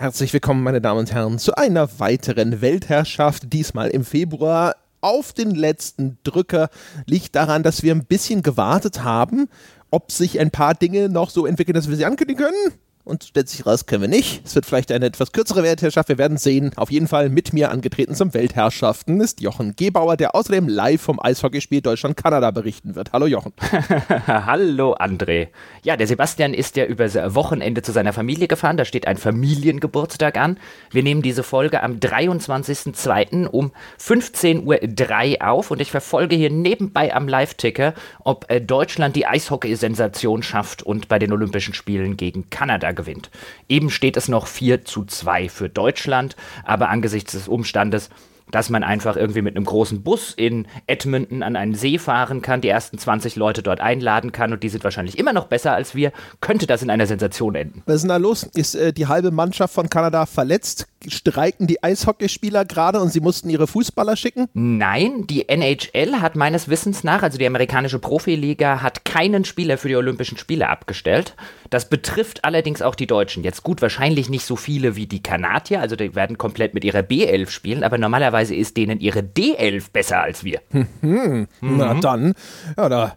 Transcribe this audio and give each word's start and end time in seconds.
Herzlich 0.00 0.32
willkommen, 0.32 0.62
meine 0.62 0.80
Damen 0.80 1.00
und 1.00 1.12
Herren, 1.12 1.40
zu 1.40 1.56
einer 1.56 1.98
weiteren 1.98 2.60
Weltherrschaft, 2.60 3.52
diesmal 3.52 3.88
im 3.88 4.04
Februar. 4.04 4.76
Auf 5.00 5.32
den 5.32 5.50
letzten 5.50 6.18
Drücker 6.22 6.70
liegt 7.06 7.34
daran, 7.34 7.64
dass 7.64 7.82
wir 7.82 7.96
ein 7.96 8.04
bisschen 8.04 8.44
gewartet 8.44 9.02
haben, 9.02 9.48
ob 9.90 10.12
sich 10.12 10.38
ein 10.38 10.52
paar 10.52 10.74
Dinge 10.74 11.08
noch 11.08 11.30
so 11.30 11.46
entwickeln, 11.46 11.74
dass 11.74 11.88
wir 11.88 11.96
sie 11.96 12.04
ankündigen 12.04 12.44
können 12.44 12.78
und 13.08 13.24
stellt 13.24 13.48
sich 13.48 13.66
raus, 13.66 13.86
können 13.86 14.02
wir 14.02 14.08
nicht. 14.08 14.42
Es 14.44 14.54
wird 14.54 14.66
vielleicht 14.66 14.92
eine 14.92 15.06
etwas 15.06 15.32
kürzere 15.32 15.62
Weltherrschaft, 15.62 16.08
wir 16.08 16.18
werden 16.18 16.36
sehen. 16.36 16.72
Auf 16.76 16.90
jeden 16.90 17.08
Fall 17.08 17.30
mit 17.30 17.52
mir 17.52 17.70
angetreten 17.70 18.14
zum 18.14 18.34
Weltherrschaften 18.34 19.20
ist 19.20 19.40
Jochen 19.40 19.74
Gebauer, 19.74 20.16
der 20.16 20.34
außerdem 20.34 20.68
live 20.68 21.00
vom 21.00 21.18
Eishockeyspiel 21.20 21.80
Deutschland-Kanada 21.80 22.50
berichten 22.50 22.94
wird. 22.94 23.12
Hallo 23.12 23.26
Jochen. 23.26 23.52
Hallo 24.26 24.94
André. 24.94 25.48
Ja, 25.82 25.96
der 25.96 26.06
Sebastian 26.06 26.52
ist 26.52 26.76
ja 26.76 26.84
übers 26.84 27.14
Wochenende 27.34 27.82
zu 27.82 27.92
seiner 27.92 28.12
Familie 28.12 28.46
gefahren, 28.46 28.76
da 28.76 28.84
steht 28.84 29.06
ein 29.06 29.16
Familiengeburtstag 29.16 30.36
an. 30.36 30.58
Wir 30.90 31.02
nehmen 31.02 31.22
diese 31.22 31.42
Folge 31.42 31.82
am 31.82 31.94
23.02. 31.94 33.46
um 33.46 33.72
15.03 34.00 35.40
Uhr 35.40 35.48
auf 35.48 35.70
und 35.70 35.80
ich 35.80 35.90
verfolge 35.90 36.36
hier 36.36 36.50
nebenbei 36.50 37.14
am 37.14 37.26
Live-Ticker, 37.26 37.94
ob 38.22 38.50
äh, 38.50 38.60
Deutschland 38.60 39.16
die 39.16 39.26
Eishockey-Sensation 39.26 40.42
schafft 40.42 40.82
und 40.82 41.08
bei 41.08 41.18
den 41.18 41.32
Olympischen 41.32 41.72
Spielen 41.72 42.16
gegen 42.16 42.50
Kanada 42.50 42.92
gewinnt. 42.98 43.30
Eben 43.68 43.88
steht 43.88 44.16
es 44.18 44.28
noch 44.28 44.48
4 44.48 44.84
zu 44.84 45.04
2 45.04 45.48
für 45.48 45.68
Deutschland, 45.70 46.36
aber 46.64 46.90
angesichts 46.90 47.32
des 47.32 47.48
Umstandes, 47.48 48.10
dass 48.50 48.70
man 48.70 48.82
einfach 48.82 49.16
irgendwie 49.16 49.42
mit 49.42 49.56
einem 49.56 49.64
großen 49.64 50.02
Bus 50.02 50.32
in 50.34 50.66
Edmonton 50.86 51.42
an 51.42 51.56
einen 51.56 51.74
See 51.74 51.98
fahren 51.98 52.42
kann, 52.42 52.60
die 52.60 52.68
ersten 52.68 52.98
20 52.98 53.36
Leute 53.36 53.62
dort 53.62 53.80
einladen 53.80 54.32
kann 54.32 54.52
und 54.52 54.62
die 54.62 54.68
sind 54.68 54.84
wahrscheinlich 54.84 55.18
immer 55.18 55.32
noch 55.32 55.46
besser 55.46 55.72
als 55.72 55.94
wir, 55.94 56.12
könnte 56.40 56.66
das 56.66 56.82
in 56.82 56.90
einer 56.90 57.06
Sensation 57.06 57.54
enden. 57.54 57.82
Was 57.86 57.96
ist 57.96 58.02
denn 58.02 58.08
da 58.08 58.16
los? 58.16 58.42
Ist 58.42 58.74
äh, 58.74 58.92
die 58.92 59.06
halbe 59.06 59.30
Mannschaft 59.30 59.74
von 59.74 59.88
Kanada 59.88 60.26
verletzt? 60.26 60.86
Streiken 61.06 61.66
die 61.66 61.82
Eishockeyspieler 61.82 62.64
gerade 62.64 63.00
und 63.00 63.12
sie 63.12 63.20
mussten 63.20 63.50
ihre 63.50 63.68
Fußballer 63.68 64.16
schicken? 64.16 64.48
Nein, 64.52 65.26
die 65.28 65.48
NHL 65.48 66.20
hat 66.20 66.34
meines 66.34 66.68
Wissens 66.68 67.04
nach, 67.04 67.22
also 67.22 67.38
die 67.38 67.46
amerikanische 67.46 68.00
Profiliga, 68.00 68.82
hat 68.82 69.04
keinen 69.04 69.44
Spieler 69.44 69.78
für 69.78 69.88
die 69.88 69.96
Olympischen 69.96 70.38
Spiele 70.38 70.68
abgestellt. 70.68 71.34
Das 71.70 71.88
betrifft 71.88 72.44
allerdings 72.44 72.82
auch 72.82 72.96
die 72.96 73.06
Deutschen. 73.06 73.44
Jetzt 73.44 73.62
gut, 73.62 73.80
wahrscheinlich 73.80 74.28
nicht 74.28 74.44
so 74.44 74.56
viele 74.56 74.96
wie 74.96 75.06
die 75.06 75.22
Kanadier, 75.22 75.80
also 75.80 75.94
die 75.94 76.14
werden 76.14 76.36
komplett 76.36 76.74
mit 76.74 76.84
ihrer 76.84 77.00
B11 77.00 77.50
spielen, 77.50 77.84
aber 77.84 77.98
normalerweise 77.98 78.37
ist 78.46 78.76
denen 78.76 79.00
ihre 79.00 79.20
D11 79.20 79.92
besser 79.92 80.20
als 80.20 80.44
wir. 80.44 80.60
Mhm. 81.00 81.46
Na 81.60 81.94
dann, 81.94 82.34
ja, 82.76 82.88
da, 82.88 83.16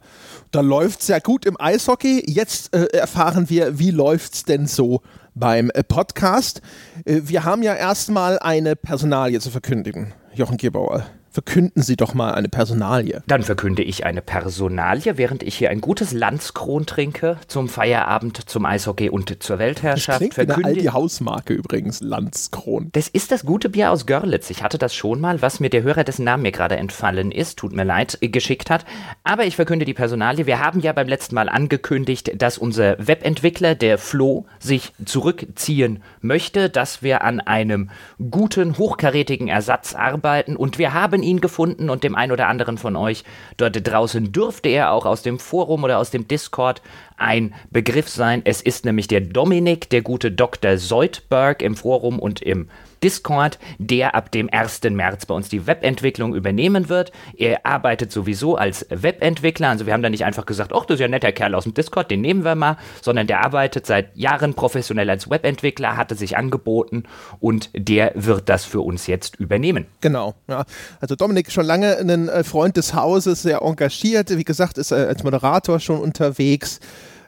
da 0.52 0.62
läuft 0.62 1.02
es 1.02 1.08
ja 1.08 1.20
gut 1.20 1.46
im 1.46 1.60
Eishockey. 1.60 2.24
Jetzt 2.28 2.76
äh, 2.76 2.86
erfahren 2.98 3.50
wir, 3.50 3.80
wie 3.80 3.92
läuft 3.92 4.34
es 4.34 4.44
denn 4.44 4.68
so 4.68 5.02
beim 5.34 5.70
äh, 5.74 5.84
Podcast. 5.84 6.62
Äh, 7.06 7.22
wir 7.24 7.44
haben 7.44 7.64
ja 7.64 7.74
erstmal 7.74 8.40
eine 8.40 8.76
Personalie 8.76 9.40
zu 9.40 9.50
verkündigen, 9.50 10.14
Jochen 10.34 10.58
Gebauer. 10.58 11.06
Verkünden 11.34 11.82
Sie 11.82 11.96
doch 11.96 12.14
mal 12.14 12.34
eine 12.34 12.50
Personalie. 12.50 13.24
Dann 13.26 13.44
verkünde 13.44 13.84
ich 13.84 14.06
eine 14.06 14.22
Personalie, 14.22 15.18
während 15.18 15.44
ich 15.44 15.58
hier 15.58 15.70
ein 15.70 15.80
gutes 15.80 16.12
Landskron 16.12 16.86
trinke 16.86 17.38
zum 17.48 17.70
Feierabend, 17.70 18.50
zum 18.50 18.66
Eishockey 18.66 19.10
und 19.10 19.42
zur 19.42 19.58
Weltherrschaft. 19.58 20.22
Das 20.22 20.38
wie 20.38 20.42
eine 20.42 20.66
Aldi 20.66 20.86
Hausmarke 20.88 21.54
übrigens, 21.54 22.02
Landskron. 22.02 22.90
Das 22.92 23.08
ist 23.08 23.32
das 23.32 23.46
gute 23.46 23.70
Bier 23.70 23.92
aus 23.92 24.06
Görlitz. 24.06 24.50
Ich 24.50 24.62
hatte 24.62 24.78
das 24.78 24.94
schon 24.94 25.22
mal, 25.22 25.42
was 25.42 25.62
mir 25.62 25.70
der 25.70 25.84
Hörer, 25.84 26.04
dessen 26.04 26.26
Namen 26.26 26.44
mir 26.44 26.52
gerade 26.52 26.76
entfallen 26.76 27.32
ist, 27.32 27.58
tut 27.58 27.72
mir 27.72 27.86
leid, 27.86 28.18
geschickt 28.20 28.70
hat. 28.70 28.84
Aber 29.24 29.46
ich 29.46 29.56
verkünde 29.56 29.86
die 29.86 29.94
Personalie. 29.94 30.48
Wir 30.48 30.60
haben 30.60 30.82
ja 30.82 30.92
beim 30.92 31.08
letzten 31.08 31.36
Mal 31.36 31.48
angekündigt, 31.48 32.34
dass 32.42 32.58
unser 32.58 32.98
Webentwickler, 33.08 33.76
der 33.76 33.98
Flo, 33.98 34.48
sich 34.60 34.92
zurückziehen 35.06 36.04
möchte, 36.20 36.70
dass 36.70 37.02
wir 37.02 37.24
an 37.24 37.40
einem 37.40 37.90
guten, 38.30 38.78
hochkarätigen 38.78 39.48
Ersatz 39.48 39.96
arbeiten 39.96 40.58
und 40.58 40.78
wir 40.78 40.94
haben 40.94 41.21
haben 41.22 41.28
ihn 41.28 41.42
gefunden 41.42 41.90
und 41.92 42.04
dem 42.04 42.16
einen 42.16 42.32
oder 42.32 42.48
anderen 42.48 42.80
von 42.80 42.96
euch 42.96 43.24
dort 43.58 43.78
draußen 43.88 44.32
dürfte 44.32 44.70
er 44.70 44.92
auch 44.92 45.06
aus 45.06 45.22
dem 45.22 45.38
Forum 45.38 45.84
oder 45.84 46.00
aus 46.00 46.10
dem 46.10 46.28
Discord 46.28 46.82
ein 47.16 47.54
Begriff 47.70 48.10
sein. 48.10 48.42
Es 48.44 48.62
ist 48.62 48.86
nämlich 48.86 49.08
der 49.08 49.22
Dominik, 49.22 49.90
der 49.92 50.02
gute 50.02 50.32
Dr. 50.32 50.78
Seudberg 50.78 51.62
im 51.62 51.76
Forum 51.76 52.18
und 52.18 52.42
im 52.42 52.70
Discord, 53.04 53.60
der 53.78 54.16
ab 54.16 54.32
dem 54.32 54.50
1. 54.52 54.82
März 54.90 55.26
bei 55.26 55.34
uns 55.34 55.50
die 55.50 55.68
Webentwicklung 55.68 56.36
übernehmen 56.36 56.90
wird. 56.90 57.12
Er 57.38 57.66
arbeitet 57.66 58.12
sowieso 58.12 58.56
als 58.56 58.86
Webentwickler, 58.90 59.70
also 59.70 59.86
wir 59.86 59.94
haben 59.94 60.04
da 60.04 60.10
nicht 60.10 60.26
einfach 60.26 60.46
gesagt, 60.46 60.72
ach, 60.74 60.86
das 60.86 60.96
ist 60.96 61.00
ja 61.02 61.06
ein 61.06 61.12
netter 61.12 61.32
Kerl 61.32 61.56
aus 61.56 61.64
dem 61.64 61.74
Discord, 61.74 62.12
den 62.12 62.22
nehmen 62.22 62.44
wir 62.44 62.56
mal, 62.56 62.78
sondern 63.02 63.28
der 63.28 63.44
arbeitet 63.44 63.86
seit 63.86 64.16
Jahren 64.16 64.54
professionell 64.54 65.10
als 65.10 65.30
Webentwickler, 65.30 65.98
hatte 65.98 66.16
sich 66.16 66.38
angeboten 66.38 67.04
und 67.40 67.70
der 67.74 68.12
wird 68.16 68.50
das 68.50 68.66
für 68.66 68.82
uns 68.82 69.08
jetzt 69.08 69.36
übernehmen. 69.38 69.88
Genau, 70.02 70.36
ja. 70.48 70.66
Also 71.00 71.16
Dominik 71.16 71.52
schon 71.52 71.66
lange 71.66 71.98
ein 71.98 72.30
äh, 72.30 72.44
Freund 72.44 72.78
des 72.78 72.94
Hauses, 72.94 73.42
sehr 73.42 73.62
engagiert, 73.62 74.38
wie 74.38 74.44
gesagt, 74.44 74.78
ist 74.78 74.94
als 74.94 75.24
Moderator 75.24 75.80
schon 75.80 76.00
unterwegs. 76.00 76.80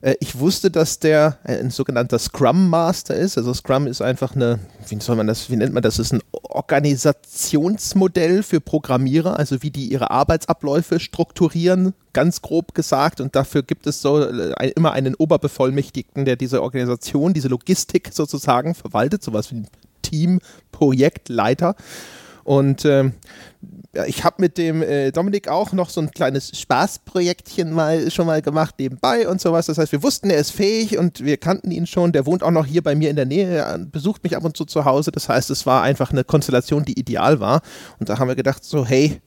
Äh, 0.04 0.16
ich 0.20 0.38
wusste, 0.38 0.70
dass 0.70 1.00
der 1.00 1.40
ein 1.44 1.72
sogenannter 1.72 2.20
Scrum 2.20 2.70
Master 2.70 3.16
ist. 3.16 3.38
Also 3.38 3.54
Scrum 3.54 3.88
ist 3.88 4.02
einfach 4.02 4.36
eine, 4.36 4.60
wie 4.88 5.00
soll 5.00 5.16
man 5.16 5.28
das, 5.28 5.50
wie 5.50 5.56
nennt 5.56 5.74
man 5.74 5.82
das? 5.82 5.96
Das 5.98 6.08
ist 6.08 6.14
ein 6.14 6.22
Organisationsmodell 6.32 8.44
für 8.44 8.62
Programmierer, 8.62 9.40
also 9.40 9.64
wie 9.64 9.72
die 9.72 9.88
ihre 9.88 10.12
Arbeitsabläufe 10.12 11.00
strukturieren, 11.00 11.94
ganz 12.12 12.42
grob 12.42 12.76
gesagt. 12.76 13.22
Und 13.22 13.36
dafür 13.36 13.64
gibt 13.64 13.88
es 13.88 14.02
so 14.02 14.22
äh, 14.22 14.70
immer 14.76 14.92
einen 14.92 15.16
Oberbevollmächtigten, 15.16 16.26
der 16.26 16.36
diese 16.36 16.62
Organisation, 16.62 17.34
diese 17.34 17.48
Logistik 17.48 18.10
sozusagen 18.12 18.76
verwaltet, 18.76 19.24
sowas 19.24 19.52
wie 19.52 19.58
ein 19.58 19.68
Team, 20.02 20.40
Projektleiter. 20.72 21.76
Und 22.44 22.84
äh, 22.84 23.12
ja, 23.96 24.06
ich 24.06 24.24
habe 24.24 24.38
mit 24.40 24.58
dem 24.58 24.82
äh, 24.82 25.12
Dominik 25.12 25.48
auch 25.48 25.72
noch 25.72 25.90
so 25.90 26.02
ein 26.02 26.10
kleines 26.10 26.58
Spaßprojektchen 26.60 27.72
mal 27.72 28.10
schon 28.10 28.26
mal 28.26 28.42
gemacht 28.42 28.76
nebenbei 28.80 29.28
und 29.28 29.40
sowas. 29.40 29.68
Das 29.68 29.78
heißt, 29.78 29.92
wir 29.92 30.02
wussten, 30.02 30.32
er 30.32 30.40
ist 30.40 30.50
fähig 30.50 30.98
und 30.98 31.24
wir 31.24 31.38
kannten 31.38 31.70
ihn 31.70 31.86
schon. 31.86 32.12
Der 32.12 32.26
wohnt 32.26 32.42
auch 32.42 32.52
noch 32.52 32.66
hier 32.66 32.82
bei 32.82 32.96
mir 32.96 33.12
in 33.12 33.16
der 33.16 33.26
Nähe, 33.26 33.48
er 33.48 33.78
besucht 33.78 34.24
mich 34.24 34.36
ab 34.36 34.44
und 34.44 34.58
zu 34.58 34.66
zu 34.66 34.86
Hause. 34.86 35.12
Das 35.12 35.30
heißt, 35.30 35.52
es 35.52 35.68
war 35.68 35.84
einfach 35.84 36.12
eine 36.12 36.24
Konstellation, 36.24 36.86
die 36.86 37.00
ideal 37.00 37.40
war. 37.40 37.62
Und 38.00 38.10
da 38.10 38.18
haben 38.18 38.28
wir 38.28 38.36
gedacht, 38.36 38.64
so, 38.64 38.84
hey, 38.84 39.22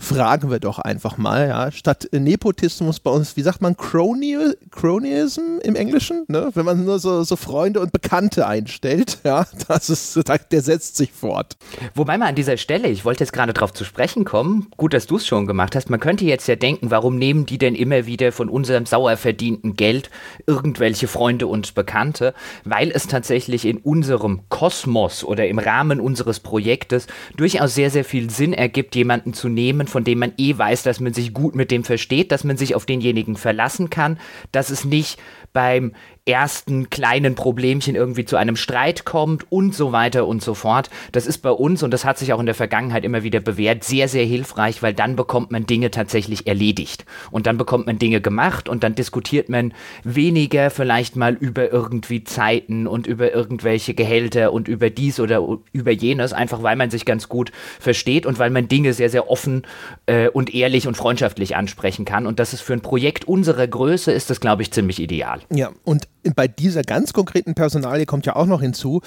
fragen 0.00 0.50
wir 0.50 0.60
doch 0.60 0.78
einfach 0.78 1.18
mal, 1.18 1.48
ja, 1.48 1.70
statt 1.70 2.08
Nepotismus 2.10 3.00
bei 3.00 3.10
uns, 3.10 3.36
wie 3.36 3.42
sagt 3.42 3.60
man, 3.60 3.76
Crony 3.76 4.38
Cronyism 4.70 5.58
im 5.62 5.76
Englischen, 5.76 6.24
ne? 6.26 6.50
wenn 6.54 6.64
man 6.64 6.84
nur 6.84 6.98
so, 6.98 7.22
so 7.22 7.36
Freunde 7.36 7.80
und 7.80 7.92
Bekannte 7.92 8.46
einstellt, 8.46 9.18
ja, 9.24 9.46
das 9.68 9.90
ist, 9.90 10.18
der 10.50 10.62
setzt 10.62 10.96
sich 10.96 11.12
fort. 11.12 11.56
Wobei 11.94 12.16
man 12.16 12.28
an 12.28 12.34
dieser 12.34 12.56
Stelle, 12.56 12.88
ich 12.88 13.04
wollte 13.04 13.24
jetzt 13.24 13.32
gerade 13.32 13.52
darauf 13.52 13.74
zu 13.74 13.84
sprechen 13.84 14.24
kommen, 14.24 14.68
gut, 14.78 14.94
dass 14.94 15.06
du 15.06 15.16
es 15.16 15.26
schon 15.26 15.46
gemacht 15.46 15.76
hast, 15.76 15.90
man 15.90 16.00
könnte 16.00 16.24
jetzt 16.24 16.48
ja 16.48 16.56
denken, 16.56 16.90
warum 16.90 17.16
nehmen 17.16 17.44
die 17.44 17.58
denn 17.58 17.74
immer 17.74 18.06
wieder 18.06 18.32
von 18.32 18.48
unserem 18.48 18.86
sauer 18.86 19.18
verdienten 19.18 19.74
Geld 19.74 20.10
irgendwelche 20.46 21.08
Freunde 21.08 21.46
und 21.46 21.74
Bekannte, 21.74 22.32
weil 22.64 22.90
es 22.90 23.06
tatsächlich 23.06 23.66
in 23.66 23.76
unserem 23.76 24.40
Kosmos 24.48 25.24
oder 25.24 25.46
im 25.46 25.58
Rahmen 25.58 26.00
unseres 26.00 26.40
Projektes 26.40 27.06
durchaus 27.36 27.74
sehr, 27.74 27.90
sehr 27.90 28.04
viel 28.04 28.30
Sinn 28.30 28.54
ergibt, 28.54 28.96
jemanden 28.96 29.34
zu 29.34 29.48
nehmen, 29.48 29.89
von 29.90 30.04
dem 30.04 30.18
man 30.18 30.32
eh 30.38 30.56
weiß, 30.56 30.82
dass 30.82 31.00
man 31.00 31.12
sich 31.12 31.34
gut 31.34 31.54
mit 31.54 31.70
dem 31.70 31.84
versteht, 31.84 32.32
dass 32.32 32.44
man 32.44 32.56
sich 32.56 32.74
auf 32.74 32.86
denjenigen 32.86 33.36
verlassen 33.36 33.90
kann, 33.90 34.18
dass 34.52 34.70
es 34.70 34.84
nicht 34.84 35.20
beim 35.52 35.94
ersten 36.26 36.90
kleinen 36.90 37.34
Problemchen 37.34 37.94
irgendwie 37.94 38.24
zu 38.24 38.36
einem 38.36 38.56
Streit 38.56 39.04
kommt 39.04 39.50
und 39.50 39.74
so 39.74 39.92
weiter 39.92 40.26
und 40.26 40.42
so 40.42 40.54
fort. 40.54 40.90
Das 41.12 41.26
ist 41.26 41.38
bei 41.38 41.50
uns, 41.50 41.82
und 41.82 41.92
das 41.92 42.04
hat 42.04 42.18
sich 42.18 42.32
auch 42.32 42.40
in 42.40 42.46
der 42.46 42.54
Vergangenheit 42.54 43.04
immer 43.04 43.22
wieder 43.22 43.40
bewährt, 43.40 43.84
sehr, 43.84 44.08
sehr 44.08 44.24
hilfreich, 44.24 44.82
weil 44.82 44.94
dann 44.94 45.16
bekommt 45.16 45.50
man 45.50 45.66
Dinge 45.66 45.90
tatsächlich 45.90 46.46
erledigt. 46.46 47.04
Und 47.30 47.46
dann 47.46 47.58
bekommt 47.58 47.86
man 47.86 47.98
Dinge 47.98 48.20
gemacht 48.20 48.68
und 48.68 48.84
dann 48.84 48.94
diskutiert 48.94 49.48
man 49.48 49.72
weniger 50.04 50.70
vielleicht 50.70 51.16
mal 51.16 51.34
über 51.34 51.72
irgendwie 51.72 52.24
Zeiten 52.24 52.86
und 52.86 53.06
über 53.06 53.32
irgendwelche 53.32 53.94
Gehälter 53.94 54.52
und 54.52 54.68
über 54.68 54.90
dies 54.90 55.20
oder 55.20 55.46
über 55.72 55.90
jenes, 55.90 56.32
einfach 56.32 56.62
weil 56.62 56.76
man 56.76 56.90
sich 56.90 57.04
ganz 57.04 57.28
gut 57.28 57.50
versteht 57.78 58.26
und 58.26 58.38
weil 58.38 58.50
man 58.50 58.68
Dinge 58.68 58.92
sehr, 58.92 59.10
sehr 59.10 59.30
offen 59.30 59.62
äh, 60.06 60.28
und 60.28 60.54
ehrlich 60.54 60.86
und 60.86 60.96
freundschaftlich 60.96 61.56
ansprechen 61.56 62.04
kann. 62.04 62.26
Und 62.26 62.38
das 62.38 62.52
ist 62.52 62.60
für 62.60 62.72
ein 62.72 62.82
Projekt 62.82 63.24
unserer 63.26 63.66
Größe, 63.66 64.12
ist 64.12 64.30
das, 64.30 64.40
glaube 64.40 64.62
ich, 64.62 64.70
ziemlich 64.70 65.00
ideal. 65.00 65.40
Ja, 65.50 65.70
und 65.84 66.08
bei 66.34 66.48
dieser 66.48 66.82
ganz 66.82 67.12
konkreten 67.12 67.54
Personalie 67.54 68.06
kommt 68.06 68.26
ja 68.26 68.36
auch 68.36 68.46
noch 68.46 68.60
hinzu, 68.60 69.00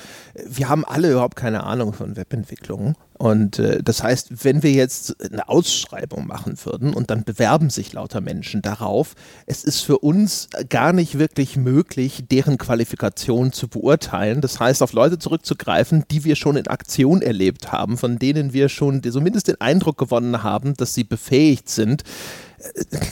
wir 0.45 0.69
haben 0.69 0.85
alle 0.85 1.11
überhaupt 1.11 1.35
keine 1.35 1.63
Ahnung 1.63 1.93
von 1.93 2.15
Webentwicklung. 2.15 2.95
Und 3.17 3.59
äh, 3.59 3.81
das 3.83 4.03
heißt, 4.03 4.43
wenn 4.43 4.63
wir 4.63 4.71
jetzt 4.71 5.15
eine 5.31 5.47
Ausschreibung 5.47 6.27
machen 6.27 6.57
würden 6.63 6.93
und 6.93 7.09
dann 7.09 7.23
bewerben 7.23 7.69
sich 7.69 7.93
lauter 7.93 8.21
Menschen 8.21 8.61
darauf, 8.61 9.13
es 9.45 9.63
ist 9.63 9.81
für 9.81 9.99
uns 9.99 10.49
gar 10.69 10.93
nicht 10.93 11.19
wirklich 11.19 11.55
möglich, 11.55 12.25
deren 12.29 12.57
Qualifikation 12.57 13.53
zu 13.53 13.67
beurteilen. 13.67 14.41
Das 14.41 14.59
heißt, 14.59 14.81
auf 14.81 14.93
Leute 14.93 15.19
zurückzugreifen, 15.19 16.05
die 16.09 16.23
wir 16.23 16.35
schon 16.35 16.57
in 16.57 16.67
Aktion 16.67 17.21
erlebt 17.21 17.71
haben, 17.71 17.97
von 17.97 18.17
denen 18.17 18.51
wir 18.51 18.67
schon 18.67 19.01
zumindest 19.03 19.47
den 19.47 19.61
Eindruck 19.61 19.97
gewonnen 19.97 20.43
haben, 20.43 20.73
dass 20.73 20.93
sie 20.93 21.03
befähigt 21.03 21.69
sind, 21.69 22.03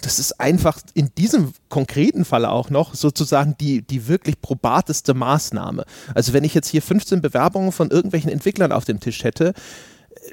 das 0.02 0.20
ist 0.20 0.40
einfach 0.40 0.80
in 0.94 1.10
diesem 1.18 1.54
konkreten 1.70 2.26
Fall 2.26 2.46
auch 2.46 2.70
noch 2.70 2.96
sozusagen 2.96 3.56
die, 3.60 3.82
die 3.82 4.08
wirklich 4.08 4.42
probateste 4.42 5.14
Maßnahme. 5.14 5.86
Also 6.16 6.34
wenn 6.34 6.44
ich 6.44 6.54
jetzt 6.54 6.70
hier 6.70 6.82
15 6.82 7.22
Bewerbungen 7.22 7.72
von 7.72 7.92
irgendwelchen 7.92 8.32
Entwicklern 8.32 8.72
auf 8.72 8.86
dem 8.86 9.00
Tisch 9.00 9.24
hätte, 9.24 9.54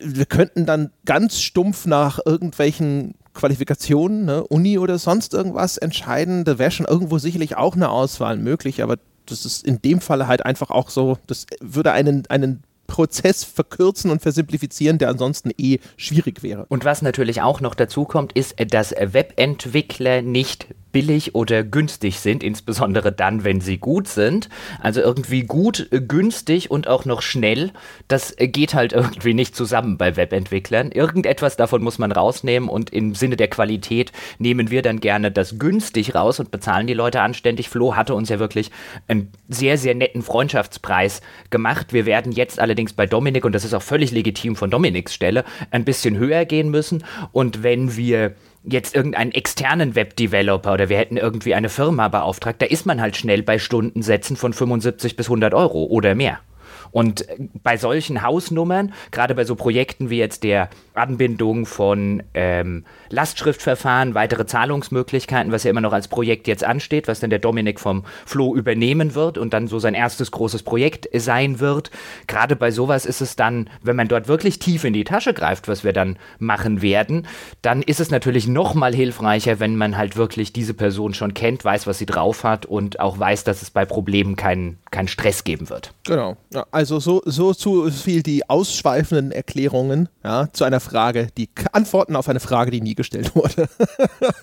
wir 0.02 0.26
könnten 0.26 0.66
dann 0.66 0.90
ganz 1.04 1.40
stumpf 1.40 1.86
nach 1.86 2.20
irgendwelchen 2.24 3.14
Qualifikationen, 3.34 4.24
ne, 4.24 4.44
Uni 4.44 4.78
oder 4.78 4.98
sonst 4.98 5.34
irgendwas 5.34 5.78
entscheiden. 5.78 6.44
Da 6.44 6.58
wäre 6.58 6.70
schon 6.70 6.86
irgendwo 6.86 7.18
sicherlich 7.18 7.56
auch 7.56 7.74
eine 7.74 7.88
Auswahl 7.88 8.36
möglich, 8.36 8.82
aber 8.82 8.96
das 9.26 9.44
ist 9.44 9.64
in 9.64 9.80
dem 9.82 10.00
Falle 10.00 10.26
halt 10.26 10.44
einfach 10.44 10.70
auch 10.70 10.90
so, 10.90 11.18
das 11.26 11.46
würde 11.60 11.92
einen, 11.92 12.26
einen 12.28 12.62
Prozess 12.88 13.44
verkürzen 13.44 14.10
und 14.10 14.20
versimplifizieren, 14.20 14.98
der 14.98 15.10
ansonsten 15.10 15.50
eh 15.56 15.78
schwierig 15.96 16.42
wäre. 16.42 16.66
Und 16.68 16.84
was 16.84 17.02
natürlich 17.02 17.40
auch 17.42 17.60
noch 17.60 17.76
dazu 17.76 18.04
kommt, 18.04 18.32
ist, 18.32 18.56
dass 18.72 18.90
Webentwickler 18.90 20.22
nicht 20.22 20.66
billig 20.92 21.34
oder 21.34 21.64
günstig 21.64 22.20
sind, 22.20 22.42
insbesondere 22.42 23.12
dann, 23.12 23.44
wenn 23.44 23.60
sie 23.60 23.78
gut 23.78 24.08
sind. 24.08 24.48
Also 24.80 25.00
irgendwie 25.00 25.42
gut, 25.42 25.88
günstig 25.90 26.70
und 26.70 26.88
auch 26.88 27.04
noch 27.04 27.22
schnell, 27.22 27.72
das 28.08 28.34
geht 28.38 28.74
halt 28.74 28.92
irgendwie 28.92 29.34
nicht 29.34 29.54
zusammen 29.54 29.98
bei 29.98 30.16
Webentwicklern. 30.16 30.90
Irgendetwas 30.92 31.56
davon 31.56 31.82
muss 31.82 31.98
man 31.98 32.12
rausnehmen 32.12 32.68
und 32.68 32.90
im 32.90 33.14
Sinne 33.14 33.36
der 33.36 33.48
Qualität 33.48 34.12
nehmen 34.38 34.70
wir 34.70 34.82
dann 34.82 35.00
gerne 35.00 35.30
das 35.30 35.58
günstig 35.58 36.14
raus 36.14 36.40
und 36.40 36.50
bezahlen 36.50 36.86
die 36.86 36.94
Leute 36.94 37.20
anständig. 37.20 37.68
Flo 37.68 37.96
hatte 37.96 38.14
uns 38.14 38.28
ja 38.28 38.38
wirklich 38.38 38.70
einen 39.08 39.30
sehr, 39.48 39.78
sehr 39.78 39.94
netten 39.94 40.22
Freundschaftspreis 40.22 41.20
gemacht. 41.50 41.92
Wir 41.92 42.06
werden 42.06 42.32
jetzt 42.32 42.60
allerdings 42.60 42.92
bei 42.92 43.06
Dominik, 43.06 43.44
und 43.44 43.52
das 43.52 43.64
ist 43.64 43.74
auch 43.74 43.82
völlig 43.82 44.10
legitim 44.10 44.56
von 44.56 44.70
Dominiks 44.70 45.14
Stelle, 45.14 45.44
ein 45.70 45.84
bisschen 45.84 46.16
höher 46.18 46.44
gehen 46.44 46.70
müssen. 46.70 47.04
Und 47.32 47.62
wenn 47.62 47.96
wir 47.96 48.34
jetzt 48.72 48.94
irgendeinen 48.94 49.32
externen 49.32 49.94
Webdeveloper 49.94 50.72
oder 50.72 50.88
wir 50.88 50.98
hätten 50.98 51.16
irgendwie 51.16 51.54
eine 51.54 51.68
Firma 51.68 52.08
beauftragt, 52.08 52.60
da 52.60 52.66
ist 52.66 52.86
man 52.86 53.00
halt 53.00 53.16
schnell 53.16 53.42
bei 53.42 53.58
Stundensätzen 53.58 54.36
von 54.36 54.52
75 54.52 55.16
bis 55.16 55.26
100 55.26 55.54
Euro 55.54 55.84
oder 55.84 56.14
mehr. 56.14 56.40
Und 56.90 57.26
bei 57.62 57.76
solchen 57.76 58.22
Hausnummern, 58.22 58.92
gerade 59.10 59.34
bei 59.34 59.44
so 59.44 59.54
Projekten 59.54 60.10
wie 60.10 60.18
jetzt 60.18 60.42
der 60.44 60.70
Anbindung 60.94 61.66
von 61.66 62.22
ähm, 62.34 62.84
Lastschriftverfahren, 63.10 64.14
weitere 64.14 64.46
Zahlungsmöglichkeiten, 64.46 65.52
was 65.52 65.64
ja 65.64 65.70
immer 65.70 65.80
noch 65.80 65.92
als 65.92 66.08
Projekt 66.08 66.48
jetzt 66.48 66.64
ansteht, 66.64 67.08
was 67.08 67.20
dann 67.20 67.30
der 67.30 67.38
Dominik 67.38 67.80
vom 67.80 68.04
Flo 68.26 68.54
übernehmen 68.54 69.14
wird 69.14 69.38
und 69.38 69.52
dann 69.52 69.68
so 69.68 69.78
sein 69.78 69.94
erstes 69.94 70.30
großes 70.30 70.62
Projekt 70.62 71.08
sein 71.14 71.60
wird. 71.60 71.90
Gerade 72.26 72.56
bei 72.56 72.70
sowas 72.70 73.06
ist 73.06 73.20
es 73.20 73.36
dann, 73.36 73.70
wenn 73.82 73.96
man 73.96 74.08
dort 74.08 74.28
wirklich 74.28 74.58
tief 74.58 74.84
in 74.84 74.92
die 74.92 75.04
Tasche 75.04 75.34
greift, 75.34 75.68
was 75.68 75.84
wir 75.84 75.92
dann 75.92 76.18
machen 76.38 76.82
werden, 76.82 77.26
dann 77.62 77.82
ist 77.82 78.00
es 78.00 78.10
natürlich 78.10 78.46
noch 78.48 78.74
mal 78.74 78.94
hilfreicher, 78.94 79.60
wenn 79.60 79.76
man 79.76 79.96
halt 79.96 80.16
wirklich 80.16 80.52
diese 80.52 80.74
Person 80.74 81.14
schon 81.14 81.34
kennt, 81.34 81.64
weiß, 81.64 81.86
was 81.86 81.98
sie 81.98 82.06
drauf 82.06 82.44
hat 82.44 82.66
und 82.66 83.00
auch 83.00 83.18
weiß, 83.18 83.44
dass 83.44 83.62
es 83.62 83.70
bei 83.70 83.84
Problemen 83.84 84.36
keinen 84.36 84.78
keinen 84.90 85.08
Stress 85.08 85.44
geben 85.44 85.68
wird. 85.68 85.92
Genau. 86.06 86.36
Ja, 86.52 86.66
also 86.78 87.00
so, 87.00 87.22
so 87.24 87.52
zu 87.54 87.90
viel 87.90 88.22
die 88.22 88.48
ausschweifenden 88.48 89.32
Erklärungen 89.32 90.08
ja, 90.22 90.46
zu 90.52 90.62
einer 90.62 90.78
Frage, 90.78 91.26
die 91.36 91.50
Antworten 91.72 92.14
auf 92.14 92.28
eine 92.28 92.38
Frage, 92.38 92.70
die 92.70 92.80
nie 92.80 92.94
gestellt 92.94 93.34
wurde. 93.34 93.68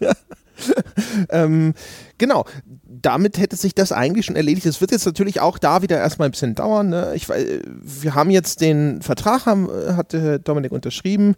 ähm, 1.29 1.73
genau, 2.17 2.43
damit 2.83 3.37
hätte 3.37 3.55
sich 3.55 3.73
das 3.73 3.93
eigentlich 3.93 4.25
schon 4.25 4.35
erledigt. 4.35 4.65
Es 4.65 4.81
wird 4.81 4.91
jetzt 4.91 5.05
natürlich 5.05 5.39
auch 5.39 5.57
da 5.57 5.81
wieder 5.81 5.97
erstmal 5.97 6.27
ein 6.27 6.31
bisschen 6.31 6.55
dauern. 6.55 6.89
Ne? 6.89 7.13
Ich, 7.15 7.29
wir 7.29 8.15
haben 8.15 8.31
jetzt 8.31 8.59
den 8.59 9.01
Vertrag, 9.01 9.45
haben, 9.45 9.69
hatte 9.95 10.41
Dominik 10.41 10.73
unterschrieben. 10.73 11.35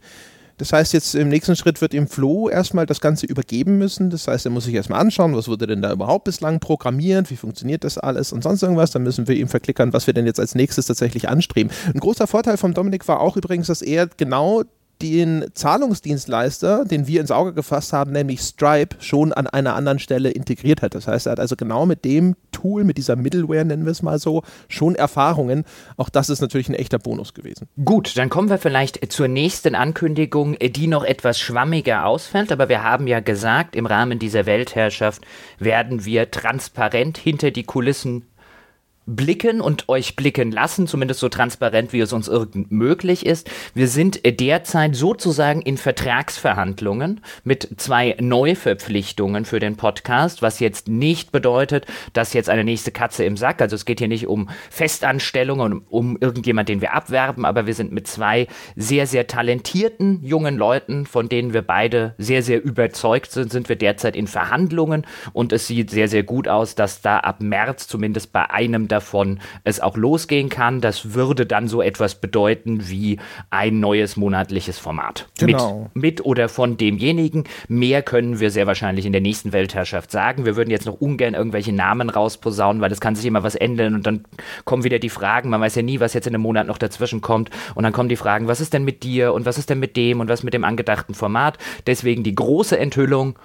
Das 0.58 0.74
heißt, 0.74 0.94
jetzt 0.94 1.14
im 1.14 1.30
nächsten 1.30 1.56
Schritt 1.56 1.82
wird 1.82 1.94
ihm 1.94 2.08
Flo 2.08 2.50
erstmal 2.50 2.88
das 2.88 3.00
Ganze 3.00 3.28
übergeben 3.28 3.78
müssen. 3.78 4.10
Das 4.10 4.28
heißt, 4.28 4.46
er 4.46 4.52
muss 4.52 4.64
sich 4.64 4.74
erstmal 4.74 5.00
anschauen, 5.00 5.36
was 5.36 5.48
wurde 5.48 5.68
denn 5.68 5.84
da 5.84 5.92
überhaupt 5.92 6.24
bislang 6.24 6.60
programmiert, 6.60 7.30
wie 7.30 7.36
funktioniert 7.36 7.84
das 7.84 7.98
alles 7.98 8.34
und 8.34 8.44
sonst 8.44 8.64
irgendwas. 8.64 8.92
Dann 8.92 9.04
müssen 9.04 9.28
wir 9.28 9.36
ihm 9.36 9.50
verklickern, 9.50 9.94
was 9.94 10.08
wir 10.08 10.16
denn 10.16 10.26
jetzt 10.26 10.40
als 10.40 10.56
nächstes 10.56 10.88
tatsächlich 10.88 11.30
anstreben. 11.30 11.72
Ein 11.94 12.00
großer 12.00 12.26
Vorteil 12.26 12.58
von 12.58 12.74
Dominik 12.74 13.08
war 13.08 13.20
auch 13.20 13.38
übrigens, 13.38 13.68
dass 13.68 13.84
er 13.84 14.08
genau 14.08 14.64
den 15.02 15.46
Zahlungsdienstleister, 15.54 16.86
den 16.86 17.08
wir 17.08 17.22
ins 17.22 17.32
Auge 17.32 17.54
gefasst 17.54 17.94
haben, 17.94 18.12
nämlich 18.12 18.42
Stripe, 18.42 18.96
schon 19.00 19.34
an 19.34 19.48
einer 19.48 19.76
anderen 19.76 20.00
Stelle 20.00 20.30
integriert 20.30 20.82
hat. 20.82 20.96
Das 20.96 21.08
heißt, 21.08 21.28
er 21.28 21.34
hat 21.34 21.40
also 21.40 21.56
genau 21.56 21.86
mit 21.86 22.06
dem 22.06 22.36
Tool, 22.52 22.84
mit 22.84 22.98
dieser 22.98 23.16
Middleware, 23.16 23.66
nennen 23.66 23.86
wir 23.86 23.92
es 23.92 24.02
mal 24.02 24.20
so, 24.20 24.44
schon 24.68 24.96
Erfahrungen. 24.96 25.64
Auch 25.98 26.10
das 26.10 26.30
ist 26.30 26.42
natürlich 26.42 26.70
ein 26.70 26.76
echter 26.76 27.00
Bonus 27.00 27.34
gewesen. 27.34 27.68
Gut, 27.84 28.18
dann 28.18 28.30
kommen 28.30 28.50
wir 28.50 28.58
vielleicht 28.58 29.12
zur 29.12 29.28
nächsten 29.28 29.76
Ankündigung, 29.76 30.58
die 30.60 30.88
noch 30.88 31.04
etwas 31.04 31.40
schwammiger 31.40 32.06
ausfällt. 32.06 32.52
Aber 32.52 32.70
wir 32.70 32.84
haben 32.84 33.08
ja 33.08 33.20
gesagt, 33.20 33.76
im 33.76 33.86
Rahmen 33.86 34.20
dieser 34.20 34.46
Weltherrschaft 34.46 35.22
werden 35.60 36.06
wir 36.06 36.32
transparent 36.32 37.18
hinter 37.18 37.52
die 37.52 37.64
Kulissen 37.64 38.26
blicken 39.08 39.62
und 39.62 39.88
euch 39.88 40.16
blicken 40.16 40.52
lassen, 40.52 40.86
zumindest 40.86 41.22
so 41.22 41.30
transparent, 41.30 41.94
wie 41.94 42.02
es 42.02 42.12
uns 42.12 42.28
irgend 42.28 42.72
möglich 42.72 43.26
ist. 43.26 43.50
Wir 43.74 43.88
sind 43.88 44.22
derzeit 44.26 44.96
sozusagen 44.96 45.62
in 45.62 45.78
Vertragsverhandlungen 45.78 47.22
mit 47.46 47.70
zwei 47.78 48.18
Neuverpflichtungen 48.20 49.46
für 49.46 49.60
den 49.60 49.78
Podcast, 49.78 50.42
was 50.42 50.60
jetzt 50.60 50.90
nicht 50.90 51.32
bedeutet, 51.32 51.86
dass 52.12 52.34
jetzt 52.34 52.50
eine 52.50 52.66
nächste 52.66 52.92
Katze 52.92 53.24
im 53.24 53.38
Sack, 53.38 53.62
also 53.62 53.76
es 53.76 53.86
geht 53.86 54.00
hier 54.00 54.10
nicht 54.10 54.28
um 54.28 54.50
Festanstellungen, 54.70 55.82
um, 55.90 56.18
irgendjemand, 56.20 56.68
den 56.68 56.82
wir 56.82 56.94
abwerben, 56.94 57.46
aber 57.46 57.66
wir 57.66 57.74
sind 57.74 57.94
mit 57.94 58.08
zwei 58.08 58.48
sehr, 58.76 59.08
sehr 59.08 59.28
talentierten 59.28 60.22
jungen 60.22 60.58
Leuten, 60.58 61.06
von 61.06 61.30
denen 61.30 61.54
wir 61.54 61.62
beide 61.62 62.14
sehr, 62.18 62.44
sehr 62.44 62.62
überzeugt 62.62 63.32
sind, 63.32 63.54
sind 63.54 63.70
wir 63.70 63.78
derzeit 63.78 64.18
in 64.18 64.28
Verhandlungen 64.28 65.06
und 65.32 65.54
es 65.54 65.68
sieht 65.68 65.92
sehr, 65.92 66.10
sehr 66.10 66.24
gut 66.24 66.50
aus, 66.50 66.76
dass 66.76 67.02
da 67.02 67.20
ab 67.20 67.40
März 67.40 67.88
zumindest 67.88 68.34
bei 68.34 68.50
einem 68.50 68.90
der 68.90 68.97
davon 68.98 69.40
es 69.64 69.80
auch 69.80 69.96
losgehen 69.96 70.50
kann. 70.50 70.82
Das 70.82 71.14
würde 71.14 71.46
dann 71.46 71.68
so 71.68 71.82
etwas 71.82 72.16
bedeuten 72.16 72.90
wie 72.90 73.20
ein 73.50 73.80
neues 73.80 74.18
monatliches 74.18 74.80
Format. 74.80 75.28
Genau. 75.40 75.90
Mit, 75.94 76.04
mit 76.04 76.26
oder 76.26 76.50
von 76.50 76.78
demjenigen. 76.78 77.44
Mehr 77.68 78.02
können 78.02 78.40
wir 78.40 78.50
sehr 78.50 78.66
wahrscheinlich 78.68 79.06
in 79.06 79.12
der 79.12 79.22
nächsten 79.22 79.54
Weltherrschaft 79.54 80.12
sagen. 80.12 80.46
Wir 80.46 80.56
würden 80.56 80.72
jetzt 80.72 80.86
noch 80.86 81.00
ungern 81.00 81.36
irgendwelche 81.36 81.74
Namen 81.74 82.10
rausposaunen, 82.10 82.82
weil 82.82 82.92
es 82.92 83.00
kann 83.00 83.16
sich 83.16 83.26
immer 83.26 83.44
was 83.44 83.56
ändern 83.56 83.94
und 83.94 84.08
dann 84.08 84.26
kommen 84.66 84.84
wieder 84.84 85.00
die 85.00 85.10
Fragen. 85.10 85.50
Man 85.50 85.62
weiß 85.62 85.76
ja 85.76 85.84
nie, 85.84 86.00
was 86.00 86.14
jetzt 86.14 86.28
in 86.28 86.34
einem 86.34 86.44
Monat 86.44 86.68
noch 86.68 86.80
dazwischen 86.80 87.22
kommt. 87.22 87.52
Und 87.76 87.84
dann 87.84 87.94
kommen 87.94 88.10
die 88.10 88.16
Fragen, 88.16 88.48
was 88.48 88.60
ist 88.60 88.74
denn 88.74 88.84
mit 88.84 89.04
dir 89.04 89.34
und 89.34 89.46
was 89.46 89.58
ist 89.58 89.70
denn 89.70 89.80
mit 89.80 89.96
dem 89.96 90.20
und 90.20 90.30
was 90.30 90.44
mit 90.44 90.54
dem 90.54 90.64
angedachten 90.64 91.14
Format. 91.14 91.58
Deswegen 91.86 92.24
die 92.24 92.36
große 92.36 92.78
Enthüllung 92.78 93.38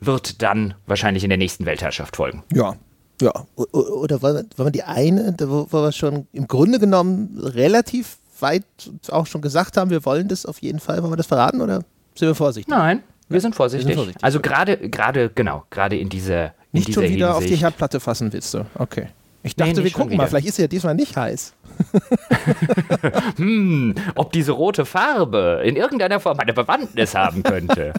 wird 0.00 0.42
dann 0.42 0.74
wahrscheinlich 0.86 1.24
in 1.24 1.30
der 1.30 1.38
nächsten 1.38 1.64
Weltherrschaft 1.64 2.16
folgen. 2.16 2.42
Ja, 2.52 2.74
ja, 3.22 3.32
oder 3.54 4.22
wollen 4.22 4.46
wir 4.56 4.70
die 4.70 4.82
eine, 4.82 5.34
wo 5.40 5.66
wir 5.72 5.92
schon 5.92 6.26
im 6.32 6.46
Grunde 6.48 6.78
genommen 6.78 7.38
relativ 7.38 8.18
weit 8.40 8.64
auch 9.08 9.26
schon 9.26 9.40
gesagt 9.40 9.76
haben, 9.76 9.90
wir 9.90 10.04
wollen 10.04 10.28
das 10.28 10.46
auf 10.46 10.60
jeden 10.60 10.80
Fall. 10.80 11.02
Wollen 11.02 11.12
wir 11.12 11.16
das 11.16 11.26
verraten 11.26 11.60
oder 11.60 11.84
sind 12.14 12.28
wir 12.28 12.34
vorsichtig? 12.34 12.70
Nein, 12.70 13.02
wir 13.28 13.40
sind 13.40 13.54
vorsichtig. 13.54 13.86
Wir 13.88 13.94
sind 13.94 14.00
vorsichtig. 14.00 14.24
Also 14.24 14.40
gerade, 14.40 14.76
gerade, 14.76 15.30
genau, 15.34 15.64
gerade 15.70 15.96
in 15.96 16.08
dieser 16.08 16.46
in 16.46 16.50
Nicht 16.72 16.88
dieser 16.88 17.02
schon 17.02 17.10
wieder 17.10 17.34
Hinsicht. 17.34 17.52
auf 17.52 17.56
die 17.58 17.62
Herdplatte 17.64 18.00
fassen 18.00 18.32
willst 18.32 18.54
du? 18.54 18.66
Okay. 18.78 19.08
Ich 19.42 19.56
dachte, 19.56 19.74
nee, 19.74 19.84
wir 19.84 19.90
gucken 19.90 20.16
mal, 20.16 20.28
vielleicht 20.28 20.46
ist 20.48 20.56
sie 20.56 20.62
ja 20.62 20.68
diesmal 20.68 20.94
nicht 20.94 21.16
heiß. 21.16 21.52
hm, 23.36 23.94
ob 24.14 24.32
diese 24.32 24.52
rote 24.52 24.84
Farbe 24.84 25.62
in 25.64 25.76
irgendeiner 25.76 26.20
Form 26.20 26.38
eine 26.38 26.52
Bewandtnis 26.52 27.14
haben 27.14 27.42
könnte. 27.42 27.92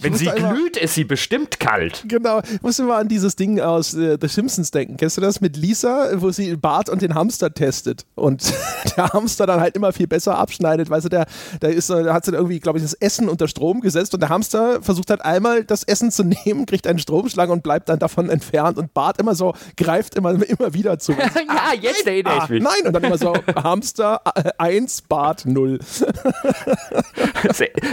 Wenn 0.00 0.14
sie 0.14 0.26
glüht, 0.26 0.76
ist 0.76 0.94
sie 0.94 1.04
bestimmt 1.04 1.60
kalt. 1.60 2.04
Genau. 2.08 2.40
Ich 2.40 2.62
muss 2.62 2.78
immer 2.78 2.96
an 2.96 3.08
dieses 3.08 3.36
Ding 3.36 3.60
aus 3.60 3.94
äh, 3.94 4.16
The 4.20 4.28
Simpsons 4.28 4.70
denken. 4.70 4.96
Kennst 4.96 5.16
du 5.16 5.20
das 5.20 5.40
mit 5.40 5.56
Lisa, 5.56 6.10
wo 6.14 6.30
sie 6.30 6.56
Bart 6.56 6.88
und 6.88 7.02
den 7.02 7.14
Hamster 7.14 7.52
testet 7.52 8.06
und 8.14 8.52
der 8.96 9.08
Hamster 9.12 9.46
dann 9.46 9.60
halt 9.60 9.76
immer 9.76 9.92
viel 9.92 10.06
besser 10.06 10.38
abschneidet? 10.38 10.88
Weißt 10.88 11.04
du, 11.04 11.08
der, 11.08 11.26
der, 11.60 11.70
ist, 11.70 11.90
der 11.90 12.12
hat 12.12 12.26
dann 12.26 12.34
irgendwie, 12.34 12.58
glaube 12.58 12.78
ich, 12.78 12.84
das 12.84 12.94
Essen 12.94 13.28
unter 13.28 13.48
Strom 13.48 13.80
gesetzt 13.80 14.14
und 14.14 14.20
der 14.20 14.30
Hamster 14.30 14.82
versucht 14.82 15.10
halt 15.10 15.24
einmal 15.24 15.64
das 15.64 15.82
Essen 15.82 16.10
zu 16.10 16.24
nehmen, 16.44 16.66
kriegt 16.66 16.86
einen 16.86 16.98
Stromschlag 16.98 17.50
und 17.50 17.62
bleibt 17.62 17.88
dann 17.88 17.98
davon 17.98 18.30
entfernt 18.30 18.78
und 18.78 18.94
Bart 18.94 19.20
immer 19.20 19.34
so, 19.34 19.54
greift 19.76 20.14
immer, 20.14 20.32
immer 20.32 20.72
wieder 20.72 20.98
zu. 20.98 21.12
ja, 21.12 21.28
ah, 21.48 21.74
jetzt 21.78 22.06
erinnere 22.06 22.40
ich 22.44 22.48
mich. 22.48 22.62
Nein, 22.62 22.86
und 22.86 22.92
dann 22.96 23.04
immer 23.04 23.18
so 23.18 23.34
Hamster 23.56 24.20
1, 24.58 25.02
Bart 25.02 25.46
0. 25.46 25.78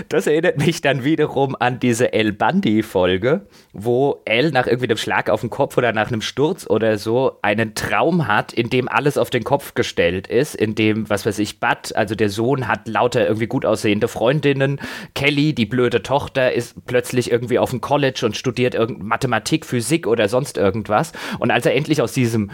das, 0.10 0.28
erinnert 0.28 0.58
mich 0.58 0.82
dann 0.82 1.04
wiederum 1.04 1.56
an 1.60 1.80
diese 1.80 2.14
El 2.14 2.32
Bundy-Folge, 2.34 3.48
wo 3.74 4.22
El 4.26 4.52
nach 4.52 4.68
irgendwie 4.68 4.88
einem 4.88 4.98
Schlag 4.98 5.30
auf 5.30 5.42
den 5.42 5.50
Kopf 5.50 5.78
oder 5.78 5.94
nach 5.94 6.08
einem 6.08 6.22
Sturz 6.22 6.68
oder 6.68 6.98
so 6.98 7.38
einen 7.42 7.76
Traum 7.76 8.28
hat, 8.28 8.54
in 8.54 8.70
dem 8.70 8.88
alles 8.88 9.18
auf 9.18 9.30
den 9.30 9.44
Kopf 9.44 9.74
gestellt 9.74 10.28
ist, 10.28 10.56
in 10.56 10.76
dem, 10.76 11.10
was 11.10 11.26
weiß 11.26 11.40
ich, 11.40 11.60
Bud, 11.60 11.96
also 11.96 12.16
der 12.16 12.30
Sohn, 12.30 12.68
hat 12.68 12.88
lauter 12.88 13.26
irgendwie 13.26 13.48
gut 13.48 13.66
aussehende 13.66 14.08
Freundinnen. 14.08 14.80
Kelly, 15.16 15.54
die 15.54 15.66
blöde 15.66 16.04
Tochter, 16.04 16.54
ist 16.54 16.86
plötzlich 16.86 17.32
irgendwie 17.32 17.60
auf 17.60 17.72
dem 17.72 17.82
College 17.82 18.22
und 18.26 18.38
studiert 18.38 18.76
Mathematik, 19.00 19.66
Physik 19.66 20.08
oder 20.08 20.30
sonst 20.30 20.58
irgendwas. 20.58 21.12
Und 21.40 21.52
als 21.52 21.66
er 21.66 21.76
endlich 21.76 22.02
aus 22.02 22.14
diesem 22.14 22.52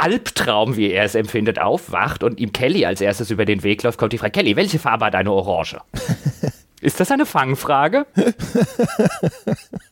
Albtraum, 0.00 0.76
wie 0.76 0.90
er 0.90 1.04
es 1.04 1.14
empfindet, 1.14 1.58
aufwacht 1.58 2.22
und 2.22 2.40
ihm 2.40 2.52
Kelly 2.52 2.86
als 2.86 3.00
erstes 3.00 3.30
über 3.30 3.44
den 3.44 3.62
Weg 3.62 3.82
läuft, 3.82 3.98
kommt 3.98 4.12
die 4.12 4.18
Frage, 4.18 4.32
Kelly, 4.32 4.56
welche 4.56 4.78
Farbe 4.78 5.04
hat 5.04 5.14
eine 5.14 5.30
Orange? 5.30 5.80
Ist 6.80 6.98
das 6.98 7.10
eine 7.10 7.26
Fangfrage? 7.26 8.06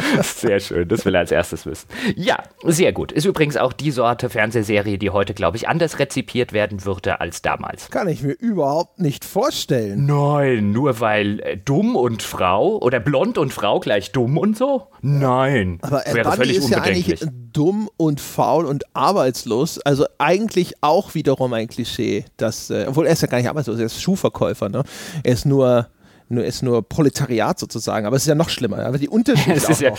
Sehr 0.22 0.60
schön, 0.60 0.88
das 0.88 1.04
will 1.04 1.14
er 1.14 1.20
als 1.20 1.30
erstes 1.30 1.66
wissen. 1.66 1.86
Ja, 2.16 2.38
sehr 2.64 2.92
gut. 2.92 3.12
Ist 3.12 3.24
übrigens 3.24 3.56
auch 3.56 3.72
die 3.72 3.90
Sorte 3.90 4.30
Fernsehserie, 4.30 4.98
die 4.98 5.10
heute, 5.10 5.34
glaube 5.34 5.56
ich, 5.56 5.68
anders 5.68 5.98
rezipiert 5.98 6.52
werden 6.52 6.84
würde 6.84 7.20
als 7.20 7.42
damals. 7.42 7.90
Kann 7.90 8.08
ich 8.08 8.22
mir 8.22 8.32
überhaupt 8.32 9.00
nicht 9.00 9.24
vorstellen. 9.24 10.06
Nein, 10.06 10.72
nur 10.72 11.00
weil 11.00 11.40
äh, 11.40 11.56
dumm 11.56 11.96
und 11.96 12.22
Frau 12.22 12.78
oder 12.78 13.00
blond 13.00 13.38
und 13.38 13.52
Frau 13.52 13.80
gleich 13.80 14.12
dumm 14.12 14.38
und 14.38 14.56
so? 14.56 14.88
Nein. 15.02 15.78
Aber 15.82 16.06
Ed 16.06 16.14
wäre 16.14 16.32
völlig 16.32 16.58
ist 16.58 16.70
ja 16.70 16.82
eigentlich 16.82 17.24
dumm 17.52 17.90
und 17.96 18.20
faul 18.20 18.64
und 18.64 18.84
arbeitslos. 18.94 19.78
Also 19.80 20.06
eigentlich 20.18 20.74
auch 20.80 21.14
wiederum 21.14 21.52
ein 21.52 21.68
Klischee. 21.68 22.24
Dass, 22.36 22.70
äh, 22.70 22.86
obwohl 22.88 23.06
er 23.06 23.12
ist 23.12 23.22
ja 23.22 23.28
gar 23.28 23.38
nicht 23.38 23.48
arbeitslos, 23.48 23.78
er 23.78 23.86
ist 23.86 24.00
Schuhverkäufer. 24.00 24.68
Ne? 24.68 24.84
Er 25.22 25.32
ist 25.32 25.44
nur 25.44 25.88
nur, 26.32 26.44
ist 26.44 26.62
nur 26.62 26.82
Proletariat 26.82 27.58
sozusagen. 27.58 28.06
Aber 28.06 28.16
es 28.16 28.22
ist 28.22 28.28
ja 28.28 28.34
noch 28.34 28.48
schlimmer. 28.48 28.84
Aber 28.84 28.98
die 28.98 29.08
Unterschiede 29.08 29.56
es 29.56 29.68
ist, 29.68 29.80
ja, 29.80 29.92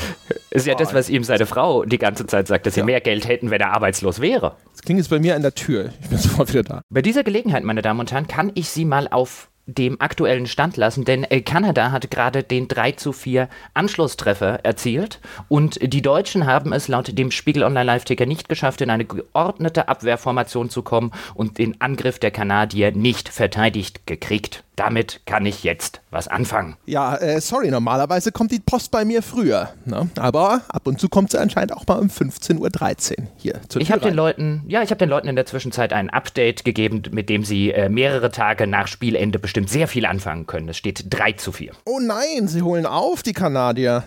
ist 0.50 0.68
ja 0.68 0.76
das, 0.76 0.94
was 0.94 1.10
ihm 1.10 1.24
seine 1.24 1.46
Frau 1.46 1.86
die 1.86 1.98
ganze 1.98 2.28
Zeit 2.28 2.48
sagt, 2.48 2.66
dass 2.66 2.76
ja. 2.76 2.84
sie 2.84 2.86
mehr 2.86 3.02
Geld 3.02 3.28
hätten, 3.28 3.52
wenn 3.52 3.62
er 3.62 3.74
arbeitslos 3.74 4.20
wäre. 4.20 4.56
Das 4.72 4.82
klingt 4.82 5.00
jetzt 5.00 5.10
bei 5.10 5.20
mir 5.20 5.36
an 5.36 5.42
der 5.42 5.56
Tür. 5.56 5.92
Ich 6.02 6.10
bin 6.10 6.18
sofort 6.20 6.50
wieder 6.50 6.64
da. 6.64 6.82
Bei 6.90 7.02
dieser 7.02 7.24
Gelegenheit, 7.24 7.64
meine 7.64 7.82
Damen 7.82 8.00
und 8.00 8.12
Herren, 8.12 8.28
kann 8.28 8.52
ich 8.56 8.70
Sie 8.70 8.86
mal 8.86 9.08
auf 9.08 9.50
dem 9.66 10.02
aktuellen 10.02 10.46
Stand 10.46 10.76
lassen, 10.76 11.06
denn 11.06 11.24
äh, 11.24 11.42
Kanada 11.42 11.92
hat 11.92 12.12
gerade 12.12 12.44
den 12.44 12.68
3 12.68 12.94
zu 12.94 13.14
4 13.14 13.48
Anschlusstreffer 13.74 14.66
erzielt 14.66 15.22
und 15.48 15.80
die 15.82 16.02
Deutschen 16.02 16.46
haben 16.46 16.74
es 16.74 16.90
laut 16.90 17.18
dem 17.18 17.32
Spiegel 17.32 17.64
Online 17.64 17.86
Live-Ticker 17.86 18.26
nicht 18.26 18.50
geschafft, 18.50 18.82
in 18.82 18.90
eine 18.90 19.06
geordnete 19.06 19.88
Abwehrformation 19.88 20.70
zu 20.70 20.82
kommen 20.82 21.12
und 21.34 21.60
den 21.60 21.80
Angriff 21.80 22.20
der 22.20 22.32
Kanadier 22.32 22.92
nicht 22.92 23.30
verteidigt 23.30 24.06
gekriegt. 24.06 24.64
Damit 24.76 25.22
kann 25.26 25.46
ich 25.46 25.64
jetzt 25.64 26.02
was 26.10 26.28
anfangen. 26.28 26.78
Ja, 26.86 27.16
äh, 27.16 27.40
sorry, 27.42 27.70
normalerweise 27.70 28.32
kommt 28.32 28.52
die 28.52 28.60
Post 28.60 28.92
bei 28.92 29.06
mir 29.06 29.22
früher. 29.22 29.70
Ne? 29.86 30.10
Aber 30.18 30.62
ab 30.68 30.88
und 30.88 31.00
zu 31.00 31.10
kommt 31.10 31.32
sie 31.32 31.40
anscheinend 31.40 31.74
auch 31.74 31.86
mal 31.86 32.00
um 32.00 32.08
15.13 32.08 33.20
Uhr 33.20 33.28
hier 33.38 33.62
zur 33.70 33.82
Ich 33.82 33.92
habe 33.92 34.02
den 34.02 34.16
Leuten, 34.16 34.64
ja, 34.68 34.82
ich 34.82 34.90
habe 34.90 35.00
den 35.00 35.10
Leuten 35.10 35.28
in 35.28 35.36
der 35.36 35.46
Zwischenzeit 35.46 35.94
ein 35.94 36.10
Update 36.10 36.66
gegeben, 36.66 37.04
mit 37.12 37.30
dem 37.30 37.44
sie 37.44 37.72
äh, 37.72 37.90
mehrere 37.90 38.32
Tage 38.32 38.66
nach 38.66 38.88
Spielende 38.88 39.40
bestimmt 39.40 39.70
sehr 39.70 39.88
viel 39.88 40.06
anfangen 40.06 40.48
können. 40.48 40.70
Es 40.70 40.78
steht 40.78 41.06
3 41.10 41.34
zu 41.34 41.52
4. 41.52 41.74
Oh 41.86 42.00
nein, 42.00 42.48
sie 42.48 42.62
holen 42.64 42.86
auf, 42.86 43.22
die 43.22 43.34
Kanadier. 43.34 44.04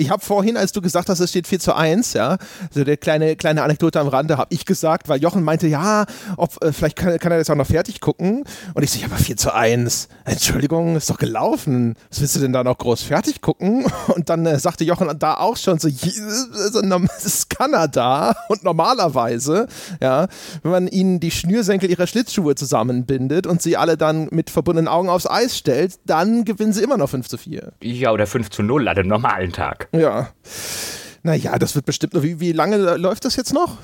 Ich 0.00 0.08
habe 0.08 0.24
vorhin, 0.24 0.56
als 0.56 0.72
du 0.72 0.80
gesagt 0.80 1.10
hast, 1.10 1.20
es 1.20 1.28
steht 1.28 1.46
4 1.46 1.60
zu 1.60 1.76
1, 1.76 2.14
ja, 2.14 2.38
so 2.70 2.84
der 2.84 2.96
kleine, 2.96 3.36
kleine 3.36 3.62
Anekdote 3.62 4.00
am 4.00 4.08
Rande, 4.08 4.38
habe 4.38 4.48
ich 4.48 4.64
gesagt, 4.64 5.10
weil 5.10 5.20
Jochen 5.20 5.42
meinte, 5.42 5.66
ja, 5.66 6.06
ob, 6.38 6.56
äh, 6.64 6.72
vielleicht 6.72 6.96
kann, 6.96 7.18
kann, 7.18 7.30
er 7.30 7.36
das 7.36 7.50
auch 7.50 7.54
noch 7.54 7.66
fertig 7.66 8.00
gucken. 8.00 8.44
Und 8.72 8.82
ich 8.82 8.90
so, 8.90 8.98
ja, 8.98 9.08
aber 9.08 9.16
4 9.16 9.36
zu 9.36 9.54
1. 9.54 10.08
Entschuldigung, 10.24 10.96
ist 10.96 11.10
doch 11.10 11.18
gelaufen. 11.18 11.96
Was 12.08 12.22
willst 12.22 12.34
du 12.34 12.40
denn 12.40 12.54
da 12.54 12.64
noch 12.64 12.78
groß 12.78 13.02
fertig 13.02 13.42
gucken? 13.42 13.84
Und 14.06 14.30
dann 14.30 14.46
äh, 14.46 14.58
sagte 14.58 14.84
Jochen 14.84 15.10
da 15.18 15.34
auch 15.34 15.58
schon 15.58 15.78
so, 15.78 15.88
das 15.92 17.24
ist 17.26 17.50
Kanada. 17.50 18.34
Und 18.48 18.64
normalerweise, 18.64 19.66
ja, 20.00 20.28
wenn 20.62 20.70
man 20.70 20.88
ihnen 20.88 21.20
die 21.20 21.30
Schnürsenkel 21.30 21.90
ihrer 21.90 22.06
Schlittschuhe 22.06 22.54
zusammenbindet 22.54 23.46
und 23.46 23.60
sie 23.60 23.76
alle 23.76 23.98
dann 23.98 24.28
mit 24.30 24.48
verbundenen 24.48 24.88
Augen 24.88 25.10
aufs 25.10 25.26
Eis 25.26 25.58
stellt, 25.58 25.98
dann 26.06 26.46
gewinnen 26.46 26.72
sie 26.72 26.82
immer 26.82 26.96
noch 26.96 27.10
5 27.10 27.28
zu 27.28 27.36
4. 27.36 27.72
Ja, 27.82 28.12
oder 28.12 28.26
5 28.26 28.48
zu 28.48 28.62
0 28.62 28.88
an 28.88 28.96
einem 28.96 29.08
normalen 29.08 29.52
Tag. 29.52 29.89
Ja. 29.92 30.30
Naja, 31.22 31.58
das 31.58 31.74
wird 31.74 31.86
bestimmt 31.86 32.14
noch. 32.14 32.22
Wie, 32.22 32.40
wie 32.40 32.52
lange 32.52 32.76
läuft 32.96 33.24
das 33.24 33.36
jetzt 33.36 33.52
noch? 33.52 33.76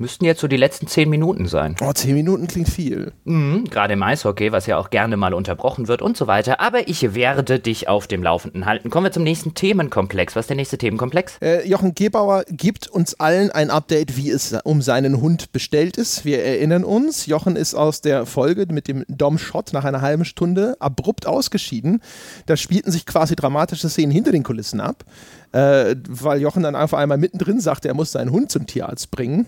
Müssten 0.00 0.24
jetzt 0.24 0.40
so 0.40 0.46
die 0.46 0.56
letzten 0.56 0.86
zehn 0.86 1.10
Minuten 1.10 1.48
sein. 1.48 1.74
Oh, 1.80 1.92
zehn 1.92 2.14
Minuten 2.14 2.46
klingt 2.46 2.68
viel. 2.68 3.12
Mhm, 3.24 3.64
gerade 3.64 3.94
im 3.94 4.02
Eishockey, 4.04 4.52
was 4.52 4.66
ja 4.66 4.78
auch 4.78 4.90
gerne 4.90 5.16
mal 5.16 5.34
unterbrochen 5.34 5.88
wird 5.88 6.02
und 6.02 6.16
so 6.16 6.28
weiter. 6.28 6.60
Aber 6.60 6.86
ich 6.86 7.16
werde 7.16 7.58
dich 7.58 7.88
auf 7.88 8.06
dem 8.06 8.22
Laufenden 8.22 8.64
halten. 8.64 8.90
Kommen 8.90 9.06
wir 9.06 9.10
zum 9.10 9.24
nächsten 9.24 9.54
Themenkomplex. 9.54 10.36
Was 10.36 10.44
ist 10.44 10.50
der 10.50 10.56
nächste 10.56 10.78
Themenkomplex? 10.78 11.38
Äh, 11.42 11.66
Jochen 11.66 11.96
Gebauer 11.96 12.44
gibt 12.48 12.86
uns 12.86 13.18
allen 13.18 13.50
ein 13.50 13.70
Update, 13.70 14.16
wie 14.16 14.30
es 14.30 14.56
um 14.62 14.82
seinen 14.82 15.20
Hund 15.20 15.50
bestellt 15.50 15.96
ist. 15.96 16.24
Wir 16.24 16.44
erinnern 16.44 16.84
uns, 16.84 17.26
Jochen 17.26 17.56
ist 17.56 17.74
aus 17.74 18.00
der 18.00 18.24
Folge 18.24 18.72
mit 18.72 18.86
dem 18.86 19.04
Dom-Shot 19.08 19.72
nach 19.72 19.84
einer 19.84 20.00
halben 20.00 20.24
Stunde 20.24 20.76
abrupt 20.78 21.26
ausgeschieden. 21.26 22.02
Da 22.46 22.56
spielten 22.56 22.92
sich 22.92 23.04
quasi 23.04 23.34
dramatische 23.34 23.88
Szenen 23.88 24.12
hinter 24.12 24.30
den 24.30 24.44
Kulissen 24.44 24.80
ab, 24.80 25.04
äh, 25.50 25.96
weil 26.08 26.40
Jochen 26.40 26.62
dann 26.62 26.76
einfach 26.76 26.98
einmal 26.98 27.18
mittendrin 27.18 27.58
sagte, 27.58 27.88
er 27.88 27.94
muss 27.94 28.12
seinen 28.12 28.30
Hund 28.30 28.52
zum 28.52 28.64
Tierarzt 28.68 29.10
bringen 29.10 29.46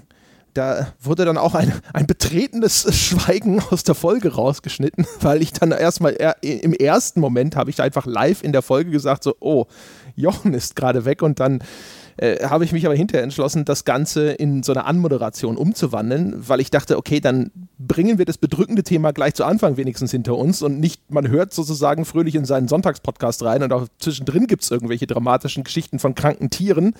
da 0.55 0.93
wurde 1.01 1.25
dann 1.25 1.39
auch 1.39 1.55
ein, 1.55 1.73
ein 1.93 2.07
betretenes 2.07 2.87
Schweigen 2.95 3.63
aus 3.71 3.85
der 3.85 3.95
Folge 3.95 4.35
rausgeschnitten, 4.35 5.07
weil 5.21 5.43
ich 5.43 5.53
dann 5.53 5.73
erstmal 5.73 6.17
im 6.43 6.73
ersten 6.73 7.21
Moment 7.21 7.57
habe 7.57 7.71
ich 7.71 7.81
einfach 7.81 8.07
live 8.07 8.43
in 8.43 8.53
der 8.53 8.63
Folge 8.63 8.91
gesagt, 8.91 9.25
so, 9.25 9.35
oh, 9.41 9.67
Jochen 10.17 10.55
ist 10.55 10.77
gerade 10.77 11.05
weg. 11.05 11.23
Und 11.23 11.41
dann 11.41 11.63
äh, 12.17 12.47
habe 12.47 12.65
ich 12.65 12.73
mich 12.73 12.85
aber 12.85 12.95
hinterher 12.95 13.25
entschlossen, 13.25 13.65
das 13.65 13.85
Ganze 13.85 14.31
in 14.33 14.63
so 14.63 14.73
eine 14.73 14.85
Anmoderation 14.85 15.57
umzuwandeln, 15.57 16.35
weil 16.37 16.61
ich 16.61 16.71
dachte, 16.71 16.99
okay, 16.99 17.21
dann 17.21 17.51
bringen 17.79 18.19
wir 18.19 18.27
das 18.27 18.39
bedrückende 18.39 18.83
Thema 18.83 19.13
gleich 19.13 19.35
zu 19.35 19.45
Anfang 19.45 19.77
wenigstens 19.77 20.11
hinter 20.11 20.37
uns 20.37 20.63
und 20.63 20.81
nicht, 20.81 21.11
man 21.11 21.29
hört 21.29 21.55
sozusagen 21.55 22.05
fröhlich 22.05 22.35
in 22.35 22.45
seinen 22.45 22.69
Sonntagspodcast 22.69 23.43
rein 23.43 23.63
und 23.63 23.73
auch 23.73 23.87
zwischendrin 23.99 24.47
gibt 24.47 24.65
es 24.65 24.71
irgendwelche 24.71 25.07
dramatischen 25.07 25.65
Geschichten 25.65 25.99
von 25.99 26.15
kranken 26.15 26.51
Tieren 26.51 26.95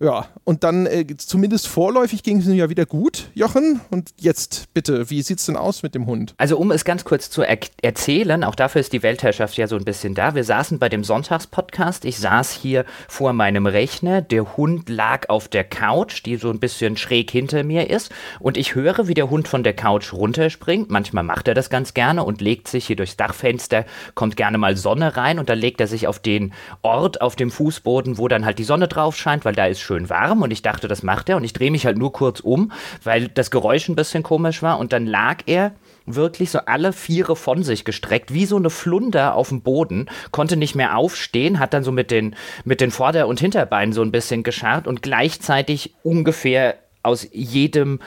ja, 0.00 0.26
und 0.44 0.64
dann 0.64 0.86
äh, 0.86 1.04
zumindest 1.16 1.66
vorläufig 1.66 2.22
ging 2.22 2.38
es 2.38 2.46
mir 2.46 2.54
ja 2.54 2.70
wieder 2.70 2.86
gut, 2.86 3.30
Jochen. 3.34 3.80
Und 3.90 4.10
jetzt 4.18 4.72
bitte, 4.72 5.10
wie 5.10 5.22
sieht 5.22 5.38
es 5.38 5.46
denn 5.46 5.56
aus 5.56 5.82
mit 5.82 5.94
dem 5.94 6.06
Hund? 6.06 6.34
Also 6.38 6.56
um 6.56 6.70
es 6.70 6.84
ganz 6.84 7.04
kurz 7.04 7.30
zu 7.30 7.42
er 7.42 7.58
erzählen, 7.82 8.44
auch 8.44 8.54
dafür 8.54 8.80
ist 8.80 8.92
die 8.92 9.02
Weltherrschaft 9.02 9.56
ja 9.56 9.66
so 9.66 9.76
ein 9.76 9.84
bisschen 9.84 10.14
da. 10.14 10.34
Wir 10.34 10.44
saßen 10.44 10.78
bei 10.78 10.88
dem 10.88 11.02
Sonntagspodcast. 11.02 12.04
Ich 12.04 12.18
saß 12.18 12.52
hier 12.52 12.84
vor 13.08 13.32
meinem 13.32 13.66
Rechner. 13.66 14.22
Der 14.22 14.56
Hund 14.56 14.88
lag 14.88 15.28
auf 15.28 15.48
der 15.48 15.64
Couch, 15.64 16.24
die 16.24 16.36
so 16.36 16.50
ein 16.50 16.60
bisschen 16.60 16.96
schräg 16.96 17.30
hinter 17.30 17.64
mir 17.64 17.90
ist. 17.90 18.12
Und 18.38 18.56
ich 18.56 18.74
höre, 18.74 19.08
wie 19.08 19.14
der 19.14 19.30
Hund 19.30 19.48
von 19.48 19.64
der 19.64 19.74
Couch 19.74 20.12
runterspringt. 20.12 20.90
Manchmal 20.90 21.24
macht 21.24 21.48
er 21.48 21.54
das 21.54 21.70
ganz 21.70 21.94
gerne 21.94 22.22
und 22.22 22.40
legt 22.40 22.68
sich 22.68 22.86
hier 22.86 22.96
durchs 22.96 23.16
Dachfenster, 23.16 23.84
kommt 24.14 24.36
gerne 24.36 24.58
mal 24.58 24.76
Sonne 24.76 25.16
rein 25.16 25.38
und 25.40 25.48
dann 25.48 25.58
legt 25.58 25.80
er 25.80 25.88
sich 25.88 26.06
auf 26.06 26.20
den 26.20 26.52
Ort 26.82 27.20
auf 27.20 27.34
dem 27.34 27.50
Fußboden, 27.50 28.18
wo 28.18 28.28
dann 28.28 28.44
halt 28.44 28.58
die 28.58 28.64
Sonne 28.64 28.86
drauf 28.86 29.16
scheint, 29.16 29.44
weil 29.44 29.54
da 29.54 29.66
ist 29.66 29.80
schön 29.88 30.10
warm 30.10 30.42
und 30.42 30.50
ich 30.50 30.62
dachte, 30.62 30.86
das 30.86 31.02
macht 31.02 31.28
er. 31.28 31.36
Und 31.36 31.44
ich 31.44 31.54
drehe 31.54 31.70
mich 31.70 31.86
halt 31.86 31.96
nur 31.96 32.12
kurz 32.12 32.40
um, 32.40 32.72
weil 33.02 33.28
das 33.28 33.50
Geräusch 33.50 33.88
ein 33.88 33.96
bisschen 33.96 34.22
komisch 34.22 34.62
war. 34.62 34.78
Und 34.78 34.92
dann 34.92 35.06
lag 35.06 35.42
er 35.46 35.72
wirklich 36.04 36.50
so 36.50 36.60
alle 36.60 36.92
Viere 36.92 37.36
von 37.36 37.62
sich 37.62 37.84
gestreckt, 37.84 38.32
wie 38.32 38.46
so 38.46 38.56
eine 38.56 38.70
Flunder 38.70 39.34
auf 39.34 39.48
dem 39.48 39.62
Boden, 39.62 40.08
konnte 40.30 40.56
nicht 40.56 40.74
mehr 40.74 40.96
aufstehen, 40.96 41.58
hat 41.58 41.72
dann 41.74 41.84
so 41.84 41.92
mit 41.92 42.10
den, 42.10 42.36
mit 42.64 42.80
den 42.80 42.90
Vorder- 42.90 43.28
und 43.28 43.40
Hinterbeinen 43.40 43.92
so 43.92 44.02
ein 44.02 44.12
bisschen 44.12 44.42
gescharrt 44.42 44.86
und 44.86 45.02
gleichzeitig 45.02 45.94
ungefähr 46.02 46.76
aus 47.02 47.26
jedem 47.32 48.00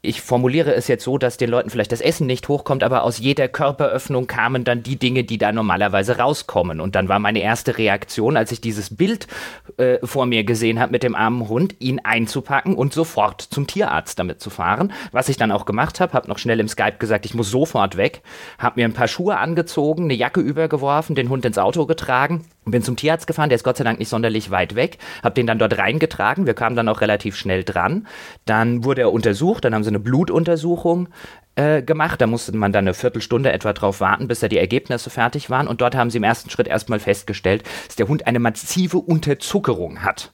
ich 0.00 0.20
formuliere 0.20 0.74
es 0.74 0.86
jetzt 0.86 1.02
so, 1.02 1.18
dass 1.18 1.38
den 1.38 1.50
Leuten 1.50 1.70
vielleicht 1.70 1.90
das 1.90 2.00
Essen 2.00 2.26
nicht 2.28 2.46
hochkommt, 2.46 2.84
aber 2.84 3.02
aus 3.02 3.18
jeder 3.18 3.48
Körperöffnung 3.48 4.28
kamen 4.28 4.62
dann 4.62 4.84
die 4.84 4.96
Dinge, 4.96 5.24
die 5.24 5.38
da 5.38 5.50
normalerweise 5.50 6.18
rauskommen. 6.18 6.80
Und 6.80 6.94
dann 6.94 7.08
war 7.08 7.18
meine 7.18 7.40
erste 7.40 7.78
Reaktion, 7.78 8.36
als 8.36 8.52
ich 8.52 8.60
dieses 8.60 8.96
Bild 8.96 9.26
äh, 9.76 9.98
vor 10.04 10.26
mir 10.26 10.44
gesehen 10.44 10.78
habe 10.78 10.92
mit 10.92 11.02
dem 11.02 11.16
armen 11.16 11.48
Hund, 11.48 11.74
ihn 11.80 12.00
einzupacken 12.04 12.76
und 12.76 12.92
sofort 12.92 13.42
zum 13.42 13.66
Tierarzt 13.66 14.18
damit 14.20 14.40
zu 14.40 14.50
fahren. 14.50 14.92
Was 15.10 15.28
ich 15.28 15.36
dann 15.36 15.50
auch 15.50 15.64
gemacht 15.64 15.98
habe, 15.98 16.12
habe 16.12 16.28
noch 16.28 16.38
schnell 16.38 16.60
im 16.60 16.68
Skype 16.68 16.98
gesagt, 16.98 17.26
ich 17.26 17.34
muss 17.34 17.50
sofort 17.50 17.96
weg, 17.96 18.22
habe 18.58 18.80
mir 18.80 18.86
ein 18.86 18.94
paar 18.94 19.08
Schuhe 19.08 19.36
angezogen, 19.38 20.04
eine 20.04 20.14
Jacke 20.14 20.40
übergeworfen, 20.40 21.16
den 21.16 21.28
Hund 21.28 21.44
ins 21.44 21.58
Auto 21.58 21.86
getragen 21.86 22.44
bin 22.70 22.82
zum 22.82 22.96
Tierarzt 22.96 23.26
gefahren, 23.26 23.48
der 23.48 23.56
ist 23.56 23.64
Gott 23.64 23.76
sei 23.76 23.84
Dank 23.84 23.98
nicht 23.98 24.08
sonderlich 24.08 24.50
weit 24.50 24.74
weg, 24.74 24.98
habe 25.22 25.34
den 25.34 25.46
dann 25.46 25.58
dort 25.58 25.78
reingetragen, 25.78 26.46
wir 26.46 26.54
kamen 26.54 26.76
dann 26.76 26.88
auch 26.88 27.00
relativ 27.00 27.36
schnell 27.36 27.64
dran. 27.64 28.06
Dann 28.44 28.84
wurde 28.84 29.02
er 29.02 29.12
untersucht, 29.12 29.64
dann 29.64 29.74
haben 29.74 29.84
sie 29.84 29.90
eine 29.90 30.00
Blutuntersuchung 30.00 31.08
äh, 31.56 31.82
gemacht, 31.82 32.20
da 32.20 32.26
musste 32.26 32.56
man 32.56 32.72
dann 32.72 32.84
eine 32.84 32.94
Viertelstunde 32.94 33.52
etwa 33.52 33.72
drauf 33.72 34.00
warten, 34.00 34.28
bis 34.28 34.40
da 34.40 34.48
die 34.48 34.58
Ergebnisse 34.58 35.10
fertig 35.10 35.50
waren. 35.50 35.66
Und 35.66 35.80
dort 35.80 35.94
haben 35.94 36.10
sie 36.10 36.18
im 36.18 36.24
ersten 36.24 36.50
Schritt 36.50 36.68
erstmal 36.68 37.00
festgestellt, 37.00 37.64
dass 37.86 37.96
der 37.96 38.08
Hund 38.08 38.26
eine 38.26 38.38
massive 38.38 38.98
Unterzuckerung 38.98 40.02
hat 40.02 40.32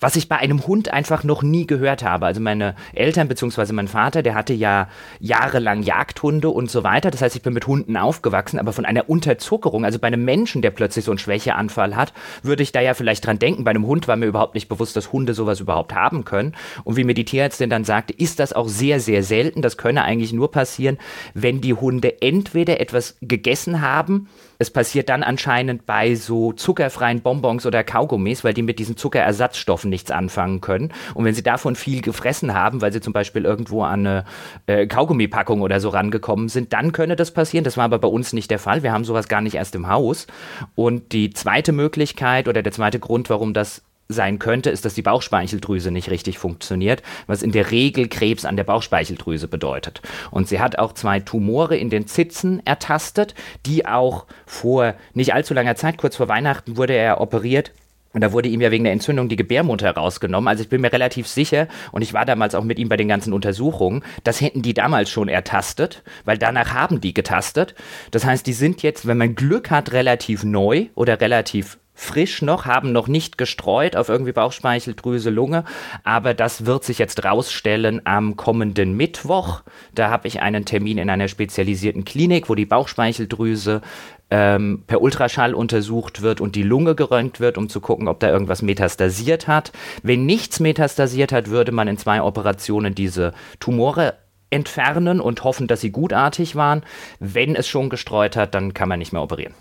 was 0.00 0.16
ich 0.16 0.28
bei 0.28 0.36
einem 0.36 0.66
Hund 0.66 0.92
einfach 0.92 1.24
noch 1.24 1.42
nie 1.42 1.66
gehört 1.66 2.02
habe. 2.02 2.26
Also 2.26 2.40
meine 2.40 2.74
Eltern 2.94 3.28
bzw. 3.28 3.72
mein 3.72 3.88
Vater, 3.88 4.22
der 4.22 4.34
hatte 4.34 4.54
ja 4.54 4.88
jahrelang 5.20 5.82
Jagdhunde 5.82 6.48
und 6.48 6.70
so 6.70 6.82
weiter. 6.82 7.10
Das 7.10 7.22
heißt, 7.22 7.36
ich 7.36 7.42
bin 7.42 7.52
mit 7.52 7.66
Hunden 7.66 7.96
aufgewachsen, 7.96 8.58
aber 8.58 8.72
von 8.72 8.86
einer 8.86 9.08
Unterzuckerung, 9.08 9.84
also 9.84 9.98
bei 9.98 10.08
einem 10.08 10.24
Menschen, 10.24 10.62
der 10.62 10.70
plötzlich 10.70 11.04
so 11.04 11.12
einen 11.12 11.18
Schwächeanfall 11.18 11.94
hat, 11.94 12.12
würde 12.42 12.62
ich 12.62 12.72
da 12.72 12.80
ja 12.80 12.94
vielleicht 12.94 13.26
dran 13.26 13.38
denken. 13.38 13.64
Bei 13.64 13.70
einem 13.70 13.86
Hund 13.86 14.08
war 14.08 14.16
mir 14.16 14.26
überhaupt 14.26 14.54
nicht 14.54 14.68
bewusst, 14.68 14.96
dass 14.96 15.12
Hunde 15.12 15.34
sowas 15.34 15.60
überhaupt 15.60 15.94
haben 15.94 16.24
können. 16.24 16.54
Und 16.84 16.96
wie 16.96 17.04
mir 17.04 17.14
die 17.14 17.26
Tierärztin 17.26 17.70
dann 17.70 17.84
sagte, 17.84 18.14
ist 18.14 18.40
das 18.40 18.52
auch 18.54 18.68
sehr, 18.68 19.00
sehr 19.00 19.22
selten. 19.22 19.60
Das 19.62 19.76
könne 19.76 20.02
eigentlich 20.02 20.32
nur 20.32 20.50
passieren, 20.50 20.98
wenn 21.34 21.60
die 21.60 21.74
Hunde 21.74 22.22
entweder 22.22 22.80
etwas 22.80 23.16
gegessen 23.20 23.82
haben, 23.82 24.28
es 24.60 24.70
passiert 24.70 25.08
dann 25.08 25.22
anscheinend 25.22 25.86
bei 25.86 26.14
so 26.14 26.52
zuckerfreien 26.52 27.22
Bonbons 27.22 27.64
oder 27.64 27.82
Kaugummis, 27.82 28.44
weil 28.44 28.52
die 28.52 28.62
mit 28.62 28.78
diesen 28.78 28.94
Zuckerersatzstoffen 28.94 29.88
nichts 29.88 30.10
anfangen 30.10 30.60
können. 30.60 30.92
Und 31.14 31.24
wenn 31.24 31.34
sie 31.34 31.42
davon 31.42 31.76
viel 31.76 32.02
gefressen 32.02 32.52
haben, 32.52 32.82
weil 32.82 32.92
sie 32.92 33.00
zum 33.00 33.14
Beispiel 33.14 33.46
irgendwo 33.46 33.84
an 33.84 34.06
eine 34.06 34.24
äh, 34.66 34.86
Kaugummipackung 34.86 35.62
oder 35.62 35.80
so 35.80 35.88
rangekommen 35.88 36.50
sind, 36.50 36.74
dann 36.74 36.92
könne 36.92 37.16
das 37.16 37.30
passieren. 37.30 37.64
Das 37.64 37.78
war 37.78 37.84
aber 37.84 37.98
bei 37.98 38.08
uns 38.08 38.34
nicht 38.34 38.50
der 38.50 38.58
Fall. 38.58 38.82
Wir 38.82 38.92
haben 38.92 39.04
sowas 39.04 39.28
gar 39.28 39.40
nicht 39.40 39.54
erst 39.54 39.74
im 39.74 39.88
Haus. 39.88 40.26
Und 40.74 41.12
die 41.12 41.30
zweite 41.30 41.72
Möglichkeit 41.72 42.46
oder 42.46 42.62
der 42.62 42.72
zweite 42.72 42.98
Grund, 42.98 43.30
warum 43.30 43.54
das 43.54 43.82
sein 44.12 44.38
könnte, 44.38 44.70
ist, 44.70 44.84
dass 44.84 44.94
die 44.94 45.02
Bauchspeicheldrüse 45.02 45.90
nicht 45.90 46.10
richtig 46.10 46.38
funktioniert, 46.38 47.02
was 47.26 47.42
in 47.42 47.52
der 47.52 47.70
Regel 47.70 48.08
Krebs 48.08 48.44
an 48.44 48.56
der 48.56 48.64
Bauchspeicheldrüse 48.64 49.48
bedeutet. 49.48 50.02
Und 50.30 50.48
sie 50.48 50.60
hat 50.60 50.78
auch 50.78 50.92
zwei 50.92 51.20
Tumore 51.20 51.76
in 51.76 51.90
den 51.90 52.06
Zitzen 52.06 52.64
ertastet, 52.66 53.34
die 53.66 53.86
auch 53.86 54.26
vor 54.46 54.94
nicht 55.14 55.34
allzu 55.34 55.54
langer 55.54 55.76
Zeit, 55.76 55.98
kurz 55.98 56.16
vor 56.16 56.28
Weihnachten, 56.28 56.76
wurde 56.76 56.94
er 56.94 57.20
operiert. 57.20 57.72
Und 58.12 58.22
da 58.22 58.32
wurde 58.32 58.48
ihm 58.48 58.60
ja 58.60 58.72
wegen 58.72 58.84
der 58.84 58.92
Entzündung 58.92 59.28
die 59.28 59.36
Gebärmutter 59.36 59.92
rausgenommen. 59.92 60.48
Also 60.48 60.62
ich 60.62 60.68
bin 60.68 60.80
mir 60.80 60.92
relativ 60.92 61.28
sicher, 61.28 61.68
und 61.92 62.02
ich 62.02 62.12
war 62.12 62.24
damals 62.24 62.56
auch 62.56 62.64
mit 62.64 62.78
ihm 62.78 62.88
bei 62.88 62.96
den 62.96 63.06
ganzen 63.06 63.32
Untersuchungen, 63.32 64.02
das 64.24 64.40
hätten 64.40 64.62
die 64.62 64.74
damals 64.74 65.10
schon 65.10 65.28
ertastet, 65.28 66.02
weil 66.24 66.36
danach 66.36 66.74
haben 66.74 67.00
die 67.00 67.14
getastet. 67.14 67.74
Das 68.10 68.24
heißt, 68.24 68.46
die 68.46 68.52
sind 68.52 68.82
jetzt, 68.82 69.06
wenn 69.06 69.18
man 69.18 69.36
Glück 69.36 69.70
hat, 69.70 69.92
relativ 69.92 70.42
neu 70.42 70.86
oder 70.96 71.20
relativ 71.20 71.78
frisch 72.00 72.40
noch, 72.40 72.64
haben 72.64 72.92
noch 72.92 73.08
nicht 73.08 73.36
gestreut 73.36 73.94
auf 73.94 74.08
irgendwie 74.08 74.32
Bauchspeicheldrüse, 74.32 75.28
Lunge, 75.28 75.64
aber 76.02 76.32
das 76.32 76.64
wird 76.64 76.82
sich 76.82 76.98
jetzt 76.98 77.24
rausstellen 77.24 78.00
am 78.06 78.36
kommenden 78.36 78.96
Mittwoch. 78.96 79.62
Da 79.94 80.08
habe 80.08 80.26
ich 80.26 80.40
einen 80.40 80.64
Termin 80.64 80.96
in 80.96 81.10
einer 81.10 81.28
spezialisierten 81.28 82.06
Klinik, 82.06 82.48
wo 82.48 82.54
die 82.54 82.64
Bauchspeicheldrüse 82.64 83.82
ähm, 84.30 84.82
per 84.86 85.02
Ultraschall 85.02 85.54
untersucht 85.54 86.22
wird 86.22 86.40
und 86.40 86.56
die 86.56 86.62
Lunge 86.62 86.94
geröntgt 86.94 87.38
wird, 87.38 87.58
um 87.58 87.68
zu 87.68 87.82
gucken, 87.82 88.08
ob 88.08 88.18
da 88.18 88.30
irgendwas 88.30 88.62
metastasiert 88.62 89.46
hat. 89.46 89.70
Wenn 90.02 90.24
nichts 90.24 90.58
metastasiert 90.58 91.32
hat, 91.32 91.50
würde 91.50 91.70
man 91.70 91.86
in 91.86 91.98
zwei 91.98 92.22
Operationen 92.22 92.94
diese 92.94 93.34
Tumore 93.60 94.14
entfernen 94.48 95.20
und 95.20 95.44
hoffen, 95.44 95.66
dass 95.66 95.82
sie 95.82 95.92
gutartig 95.92 96.56
waren. 96.56 96.82
Wenn 97.18 97.54
es 97.54 97.68
schon 97.68 97.90
gestreut 97.90 98.36
hat, 98.36 98.54
dann 98.54 98.72
kann 98.72 98.88
man 98.88 98.98
nicht 98.98 99.12
mehr 99.12 99.22
operieren. 99.22 99.54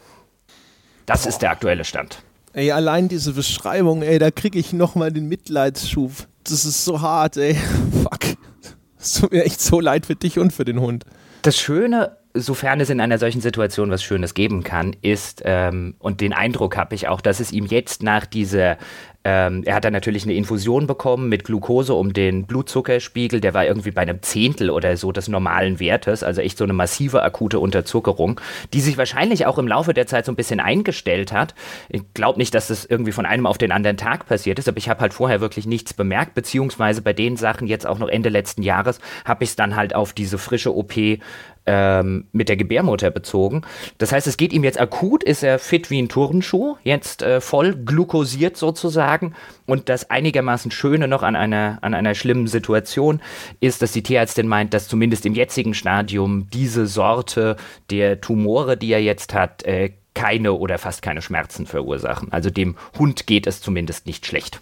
Das 1.05 1.25
ist 1.25 1.39
der 1.39 1.51
aktuelle 1.51 1.83
Stand. 1.83 2.23
Ey, 2.59 2.73
allein 2.73 3.07
diese 3.07 3.31
Beschreibung, 3.31 4.01
ey, 4.01 4.19
da 4.19 4.31
kriege 4.31 4.59
ich 4.59 4.73
nochmal 4.73 5.13
den 5.13 5.29
Mitleidsschub. 5.29 6.11
Das 6.43 6.65
ist 6.65 6.83
so 6.83 6.99
hart, 6.99 7.37
ey. 7.37 7.55
Fuck. 8.03 8.35
Es 8.99 9.13
tut 9.13 9.31
mir 9.31 9.45
echt 9.45 9.61
so 9.61 9.79
leid 9.79 10.05
für 10.05 10.15
dich 10.15 10.39
und 10.39 10.51
für 10.51 10.65
den 10.65 10.81
Hund. 10.81 11.05
Das 11.43 11.57
Schöne, 11.57 12.17
sofern 12.33 12.79
es 12.79 12.89
in 12.89 13.01
einer 13.01 13.17
solchen 13.17 13.41
Situation 13.41 13.89
was 13.89 14.03
Schönes 14.03 14.33
geben 14.33 14.63
kann, 14.63 14.95
ist, 15.01 15.41
ähm, 15.45 15.95
und 15.99 16.21
den 16.21 16.33
Eindruck 16.33 16.77
habe 16.77 16.95
ich 16.95 17.07
auch, 17.07 17.21
dass 17.21 17.39
es 17.39 17.51
ihm 17.51 17.65
jetzt 17.65 18.03
nach 18.03 18.25
dieser 18.25 18.77
ähm, 19.25 19.63
er 19.65 19.75
hat 19.75 19.83
dann 19.83 19.91
natürlich 19.91 20.23
eine 20.23 20.33
Infusion 20.33 20.87
bekommen 20.87 21.27
mit 21.27 21.43
Glucose, 21.43 21.93
um 21.93 22.13
den 22.13 22.45
Blutzuckerspiegel, 22.45 23.41
der 23.41 23.53
war 23.53 23.65
irgendwie 23.65 23.91
bei 23.91 24.01
einem 24.01 24.21
Zehntel 24.21 24.69
oder 24.69 24.95
so 24.95 25.11
des 25.11 25.27
normalen 25.27 25.81
Wertes, 25.81 26.23
also 26.23 26.39
echt 26.39 26.57
so 26.57 26.63
eine 26.63 26.71
massive 26.71 27.21
akute 27.21 27.59
Unterzuckerung, 27.59 28.39
die 28.71 28.79
sich 28.79 28.97
wahrscheinlich 28.97 29.45
auch 29.45 29.57
im 29.57 29.67
Laufe 29.67 29.93
der 29.93 30.07
Zeit 30.07 30.25
so 30.25 30.31
ein 30.31 30.37
bisschen 30.37 30.61
eingestellt 30.61 31.33
hat. 31.33 31.53
Ich 31.89 32.13
glaube 32.13 32.39
nicht, 32.39 32.55
dass 32.55 32.69
das 32.69 32.85
irgendwie 32.85 33.11
von 33.11 33.25
einem 33.25 33.45
auf 33.45 33.57
den 33.57 33.73
anderen 33.73 33.97
Tag 33.97 34.25
passiert 34.25 34.57
ist, 34.57 34.69
aber 34.69 34.77
ich 34.77 34.87
habe 34.87 35.01
halt 35.01 35.13
vorher 35.13 35.41
wirklich 35.41 35.67
nichts 35.67 35.93
bemerkt, 35.93 36.33
beziehungsweise 36.33 37.01
bei 37.01 37.11
den 37.11 37.35
Sachen 37.35 37.67
jetzt 37.67 37.85
auch 37.85 37.99
noch 37.99 38.07
Ende 38.07 38.29
letzten 38.29 38.63
Jahres 38.63 38.99
habe 39.25 39.43
ich 39.43 39.49
es 39.49 39.55
dann 39.57 39.75
halt 39.75 39.93
auf 39.93 40.13
diese 40.13 40.37
frische 40.37 40.73
OP 40.73 40.93
ähm, 41.71 42.25
mit 42.31 42.49
der 42.49 42.57
Gebärmutter 42.57 43.11
bezogen. 43.11 43.61
Das 43.99 44.11
heißt, 44.11 44.25
es 44.25 44.37
geht 44.37 44.53
ihm 44.53 44.63
jetzt 44.63 44.79
akut, 44.79 45.23
ist 45.23 45.43
er 45.43 45.59
fit 45.59 45.91
wie 45.91 46.01
ein 46.01 46.09
Turnschuh, 46.09 46.77
jetzt 46.83 47.21
äh, 47.21 47.41
voll 47.41 47.75
glukosiert 47.75 48.57
sozusagen. 48.57 49.35
Und 49.67 49.87
das 49.87 50.09
einigermaßen 50.09 50.71
Schöne 50.71 51.07
noch 51.07 51.21
an 51.21 51.35
einer, 51.35 51.77
an 51.81 51.93
einer 51.93 52.15
schlimmen 52.15 52.47
Situation 52.47 53.21
ist, 53.59 53.83
dass 53.83 53.91
die 53.91 54.01
Tierärztin 54.01 54.47
meint, 54.47 54.73
dass 54.73 54.87
zumindest 54.87 55.27
im 55.27 55.35
jetzigen 55.35 55.75
Stadium 55.75 56.47
diese 56.51 56.87
Sorte 56.87 57.55
der 57.91 58.19
Tumore, 58.19 58.75
die 58.75 58.91
er 58.91 59.03
jetzt 59.03 59.35
hat, 59.35 59.61
äh, 59.61 59.91
keine 60.15 60.53
oder 60.53 60.79
fast 60.79 61.03
keine 61.03 61.21
Schmerzen 61.21 61.67
verursachen. 61.67 62.31
Also 62.31 62.49
dem 62.49 62.75
Hund 62.97 63.27
geht 63.27 63.45
es 63.45 63.61
zumindest 63.61 64.07
nicht 64.07 64.25
schlecht. 64.25 64.59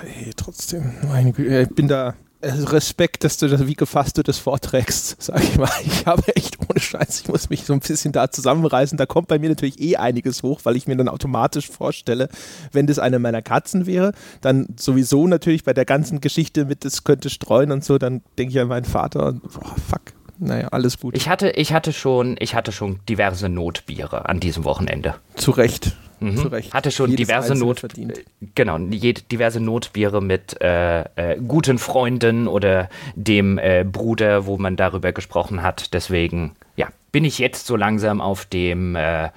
Hey, 0.00 0.32
trotzdem, 0.34 0.94
meine 1.06 1.32
Güte, 1.32 1.68
ich 1.68 1.74
bin 1.74 1.86
da 1.86 2.14
Respekt, 2.42 3.24
dass 3.24 3.38
du 3.38 3.48
das, 3.48 3.66
wie 3.66 3.74
gefasst 3.74 4.18
du 4.18 4.22
das 4.22 4.38
vorträgst, 4.38 5.16
sag 5.22 5.42
ich 5.42 5.56
mal. 5.56 5.70
Ich 5.84 6.06
habe 6.06 6.22
echt 6.36 6.58
ohne 6.60 6.80
Scheiß, 6.80 7.22
ich 7.22 7.28
muss 7.28 7.50
mich 7.50 7.64
so 7.64 7.72
ein 7.72 7.80
bisschen 7.80 8.12
da 8.12 8.30
zusammenreißen. 8.30 8.98
Da 8.98 9.06
kommt 9.06 9.28
bei 9.28 9.38
mir 9.38 9.48
natürlich 9.48 9.80
eh 9.80 9.96
einiges 9.96 10.42
hoch, 10.42 10.60
weil 10.64 10.76
ich 10.76 10.86
mir 10.86 10.96
dann 10.96 11.08
automatisch 11.08 11.68
vorstelle, 11.68 12.28
wenn 12.72 12.86
das 12.86 12.98
eine 12.98 13.18
meiner 13.18 13.42
Katzen 13.42 13.86
wäre, 13.86 14.12
dann 14.40 14.68
sowieso 14.78 15.26
natürlich 15.26 15.64
bei 15.64 15.72
der 15.72 15.84
ganzen 15.84 16.20
Geschichte 16.20 16.66
mit, 16.66 16.84
es 16.84 17.04
könnte 17.04 17.30
streuen 17.30 17.72
und 17.72 17.84
so, 17.84 17.98
dann 17.98 18.22
denke 18.38 18.52
ich 18.52 18.60
an 18.60 18.68
meinen 18.68 18.84
Vater 18.84 19.26
und 19.26 19.42
boah, 19.42 19.74
fuck. 19.88 20.02
Naja, 20.38 20.68
alles 20.68 20.98
gut. 20.98 21.16
Ich 21.16 21.30
hatte, 21.30 21.50
ich 21.50 21.72
hatte 21.72 21.94
schon, 21.94 22.36
ich 22.38 22.54
hatte 22.54 22.70
schon 22.70 23.00
diverse 23.08 23.48
Notbiere 23.48 24.28
an 24.28 24.38
diesem 24.38 24.64
Wochenende. 24.64 25.14
Zu 25.34 25.52
Recht. 25.52 25.96
Mhm. 26.20 26.36
Zu 26.36 26.48
Recht. 26.48 26.72
Hatte 26.72 26.90
schon 26.90 27.10
Jedes 27.10 27.26
diverse 27.26 27.54
Not, 27.54 27.80
verdient. 27.80 28.20
genau, 28.54 28.78
diverse 28.78 29.60
Notbiere 29.60 30.22
mit 30.22 30.60
äh, 30.60 31.00
äh, 31.00 31.38
guten 31.46 31.78
Freunden 31.78 32.48
oder 32.48 32.88
dem 33.14 33.58
äh, 33.58 33.84
Bruder, 33.84 34.46
wo 34.46 34.56
man 34.56 34.76
darüber 34.76 35.12
gesprochen 35.12 35.62
hat. 35.62 35.92
Deswegen, 35.92 36.56
ja, 36.76 36.88
bin 37.12 37.24
ich 37.24 37.38
jetzt 37.38 37.66
so 37.66 37.76
langsam 37.76 38.20
auf 38.20 38.46
dem 38.46 38.96
äh, 38.96 39.28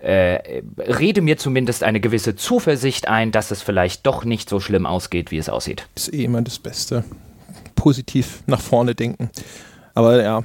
äh, 0.00 0.62
rede 0.78 1.20
mir 1.20 1.36
zumindest 1.36 1.82
eine 1.82 2.00
gewisse 2.00 2.34
Zuversicht 2.34 3.06
ein, 3.08 3.32
dass 3.32 3.50
es 3.50 3.62
vielleicht 3.62 4.06
doch 4.06 4.24
nicht 4.24 4.48
so 4.48 4.58
schlimm 4.58 4.86
ausgeht, 4.86 5.30
wie 5.30 5.38
es 5.38 5.48
aussieht. 5.48 5.86
Ist 5.94 6.12
eh 6.12 6.24
immer 6.24 6.42
das 6.42 6.58
Beste. 6.58 7.04
Positiv 7.76 8.42
nach 8.46 8.60
vorne 8.60 8.94
denken. 8.94 9.30
Aber 9.94 10.22
ja, 10.22 10.42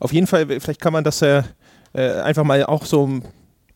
auf 0.00 0.12
jeden 0.12 0.26
Fall, 0.26 0.46
vielleicht 0.46 0.80
kann 0.80 0.92
man 0.92 1.04
das 1.04 1.20
ja 1.20 1.44
äh, 1.92 2.20
einfach 2.20 2.44
mal 2.44 2.64
auch 2.64 2.84
so 2.84 3.20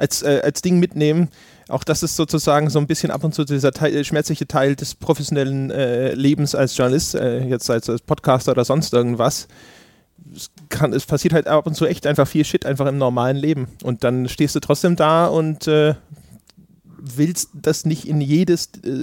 als, 0.01 0.23
äh, 0.23 0.41
als 0.43 0.63
Ding 0.63 0.79
mitnehmen. 0.79 1.29
Auch 1.69 1.85
das 1.85 2.03
ist 2.03 2.17
sozusagen 2.17 2.71
so 2.71 2.79
ein 2.79 2.87
bisschen 2.87 3.11
ab 3.11 3.23
und 3.23 3.35
zu 3.35 3.45
dieser 3.45 3.71
Teil, 3.71 3.95
äh, 3.95 4.05
schmerzliche 4.05 4.49
Teil 4.49 4.75
des 4.75 4.95
professionellen 4.95 5.71
äh, 5.71 6.15
Lebens 6.15 6.55
als 6.55 6.77
Journalist, 6.77 7.15
äh, 7.15 7.45
jetzt 7.47 7.71
als, 7.71 7.89
als, 7.89 8.03
Podcaster 8.03 8.53
oder 8.53 8.65
sonst 8.65 8.93
irgendwas. 8.93 9.47
Es, 10.35 10.51
kann, 10.69 10.93
es 10.93 11.07
passiert 11.07 11.35
halt 11.35 11.47
ab 11.47 11.67
und 11.67 11.75
zu 11.75 11.87
echt 11.87 12.07
einfach 12.07 12.27
viel 12.27 12.45
Shit 12.45 12.67
einfach 12.67 12.87
im 12.87 12.99
normalen 12.99 13.37
Leben. 13.37 13.69
Und 13.85 14.03
dann 14.03 14.29
stehst 14.29 14.55
du 14.57 14.61
trotzdem 14.61 14.97
da 14.97 15.27
und 15.27 15.69
äh, 15.69 15.95
willst 16.99 17.51
das 17.55 17.85
nicht 17.85 18.09
in 18.09 18.21
jede 18.21 18.55
äh, 18.55 18.57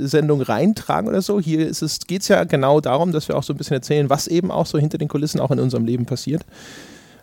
Sendung 0.07 0.41
reintragen 0.41 1.09
oder 1.09 1.21
so. 1.21 1.39
Hier 1.39 1.71
geht 2.07 2.21
es 2.21 2.27
ja 2.27 2.43
genau 2.43 2.81
darum, 2.81 3.11
dass 3.11 3.27
wir 3.27 3.37
auch 3.37 3.43
so 3.43 3.53
ein 3.53 3.57
bisschen 3.57 3.75
erzählen, 3.75 4.09
was 4.09 4.27
eben 4.27 4.51
auch 4.51 4.65
so 4.65 4.77
hinter 4.77 4.97
den 4.97 5.07
Kulissen 5.07 5.39
auch 5.39 5.51
in 5.51 5.59
unserem 5.59 5.85
Leben 5.85 6.05
passiert. 6.05 6.43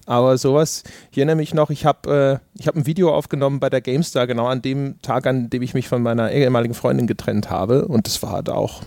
Aber 0.06 0.36
sowas, 0.36 0.82
ich 1.10 1.18
erinnere 1.18 1.36
mich 1.36 1.54
noch, 1.54 1.70
ich 1.70 1.86
habe 1.86 2.40
äh, 2.58 2.66
hab 2.66 2.76
ein 2.76 2.86
Video 2.86 3.14
aufgenommen 3.14 3.60
bei 3.60 3.70
der 3.70 3.80
GameStar, 3.80 4.26
genau 4.26 4.46
an 4.46 4.62
dem 4.62 5.00
Tag, 5.02 5.26
an 5.26 5.50
dem 5.50 5.62
ich 5.62 5.74
mich 5.74 5.88
von 5.88 6.02
meiner 6.02 6.30
ehemaligen 6.30 6.74
Freundin 6.74 7.06
getrennt 7.06 7.50
habe. 7.50 7.86
Und 7.86 8.06
das 8.06 8.22
war 8.22 8.32
halt 8.32 8.50
auch, 8.50 8.82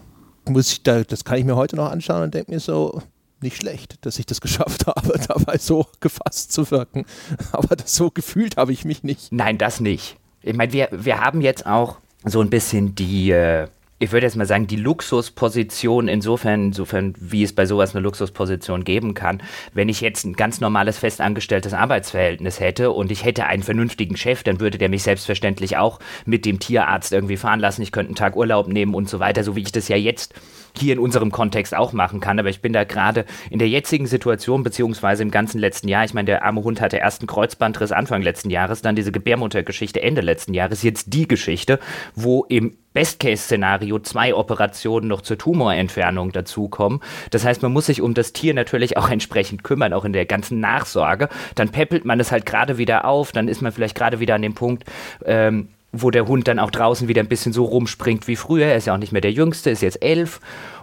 muss 0.46 0.72
ich 0.72 0.84
da, 0.84 1.04
das 1.04 1.26
kann 1.26 1.40
ich 1.40 1.46
mir 1.46 1.56
heute 1.56 1.76
noch 1.76 1.90
anschauen 1.90 2.24
und 2.24 2.34
denke 2.34 2.52
mir 2.52 2.60
so, 2.60 3.02
nicht 3.42 3.58
schlecht, 3.58 4.06
dass 4.06 4.20
ich 4.20 4.26
das 4.26 4.42
geschafft 4.42 4.88
habe, 4.88 5.20
dabei 5.28 5.58
so 5.58 5.86
gefasst 6.00 6.52
zu 6.52 6.70
wirken. 6.72 7.06
Aber 7.52 7.76
das 7.76 7.96
so 7.96 8.12
gefühlt 8.12 8.58
habe 8.58 8.74
ich 8.74 8.86
mich 8.86 9.04
nicht. 9.04 9.32
Nein, 9.32 9.58
das 9.58 9.80
nicht. 9.80 10.18
Ich 10.42 10.56
meine, 10.56 10.72
wir, 10.72 10.90
wir 10.92 11.20
haben 11.20 11.42
jetzt 11.42 11.66
auch 11.66 11.98
so 12.24 12.42
ein 12.42 12.50
bisschen 12.50 12.96
die, 12.96 13.32
äh, 13.32 13.68
ich 14.00 14.12
würde 14.12 14.28
jetzt 14.28 14.36
mal 14.36 14.46
sagen, 14.46 14.68
die 14.68 14.76
Luxusposition 14.76 16.08
insofern, 16.08 16.68
insofern, 16.68 17.16
wie 17.20 17.44
es 17.44 17.54
bei 17.54 17.66
sowas 17.66 17.96
eine 17.96 18.04
Luxusposition 18.04 18.84
geben 18.84 19.16
kann. 19.16 19.42
Wenn 19.74 19.90
ich 19.90 20.02
jetzt 20.02 20.24
ein 20.24 20.34
ganz 20.34 20.62
normales 20.62 21.00
festangestelltes 21.00 21.74
Arbeitsverhältnis 21.74 22.60
hätte 22.60 22.92
und 22.92 23.12
ich 23.12 23.26
hätte 23.26 23.46
einen 23.46 23.64
vernünftigen 23.64 24.16
Chef, 24.16 24.44
dann 24.44 24.60
würde 24.60 24.78
der 24.78 24.90
mich 24.90 25.04
selbstverständlich 25.04 25.78
auch 25.78 26.00
mit 26.26 26.46
dem 26.46 26.60
Tierarzt 26.60 27.12
irgendwie 27.12 27.38
fahren 27.38 27.60
lassen. 27.60 27.82
Ich 27.82 27.92
könnte 27.92 28.10
einen 28.10 28.16
Tag 28.16 28.36
Urlaub 28.36 28.68
nehmen 28.68 28.94
und 28.94 29.10
so 29.10 29.20
weiter, 29.20 29.44
so 29.44 29.56
wie 29.56 29.62
ich 29.62 29.72
das 29.72 29.88
ja 29.88 29.98
jetzt 29.98 30.36
hier 30.80 30.94
in 30.94 31.00
unserem 31.00 31.32
Kontext 31.32 31.76
auch 31.76 31.94
machen 31.94 32.20
kann. 32.20 32.40
Aber 32.40 32.50
ich 32.50 32.62
bin 32.62 32.74
da 32.74 32.84
gerade 32.84 33.26
in 33.50 33.60
der 33.60 33.70
jetzigen 33.70 34.08
Situation, 34.08 34.64
beziehungsweise 34.64 35.24
im 35.24 35.32
ganzen 35.32 35.60
letzten 35.60 35.88
Jahr, 35.88 36.06
ich 36.06 36.14
meine, 36.14 36.26
der 36.26 36.44
arme 36.44 36.64
Hund 36.64 36.82
hatte 36.82 36.98
erst 36.98 37.22
einen 37.22 37.28
Kreuzbandriss 37.28 37.92
Anfang 37.92 38.22
letzten 38.22 38.50
Jahres, 38.50 38.82
dann 38.82 38.96
diese 38.96 39.12
Gebärmuttergeschichte 39.12 40.02
Ende 40.02 40.22
letzten 40.22 40.54
Jahres, 40.54 40.84
jetzt 40.84 41.14
die 41.14 41.28
Geschichte, 41.28 41.80
wo 42.16 42.46
im 42.50 42.78
Best-Case-Szenario 42.94 44.00
zwei 44.00 44.34
Operationen 44.34 45.08
noch 45.08 45.22
zur 45.22 45.38
Tumorentfernung 45.38 46.32
dazukommen. 46.32 47.02
Das 47.30 47.46
heißt, 47.46 47.62
man 47.62 47.72
muss 47.72 47.86
sich 47.86 48.02
um 48.02 48.16
das 48.16 48.34
Tier 48.34 48.56
natürlich 48.56 48.98
auch 48.98 49.10
entsprechend 49.10 49.64
kümmern, 49.64 49.94
auch 49.94 50.04
in 50.04 50.14
der 50.14 50.26
ganzen 50.26 50.60
Nachsorge. 50.60 51.30
Dann 51.54 51.70
peppelt 51.70 52.06
man 52.06 52.20
es 52.20 52.32
halt 52.32 52.48
gerade 52.48 52.80
wieder 52.80 53.06
auf, 53.06 53.32
dann 53.32 53.50
ist 53.50 53.62
man 53.62 53.72
vielleicht 53.72 53.96
gerade 53.96 54.20
wieder 54.20 54.34
an 54.34 54.42
dem 54.42 54.56
Punkt, 54.56 54.86
ähm, 55.26 55.70
wo 55.92 56.12
der 56.12 56.28
Hund 56.28 56.48
dann 56.48 56.60
auch 56.60 56.72
draußen 56.72 57.08
wieder 57.08 57.22
ein 57.22 57.30
bisschen 57.30 57.54
so 57.54 57.66
rumspringt 57.66 58.28
wie 58.28 58.36
früher. 58.36 58.68
Er 58.68 58.78
ist 58.78 58.88
ja 58.88 58.94
auch 58.94 59.00
nicht 59.00 59.12
mehr 59.12 59.22
der 59.22 59.32
Jüngste, 59.32 59.70
ist 59.70 59.82
jetzt 59.82 60.04
elf. 60.04 60.40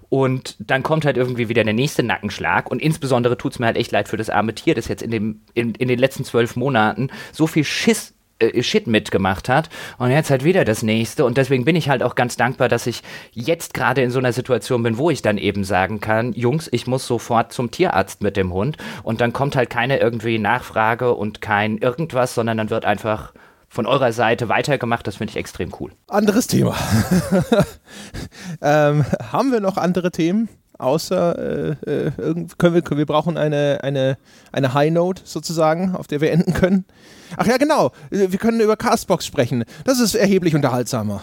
Und 0.09 0.57
dann 0.59 0.83
kommt 0.83 1.05
halt 1.05 1.17
irgendwie 1.17 1.49
wieder 1.49 1.65
der 1.65 1.73
nächste 1.73 2.03
Nackenschlag. 2.03 2.71
Und 2.71 2.81
insbesondere 2.81 3.37
tut 3.37 3.53
es 3.53 3.59
mir 3.59 3.67
halt 3.67 3.77
echt 3.77 3.93
leid 3.93 4.09
für 4.09 4.17
das 4.17 4.31
arme 4.31 4.55
Tier, 4.55 4.75
das 4.75 4.89
jetzt 4.89 5.03
in, 5.03 5.11
dem, 5.11 5.41
in, 5.55 5.75
in 5.75 5.89
den 5.89 5.99
letzten 5.99 6.25
zwölf 6.25 6.57
Monaten 6.57 7.11
so 7.33 7.47
viel 7.47 7.65
Schiss 7.65 8.15
äh, 8.39 8.63
Shit 8.63 8.87
mitgemacht 8.87 9.49
hat 9.49 9.69
und 9.99 10.11
jetzt 10.11 10.31
halt 10.31 10.43
wieder 10.43 10.65
das 10.65 10.83
nächste 10.83 11.25
und 11.25 11.37
deswegen 11.37 11.65
bin 11.65 11.77
ich 11.77 11.89
halt 11.89 12.03
auch 12.03 12.17
ganz 12.17 12.37
dankbar, 12.37 12.69
dass 12.69 12.89
ich 12.89 13.03
jetzt 13.33 13.75
gerade 13.75 14.03
in 14.03 14.11
so 14.11 14.19
einer 14.19 14.33
Situation 14.33 14.83
bin, 14.83 14.99
wo 14.99 15.11
ich 15.11 15.23
dann 15.23 15.39
eben 15.39 15.63
sagen 15.63 16.01
kann, 16.01 16.33
Jungs, 16.33 16.69
ich 16.73 16.89
muss 16.89 17.07
sofort 17.07 17.53
zum 17.53 17.71
Tierarzt 17.71 18.23
mit 18.23 18.37
dem 18.37 18.53
Hund 18.53 18.77
und 19.05 19.21
dann 19.21 19.33
kommt 19.33 19.55
halt 19.55 19.71
keine 19.71 20.01
irgendwie 20.01 20.41
Nachfrage 20.41 21.15
und 21.15 21.41
kein 21.41 21.79
irgendwas, 21.79 22.35
sondern 22.35 22.59
dann 22.59 22.71
wird 22.71 22.85
einfach 22.85 23.33
von 23.75 23.87
eurer 23.87 24.13
Seite 24.13 24.49
weitergemacht. 24.49 25.07
Das 25.07 25.17
finde 25.17 25.33
ich 25.33 25.37
extrem 25.37 25.73
cool. 25.81 25.91
Anderes 26.09 26.47
Thema. 26.47 26.77
ähm, 28.63 29.05
haben 29.33 29.51
wir 29.53 29.61
noch 29.61 29.77
andere 29.77 30.13
Themen? 30.13 30.49
Außer 30.79 31.39
äh, 31.39 32.07
äh, 32.07 32.11
können 32.59 32.75
wir, 32.75 32.83
wir 32.85 33.07
brauchen 33.07 33.37
eine, 33.37 33.81
eine, 33.83 34.17
eine 34.53 34.75
High 34.75 34.93
Note 34.93 35.23
sozusagen, 35.25 35.95
auf 35.95 36.07
der 36.07 36.21
wir 36.21 36.33
enden 36.33 36.53
können. 36.53 36.85
Ach 37.37 37.47
ja, 37.47 37.57
genau. 37.57 37.93
Wir 38.11 38.29
können 38.39 38.61
über 38.61 38.77
Castbox 38.77 39.27
sprechen. 39.27 39.65
Das 39.85 40.01
ist 40.01 40.15
erheblich 40.15 40.55
unterhaltsamer. 40.55 41.23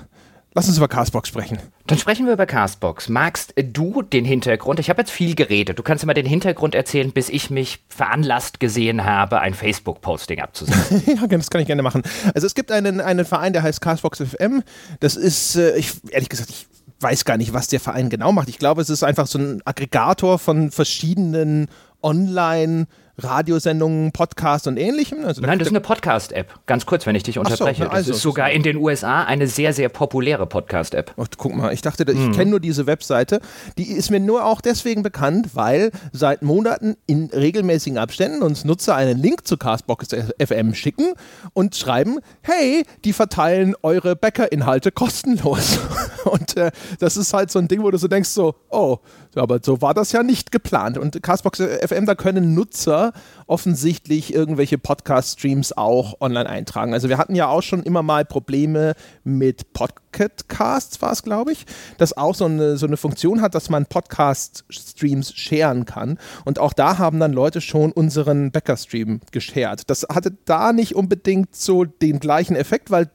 Lass 0.53 0.67
uns 0.67 0.75
über 0.75 0.89
Castbox 0.89 1.29
sprechen. 1.29 1.59
Dann 1.87 1.97
sprechen 1.97 2.25
wir 2.25 2.33
über 2.33 2.45
Castbox. 2.45 3.07
Magst 3.07 3.53
du 3.55 4.01
den 4.01 4.25
Hintergrund? 4.25 4.81
Ich 4.81 4.89
habe 4.89 5.01
jetzt 5.01 5.11
viel 5.11 5.33
geredet. 5.33 5.79
Du 5.79 5.83
kannst 5.83 6.03
immer 6.03 6.13
den 6.13 6.25
Hintergrund 6.25 6.75
erzählen, 6.75 7.13
bis 7.13 7.29
ich 7.29 7.49
mich 7.49 7.79
veranlasst 7.87 8.59
gesehen 8.59 9.05
habe, 9.05 9.39
ein 9.39 9.53
Facebook-Posting 9.53 10.41
abzusetzen. 10.41 11.03
ja, 11.21 11.25
das 11.25 11.49
kann 11.49 11.61
ich 11.61 11.67
gerne 11.67 11.83
machen. 11.83 12.01
Also 12.35 12.47
es 12.47 12.53
gibt 12.53 12.69
einen, 12.71 12.99
einen 12.99 13.23
Verein, 13.23 13.53
der 13.53 13.63
heißt 13.63 13.79
Castbox 13.79 14.21
FM. 14.21 14.61
Das 14.99 15.15
ist, 15.15 15.55
äh, 15.55 15.77
ich, 15.77 15.93
ehrlich 16.09 16.27
gesagt, 16.27 16.49
ich 16.49 16.67
weiß 16.99 17.23
gar 17.23 17.37
nicht, 17.37 17.53
was 17.53 17.69
der 17.69 17.79
Verein 17.79 18.09
genau 18.09 18.33
macht. 18.33 18.49
Ich 18.49 18.59
glaube, 18.59 18.81
es 18.81 18.89
ist 18.89 19.03
einfach 19.03 19.27
so 19.27 19.39
ein 19.39 19.61
Aggregator 19.63 20.37
von 20.37 20.69
verschiedenen 20.69 21.69
Online- 22.03 22.87
Radiosendungen, 23.17 24.11
Podcasts 24.11 24.67
und 24.67 24.77
ähnlichem? 24.77 25.25
Also 25.25 25.41
Nein, 25.41 25.59
das 25.59 25.67
ist 25.67 25.71
eine 25.71 25.81
Podcast-App. 25.81 26.47
Ganz 26.65 26.85
kurz, 26.85 27.05
wenn 27.05 27.15
ich 27.15 27.23
dich 27.23 27.37
unterbreche. 27.37 27.83
So, 27.83 27.89
also, 27.89 28.09
das 28.11 28.17
ist 28.17 28.23
sogar 28.23 28.51
in 28.51 28.63
den 28.63 28.77
USA 28.77 29.23
eine 29.23 29.47
sehr, 29.47 29.73
sehr 29.73 29.89
populäre 29.89 30.45
Podcast-App. 30.45 31.13
Guck 31.37 31.55
mal, 31.55 31.73
ich 31.73 31.81
dachte, 31.81 32.03
ich 32.03 32.17
hm. 32.17 32.31
kenne 32.33 32.51
nur 32.51 32.59
diese 32.59 32.87
Webseite. 32.87 33.41
Die 33.77 33.91
ist 33.91 34.11
mir 34.11 34.19
nur 34.19 34.45
auch 34.45 34.61
deswegen 34.61 35.03
bekannt, 35.03 35.49
weil 35.53 35.91
seit 36.11 36.41
Monaten 36.41 36.95
in 37.07 37.29
regelmäßigen 37.33 37.97
Abständen 37.97 38.41
uns 38.41 38.65
Nutzer 38.65 38.95
einen 38.95 39.19
Link 39.19 39.47
zu 39.47 39.57
Castbox 39.57 40.09
FM 40.39 40.73
schicken 40.73 41.13
und 41.53 41.75
schreiben, 41.75 42.19
hey, 42.41 42.83
die 43.05 43.13
verteilen 43.13 43.75
eure 43.81 44.15
Bäckerinhalte 44.15 44.91
kostenlos. 44.91 45.79
und 46.25 46.57
äh, 46.57 46.71
das 46.99 47.17
ist 47.17 47.33
halt 47.33 47.51
so 47.51 47.59
ein 47.59 47.67
Ding, 47.67 47.83
wo 47.83 47.91
du 47.91 47.97
so 47.97 48.07
denkst, 48.07 48.29
so, 48.29 48.55
oh, 48.69 48.97
aber 49.35 49.59
so 49.63 49.81
war 49.81 49.93
das 49.93 50.11
ja 50.11 50.23
nicht 50.23 50.51
geplant. 50.51 50.97
Und 50.97 51.21
Castbox 51.21 51.59
FM, 51.59 52.05
da 52.05 52.15
können 52.15 52.53
Nutzer 52.53 53.13
offensichtlich 53.47 54.33
irgendwelche 54.33 54.77
Podcast-Streams 54.77 55.77
auch 55.77 56.19
online 56.21 56.49
eintragen. 56.49 56.93
Also 56.93 57.09
wir 57.09 57.17
hatten 57.17 57.35
ja 57.35 57.47
auch 57.47 57.63
schon 57.63 57.83
immer 57.83 58.03
mal 58.03 58.25
Probleme 58.25 58.93
mit 59.23 59.73
Pocketcasts, 60.11 61.01
war 61.01 61.11
es, 61.11 61.23
glaube 61.23 61.51
ich, 61.51 61.65
das 61.97 62.15
auch 62.15 62.35
so 62.35 62.45
eine, 62.45 62.77
so 62.77 62.85
eine 62.85 62.97
Funktion 62.97 63.41
hat, 63.41 63.55
dass 63.55 63.69
man 63.69 63.85
Podcast-Streams 63.85 65.33
sharen 65.33 65.85
kann. 65.85 66.19
Und 66.45 66.59
auch 66.59 66.73
da 66.73 66.97
haben 66.97 67.19
dann 67.19 67.33
Leute 67.33 67.61
schon 67.61 67.91
unseren 67.91 68.51
Bäcker-Stream 68.51 69.21
geshared. 69.31 69.89
Das 69.89 70.05
hatte 70.11 70.33
da 70.45 70.73
nicht 70.73 70.95
unbedingt 70.95 71.55
so 71.55 71.85
den 71.85 72.19
gleichen 72.19 72.55
Effekt, 72.55 72.91
weil, 72.91 73.09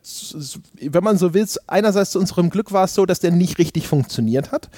wenn 0.80 1.04
man 1.04 1.18
so 1.18 1.34
will, 1.34 1.46
einerseits 1.66 2.12
zu 2.12 2.18
unserem 2.18 2.50
Glück 2.50 2.72
war 2.72 2.84
es 2.84 2.94
so, 2.94 3.06
dass 3.06 3.20
der 3.20 3.30
nicht 3.30 3.58
richtig 3.58 3.86
funktioniert 3.88 4.50
hat. 4.50 4.68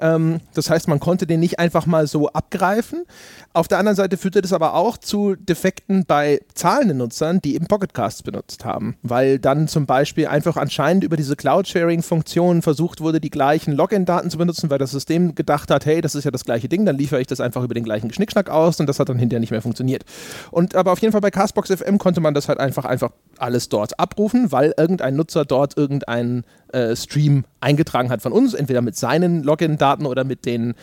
Ähm, 0.00 0.40
das 0.54 0.70
heißt, 0.70 0.88
man 0.88 1.00
konnte 1.00 1.26
den 1.26 1.40
nicht 1.40 1.58
einfach 1.58 1.86
mal 1.86 2.06
so 2.06 2.28
abgreifen. 2.28 3.04
Auf 3.52 3.68
der 3.68 3.78
anderen 3.78 3.96
Seite 3.96 4.16
führte 4.16 4.40
das 4.40 4.52
aber 4.52 4.74
auch 4.74 4.98
zu 4.98 5.34
Defekten 5.34 6.04
bei 6.06 6.40
zahlenden 6.54 6.98
Nutzern, 6.98 7.40
die 7.40 7.54
eben 7.54 7.66
Pocketcasts 7.66 8.22
benutzt 8.22 8.64
haben, 8.64 8.96
weil 9.02 9.38
dann 9.38 9.68
zum 9.68 9.86
Beispiel 9.86 10.26
einfach 10.26 10.56
anscheinend 10.56 11.04
über 11.04 11.16
diese 11.16 11.36
Cloud-Sharing-Funktion 11.36 12.62
versucht 12.62 13.00
wurde, 13.00 13.20
die 13.20 13.30
gleichen 13.30 13.72
Login-Daten 13.72 14.30
zu 14.30 14.38
benutzen, 14.38 14.70
weil 14.70 14.78
das 14.78 14.90
System 14.90 15.34
gedacht 15.34 15.70
hat, 15.70 15.86
hey, 15.86 16.00
das 16.00 16.14
ist 16.14 16.24
ja 16.24 16.30
das 16.30 16.44
gleiche 16.44 16.68
Ding, 16.68 16.86
dann 16.86 16.96
liefere 16.96 17.20
ich 17.20 17.26
das 17.26 17.40
einfach 17.40 17.62
über 17.62 17.74
den 17.74 17.84
gleichen 17.84 18.12
Schnickschnack 18.12 18.50
aus 18.50 18.78
und 18.80 18.86
das 18.86 19.00
hat 19.00 19.08
dann 19.08 19.18
hinterher 19.18 19.40
nicht 19.40 19.50
mehr 19.50 19.62
funktioniert. 19.62 20.04
Und 20.50 20.74
aber 20.74 20.92
auf 20.92 21.00
jeden 21.00 21.12
Fall 21.12 21.20
bei 21.20 21.30
Castbox 21.30 21.70
FM 21.70 21.98
konnte 21.98 22.20
man 22.20 22.34
das 22.34 22.48
halt 22.48 22.60
einfach 22.60 22.84
einfach 22.84 23.10
alles 23.40 23.68
dort 23.68 23.98
abrufen, 23.98 24.52
weil 24.52 24.74
irgendein 24.76 25.16
Nutzer 25.16 25.44
dort 25.44 25.76
irgendeinen 25.76 26.44
äh, 26.72 26.94
Stream 26.96 27.44
eingetragen 27.60 28.10
hat 28.10 28.22
von 28.22 28.32
uns, 28.32 28.54
entweder 28.54 28.82
mit 28.82 28.96
seinen 28.96 29.42
Login-Daten 29.42 30.06
oder 30.06 30.24
mit 30.24 30.44
den 30.46 30.74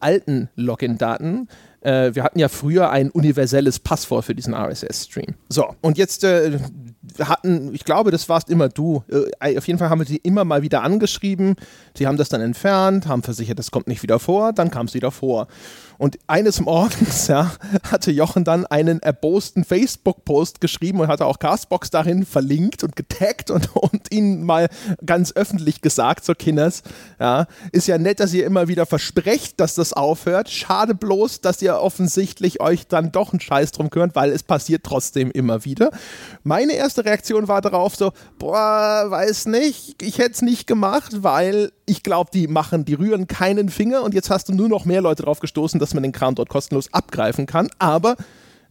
alten 0.00 0.48
Login-Daten. 0.56 1.48
Äh, 1.80 2.14
wir 2.14 2.22
hatten 2.22 2.38
ja 2.38 2.48
früher 2.48 2.90
ein 2.90 3.10
universelles 3.10 3.78
Passwort 3.78 4.24
für 4.24 4.34
diesen 4.34 4.54
RSS-Stream. 4.54 5.34
So, 5.48 5.74
und 5.80 5.98
jetzt 5.98 6.24
äh, 6.24 6.58
hatten, 7.18 7.74
ich 7.74 7.84
glaube, 7.84 8.10
das 8.10 8.28
warst 8.28 8.48
immer 8.48 8.68
du. 8.68 9.02
Äh, 9.40 9.58
auf 9.58 9.66
jeden 9.66 9.78
Fall 9.78 9.90
haben 9.90 10.00
wir 10.00 10.06
sie 10.06 10.18
immer 10.18 10.44
mal 10.44 10.62
wieder 10.62 10.82
angeschrieben. 10.82 11.56
Sie 11.96 12.06
haben 12.06 12.16
das 12.16 12.28
dann 12.28 12.40
entfernt, 12.40 13.06
haben 13.06 13.22
versichert, 13.22 13.58
das 13.58 13.70
kommt 13.70 13.88
nicht 13.88 14.02
wieder 14.02 14.18
vor, 14.18 14.52
dann 14.52 14.70
kam 14.70 14.86
es 14.86 14.94
wieder 14.94 15.10
vor. 15.10 15.48
Und 16.02 16.18
eines 16.26 16.60
Morgens 16.60 17.26
ja, 17.28 17.52
hatte 17.90 18.10
Jochen 18.10 18.42
dann 18.42 18.66
einen 18.66 19.00
erbosten 19.00 19.64
Facebook-Post 19.64 20.60
geschrieben 20.60 20.98
und 20.98 21.06
hatte 21.06 21.26
auch 21.26 21.38
Castbox 21.38 21.90
darin 21.90 22.26
verlinkt 22.26 22.82
und 22.82 22.96
getaggt 22.96 23.52
und, 23.52 23.76
und 23.76 24.12
ihnen 24.12 24.44
mal 24.44 24.68
ganz 25.06 25.32
öffentlich 25.36 25.80
gesagt, 25.80 26.24
so 26.24 26.34
Kinders, 26.34 26.82
ja, 27.20 27.46
ist 27.70 27.86
ja 27.86 27.98
nett, 27.98 28.18
dass 28.18 28.32
ihr 28.34 28.46
immer 28.46 28.66
wieder 28.66 28.84
versprecht, 28.84 29.60
dass 29.60 29.76
das 29.76 29.92
aufhört. 29.92 30.50
Schade 30.50 30.94
bloß, 30.94 31.40
dass 31.40 31.62
ihr 31.62 31.76
offensichtlich 31.76 32.60
euch 32.60 32.88
dann 32.88 33.12
doch 33.12 33.32
einen 33.32 33.40
Scheiß 33.40 33.72
drum 33.72 33.88
kümmert, 33.88 34.16
weil 34.16 34.30
es 34.32 34.42
passiert 34.42 34.82
trotzdem 34.84 35.30
immer 35.30 35.64
wieder. 35.64 35.90
Meine 36.42 36.72
erste 36.72 37.01
Reaktion 37.04 37.48
war 37.48 37.60
darauf 37.60 37.96
so, 37.96 38.12
boah, 38.38 39.06
weiß 39.08 39.46
nicht, 39.46 40.02
ich 40.02 40.18
hätte 40.18 40.32
es 40.32 40.42
nicht 40.42 40.66
gemacht, 40.66 41.22
weil 41.22 41.72
ich 41.86 42.02
glaube, 42.02 42.30
die 42.32 42.46
machen, 42.46 42.84
die 42.84 42.94
rühren 42.94 43.26
keinen 43.26 43.68
Finger 43.68 44.02
und 44.02 44.14
jetzt 44.14 44.30
hast 44.30 44.48
du 44.48 44.54
nur 44.54 44.68
noch 44.68 44.84
mehr 44.84 45.00
Leute 45.00 45.22
drauf 45.22 45.40
gestoßen, 45.40 45.78
dass 45.80 45.94
man 45.94 46.02
den 46.02 46.12
Kram 46.12 46.34
dort 46.34 46.48
kostenlos 46.48 46.92
abgreifen 46.92 47.46
kann. 47.46 47.68
Aber 47.78 48.16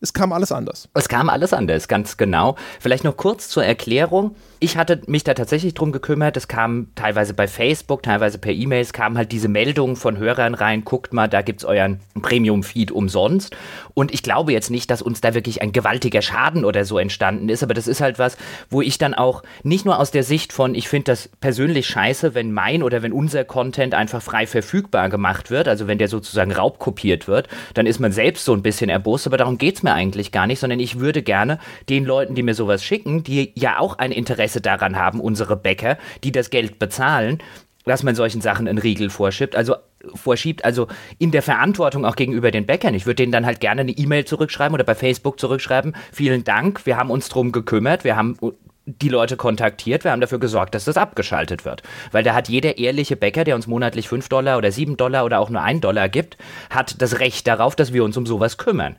es 0.02 0.14
kam 0.14 0.34
alles 0.34 0.52
anders. 0.52 0.90
Es 0.94 1.08
kam 1.08 1.30
alles 1.30 1.54
anders, 1.54 1.88
ganz 1.88 2.18
genau. 2.18 2.56
Vielleicht 2.80 3.04
noch 3.04 3.18
kurz 3.18 3.50
zur 3.50 3.64
Erklärung. 3.64 4.36
Ich 4.64 4.78
hatte 4.78 5.02
mich 5.08 5.24
da 5.24 5.34
tatsächlich 5.34 5.74
drum 5.74 5.92
gekümmert. 5.92 6.38
Es 6.38 6.48
kam 6.48 6.90
teilweise 6.94 7.34
bei 7.34 7.48
Facebook, 7.48 8.04
teilweise 8.04 8.38
per 8.38 8.54
E-Mails, 8.54 8.94
kamen 8.94 9.18
halt 9.18 9.32
diese 9.32 9.48
Meldungen 9.48 9.96
von 9.96 10.20
Hörern 10.20 10.54
rein. 10.54 10.86
Guckt 10.86 11.14
mal, 11.14 11.28
da 11.28 11.42
gibt 11.42 11.62
es 11.62 11.66
euren 11.66 12.00
Premium-Feed 12.22 12.92
umsonst. 12.92 13.56
Und 13.96 14.14
ich 14.14 14.22
glaube 14.22 14.52
jetzt 14.52 14.70
nicht, 14.70 14.92
dass 14.92 15.02
uns 15.02 15.20
da 15.20 15.34
wirklich 15.34 15.64
ein 15.64 15.72
gewaltiger 15.72 16.22
Schaden 16.22 16.64
oder 16.64 16.86
so 16.86 17.00
entstanden 17.00 17.50
ist. 17.50 17.64
Aber 17.64 17.74
das 17.74 17.88
ist 17.88 18.02
halt 18.02 18.20
was, 18.20 18.38
wo 18.70 18.84
ich 18.84 19.00
dann 19.00 19.16
auch 19.16 19.42
nicht 19.64 19.84
nur 19.84 19.98
aus 19.98 20.12
der 20.12 20.22
Sicht 20.22 20.54
von, 20.54 20.76
ich 20.76 20.88
finde 20.88 21.06
das 21.06 21.28
persönlich 21.40 21.88
scheiße, 21.88 22.36
wenn 22.36 22.54
mein 22.54 22.84
oder 22.84 23.02
wenn 23.02 23.14
unser 23.14 23.44
Content 23.44 23.96
einfach 23.96 24.22
frei 24.22 24.46
verfügbar 24.46 25.10
gemacht 25.10 25.50
wird. 25.50 25.68
Also 25.68 25.88
wenn 25.88 25.98
der 25.98 26.08
sozusagen 26.08 26.52
raubkopiert 26.52 27.28
wird, 27.28 27.48
dann 27.74 27.88
ist 27.88 28.00
man 28.00 28.12
selbst 28.12 28.46
so 28.46 28.54
ein 28.54 28.62
bisschen 28.62 28.92
erbost. 28.92 29.26
Aber 29.26 29.38
darum 29.38 29.58
geht 29.58 29.78
es 29.78 29.82
mir 29.82 29.96
eigentlich 29.96 30.32
gar 30.32 30.46
nicht, 30.46 30.60
sondern 30.60 30.80
ich 30.80 31.00
würde 31.00 31.24
gerne 31.24 31.58
den 31.90 32.06
Leuten, 32.06 32.36
die 32.36 32.44
mir 32.44 32.54
sowas 32.54 32.84
schicken, 32.84 33.24
die 33.24 33.54
ja 33.56 33.80
auch 33.80 33.98
ein 33.98 34.12
Interesse 34.12 34.51
Interesse 34.52 34.62
daran 34.62 34.98
haben, 34.98 35.20
unsere 35.20 35.56
Bäcker, 35.56 35.98
die 36.24 36.32
das 36.32 36.50
Geld 36.50 36.78
bezahlen, 36.80 37.40
dass 37.86 38.04
man 38.04 38.16
solchen 38.16 38.42
Sachen 38.42 38.68
einen 38.68 38.78
Riegel 38.78 39.10
vorschiebt. 39.10 39.56
Also 39.56 39.76
vorschiebt, 40.16 40.66
also 40.66 40.88
in 41.20 41.32
der 41.32 41.42
Verantwortung 41.42 42.06
auch 42.06 42.16
gegenüber 42.16 42.52
den 42.52 42.66
Bäckern. 42.66 42.94
Ich 42.94 43.06
würde 43.06 43.16
denen 43.16 43.32
dann 43.32 43.46
halt 43.46 43.60
gerne 43.60 43.82
eine 43.82 43.92
E-Mail 43.92 44.26
zurückschreiben 44.26 44.74
oder 44.74 44.84
bei 44.84 44.96
Facebook 44.96 45.40
zurückschreiben. 45.40 45.96
Vielen 46.12 46.44
Dank, 46.44 46.86
wir 46.86 46.98
haben 46.98 47.12
uns 47.12 47.30
drum 47.30 47.52
gekümmert, 47.52 48.04
wir 48.04 48.16
haben 48.16 48.38
die 48.86 49.10
Leute 49.10 49.38
kontaktiert, 49.38 50.04
wir 50.04 50.12
haben 50.12 50.22
dafür 50.22 50.40
gesorgt, 50.40 50.74
dass 50.74 50.86
das 50.86 50.98
abgeschaltet 50.98 51.66
wird. 51.66 51.84
Weil 52.12 52.24
da 52.24 52.34
hat 52.34 52.50
jeder 52.50 52.80
ehrliche 52.80 53.16
Bäcker, 53.16 53.44
der 53.44 53.56
uns 53.56 53.68
monatlich 53.68 54.10
5 54.10 54.28
Dollar 54.28 54.58
oder 54.58 54.72
7 54.72 54.98
Dollar 54.98 55.24
oder 55.24 55.40
auch 55.40 55.52
nur 55.52 55.62
1 55.62 55.82
Dollar 55.82 56.10
gibt, 56.10 56.38
hat 56.72 57.00
das 57.00 57.20
Recht 57.20 57.46
darauf, 57.48 57.76
dass 57.76 57.94
wir 57.94 58.04
uns 58.04 58.18
um 58.18 58.26
sowas 58.26 58.58
kümmern. 58.58 58.96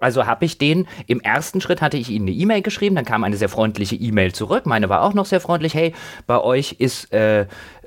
Also 0.00 0.26
habe 0.26 0.44
ich 0.46 0.58
den, 0.58 0.88
im 1.06 1.20
ersten 1.20 1.60
Schritt 1.60 1.82
hatte 1.82 1.98
ich 1.98 2.08
ihnen 2.08 2.26
eine 2.26 2.36
E-Mail 2.36 2.62
geschrieben, 2.62 2.96
dann 2.96 3.04
kam 3.04 3.22
eine 3.22 3.36
sehr 3.36 3.50
freundliche 3.50 3.96
E-Mail 3.96 4.32
zurück. 4.32 4.66
Meine 4.66 4.88
war 4.88 5.02
auch 5.02 5.14
noch 5.14 5.26
sehr 5.26 5.40
freundlich. 5.40 5.74
Hey, 5.74 5.94
bei 6.26 6.40
euch 6.40 6.76
ist 6.78 7.12
äh, 7.12 7.42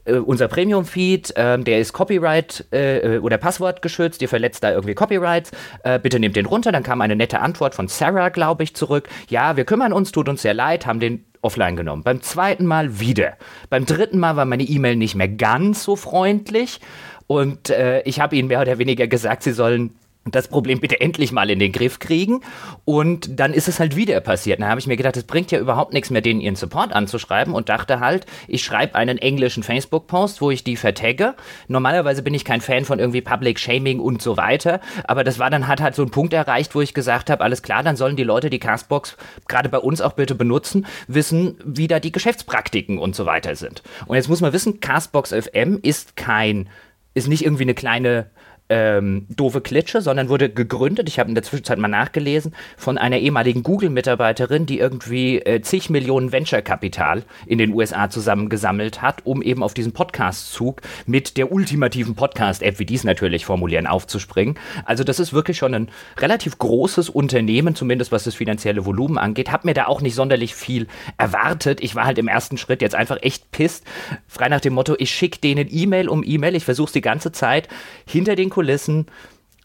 äh 0.05 0.17
unser 0.19 0.47
Premium-Feed, 0.47 1.35
äh, 1.35 1.57
der 1.59 1.79
ist 1.79 1.91
Copyright 1.93 2.65
äh, 2.71 3.17
oder 3.17 3.37
Passwort 3.37 3.81
geschützt, 3.81 4.21
ihr 4.21 4.29
verletzt 4.29 4.63
da 4.63 4.71
irgendwie 4.71 4.93
Copyrights, 4.93 5.51
äh, 5.83 5.99
bitte 5.99 6.19
nehmt 6.19 6.35
den 6.35 6.45
runter. 6.45 6.71
Dann 6.71 6.83
kam 6.83 7.01
eine 7.01 7.15
nette 7.15 7.39
Antwort 7.39 7.73
von 7.73 7.87
Sarah, 7.87 8.29
glaube 8.29 8.63
ich, 8.63 8.75
zurück. 8.75 9.09
Ja, 9.29 9.57
wir 9.57 9.65
kümmern 9.65 9.91
uns, 9.91 10.11
tut 10.11 10.29
uns 10.29 10.43
sehr 10.43 10.53
leid, 10.53 10.85
haben 10.85 10.99
den 10.99 11.25
offline 11.41 11.75
genommen. 11.75 12.03
Beim 12.03 12.21
zweiten 12.21 12.65
Mal 12.65 12.99
wieder. 12.99 13.33
Beim 13.69 13.85
dritten 13.85 14.19
Mal 14.19 14.35
war 14.35 14.45
meine 14.45 14.63
E-Mail 14.63 14.95
nicht 14.95 15.15
mehr 15.15 15.27
ganz 15.27 15.83
so 15.83 15.95
freundlich 15.95 16.79
und 17.27 17.69
äh, 17.69 18.01
ich 18.03 18.19
habe 18.19 18.35
ihnen 18.35 18.47
mehr 18.47 18.61
oder 18.61 18.77
weniger 18.77 19.07
gesagt, 19.07 19.43
sie 19.43 19.53
sollen 19.53 19.95
das 20.25 20.47
Problem 20.47 20.79
bitte 20.79 21.01
endlich 21.01 21.31
mal 21.31 21.49
in 21.49 21.59
den 21.59 21.71
Griff 21.71 21.99
kriegen. 21.99 22.41
Und 22.85 23.39
dann 23.39 23.53
ist 23.53 23.67
es 23.67 23.79
halt 23.79 23.95
wieder 23.95 24.19
passiert. 24.21 24.61
Da 24.61 24.69
habe 24.69 24.79
ich 24.79 24.87
mir 24.87 24.95
gedacht, 24.95 25.17
es 25.17 25.25
bringt 25.25 25.51
ja 25.51 25.59
überhaupt 25.59 25.93
nichts 25.93 26.09
mehr, 26.09 26.21
denen 26.21 26.39
ihren 26.39 26.55
Support 26.55 26.93
anzuschreiben 26.93 27.53
und 27.53 27.69
dachte 27.69 27.99
halt, 27.99 28.25
ich 28.47 28.63
schreibe 28.63 28.95
einen 28.95 29.17
englischen 29.17 29.63
Facebook-Post, 29.63 30.41
wo 30.41 30.49
ich 30.51 30.63
die 30.63 30.77
vertagge. 30.77 31.35
Normalerweise 31.67 32.23
bin 32.23 32.33
ich 32.33 32.45
kein 32.45 32.61
Fan 32.61 32.85
von 32.85 32.99
irgendwie 32.99 33.21
Public 33.21 33.59
Shaming 33.59 33.99
und 33.99 34.21
so 34.21 34.37
weiter, 34.37 34.79
aber 35.05 35.23
das 35.23 35.39
war 35.39 35.49
dann 35.49 35.67
hat 35.67 35.81
halt 35.81 35.95
so 35.95 36.03
ein 36.03 36.11
Punkt 36.11 36.33
erreicht, 36.33 36.73
wo 36.75 36.81
ich 36.81 36.93
gesagt 36.93 37.29
habe, 37.29 37.43
alles 37.43 37.61
klar, 37.61 37.83
dann 37.83 37.95
sollen 37.95 38.15
die 38.15 38.23
Leute 38.23 38.49
die 38.49 38.59
Castbox 38.59 39.17
gerade 39.47 39.69
bei 39.69 39.79
uns 39.79 40.01
auch 40.01 40.13
bitte 40.13 40.35
benutzen, 40.35 40.85
wissen, 41.07 41.57
wie 41.65 41.87
da 41.87 41.99
die 41.99 42.11
Geschäftspraktiken 42.11 42.97
und 42.97 43.15
so 43.15 43.25
weiter 43.25 43.55
sind. 43.55 43.83
Und 44.05 44.15
jetzt 44.15 44.29
muss 44.29 44.41
man 44.41 44.53
wissen, 44.53 44.79
Castbox 44.79 45.33
FM 45.33 45.79
ist 45.81 46.15
kein 46.15 46.69
ist 47.13 47.27
nicht 47.27 47.45
irgendwie 47.45 47.63
eine 47.63 47.75
kleine 47.75 48.31
ähm, 48.69 49.27
doofe 49.29 49.61
Klitsche, 49.61 50.01
sondern 50.01 50.29
wurde 50.29 50.49
gegründet, 50.49 51.09
ich 51.09 51.19
habe 51.19 51.29
in 51.29 51.35
der 51.35 51.43
Zwischenzeit 51.43 51.77
mal 51.77 51.89
nachgelesen, 51.89 52.55
von 52.77 52.97
einer 52.97 53.17
ehemaligen 53.17 53.61
Google-Mitarbeiterin, 53.61 54.65
die 54.65 54.79
irgendwie 54.79 55.39
äh, 55.39 55.61
zig 55.61 55.89
Millionen 55.89 56.31
Venture-Kapital 56.31 57.23
in 57.45 57.57
den 57.57 57.73
USA 57.73 58.09
zusammengesammelt 58.09 59.01
hat, 59.01 59.25
um 59.25 59.41
eben 59.41 59.63
auf 59.63 59.73
diesen 59.73 59.91
Podcast-Zug 59.91 60.81
mit 61.05 61.37
der 61.37 61.51
ultimativen 61.51 62.15
Podcast-App, 62.15 62.79
wie 62.79 62.85
die 62.85 62.95
es 62.95 63.03
natürlich 63.03 63.45
formulieren, 63.45 63.85
aufzuspringen. 63.85 64.55
Also 64.85 65.03
das 65.03 65.19
ist 65.19 65.33
wirklich 65.33 65.57
schon 65.57 65.73
ein 65.73 65.89
relativ 66.17 66.57
großes 66.57 67.09
Unternehmen, 67.09 67.75
zumindest 67.75 68.11
was 68.11 68.23
das 68.23 68.35
finanzielle 68.35 68.85
Volumen 68.85 69.17
angeht. 69.17 69.51
Hab 69.51 69.65
mir 69.65 69.73
da 69.73 69.85
auch 69.87 70.01
nicht 70.01 70.15
sonderlich 70.15 70.55
viel 70.55 70.87
erwartet. 71.17 71.83
Ich 71.83 71.95
war 71.95 72.05
halt 72.05 72.17
im 72.17 72.29
ersten 72.29 72.57
Schritt 72.57 72.81
jetzt 72.81 72.95
einfach 72.95 73.17
echt 73.21 73.51
pisst, 73.51 73.83
frei 74.27 74.47
nach 74.47 74.61
dem 74.61 74.73
Motto, 74.73 74.95
ich 74.97 75.11
schicke 75.11 75.39
denen 75.39 75.67
E-Mail 75.69 76.07
um 76.07 76.23
E-Mail, 76.25 76.55
ich 76.55 76.65
versuche 76.65 76.87
es 76.87 76.93
die 76.93 77.01
ganze 77.01 77.31
Zeit 77.31 77.67
hinter 78.07 78.35
den 78.35 78.49
Kulissen 78.53 79.07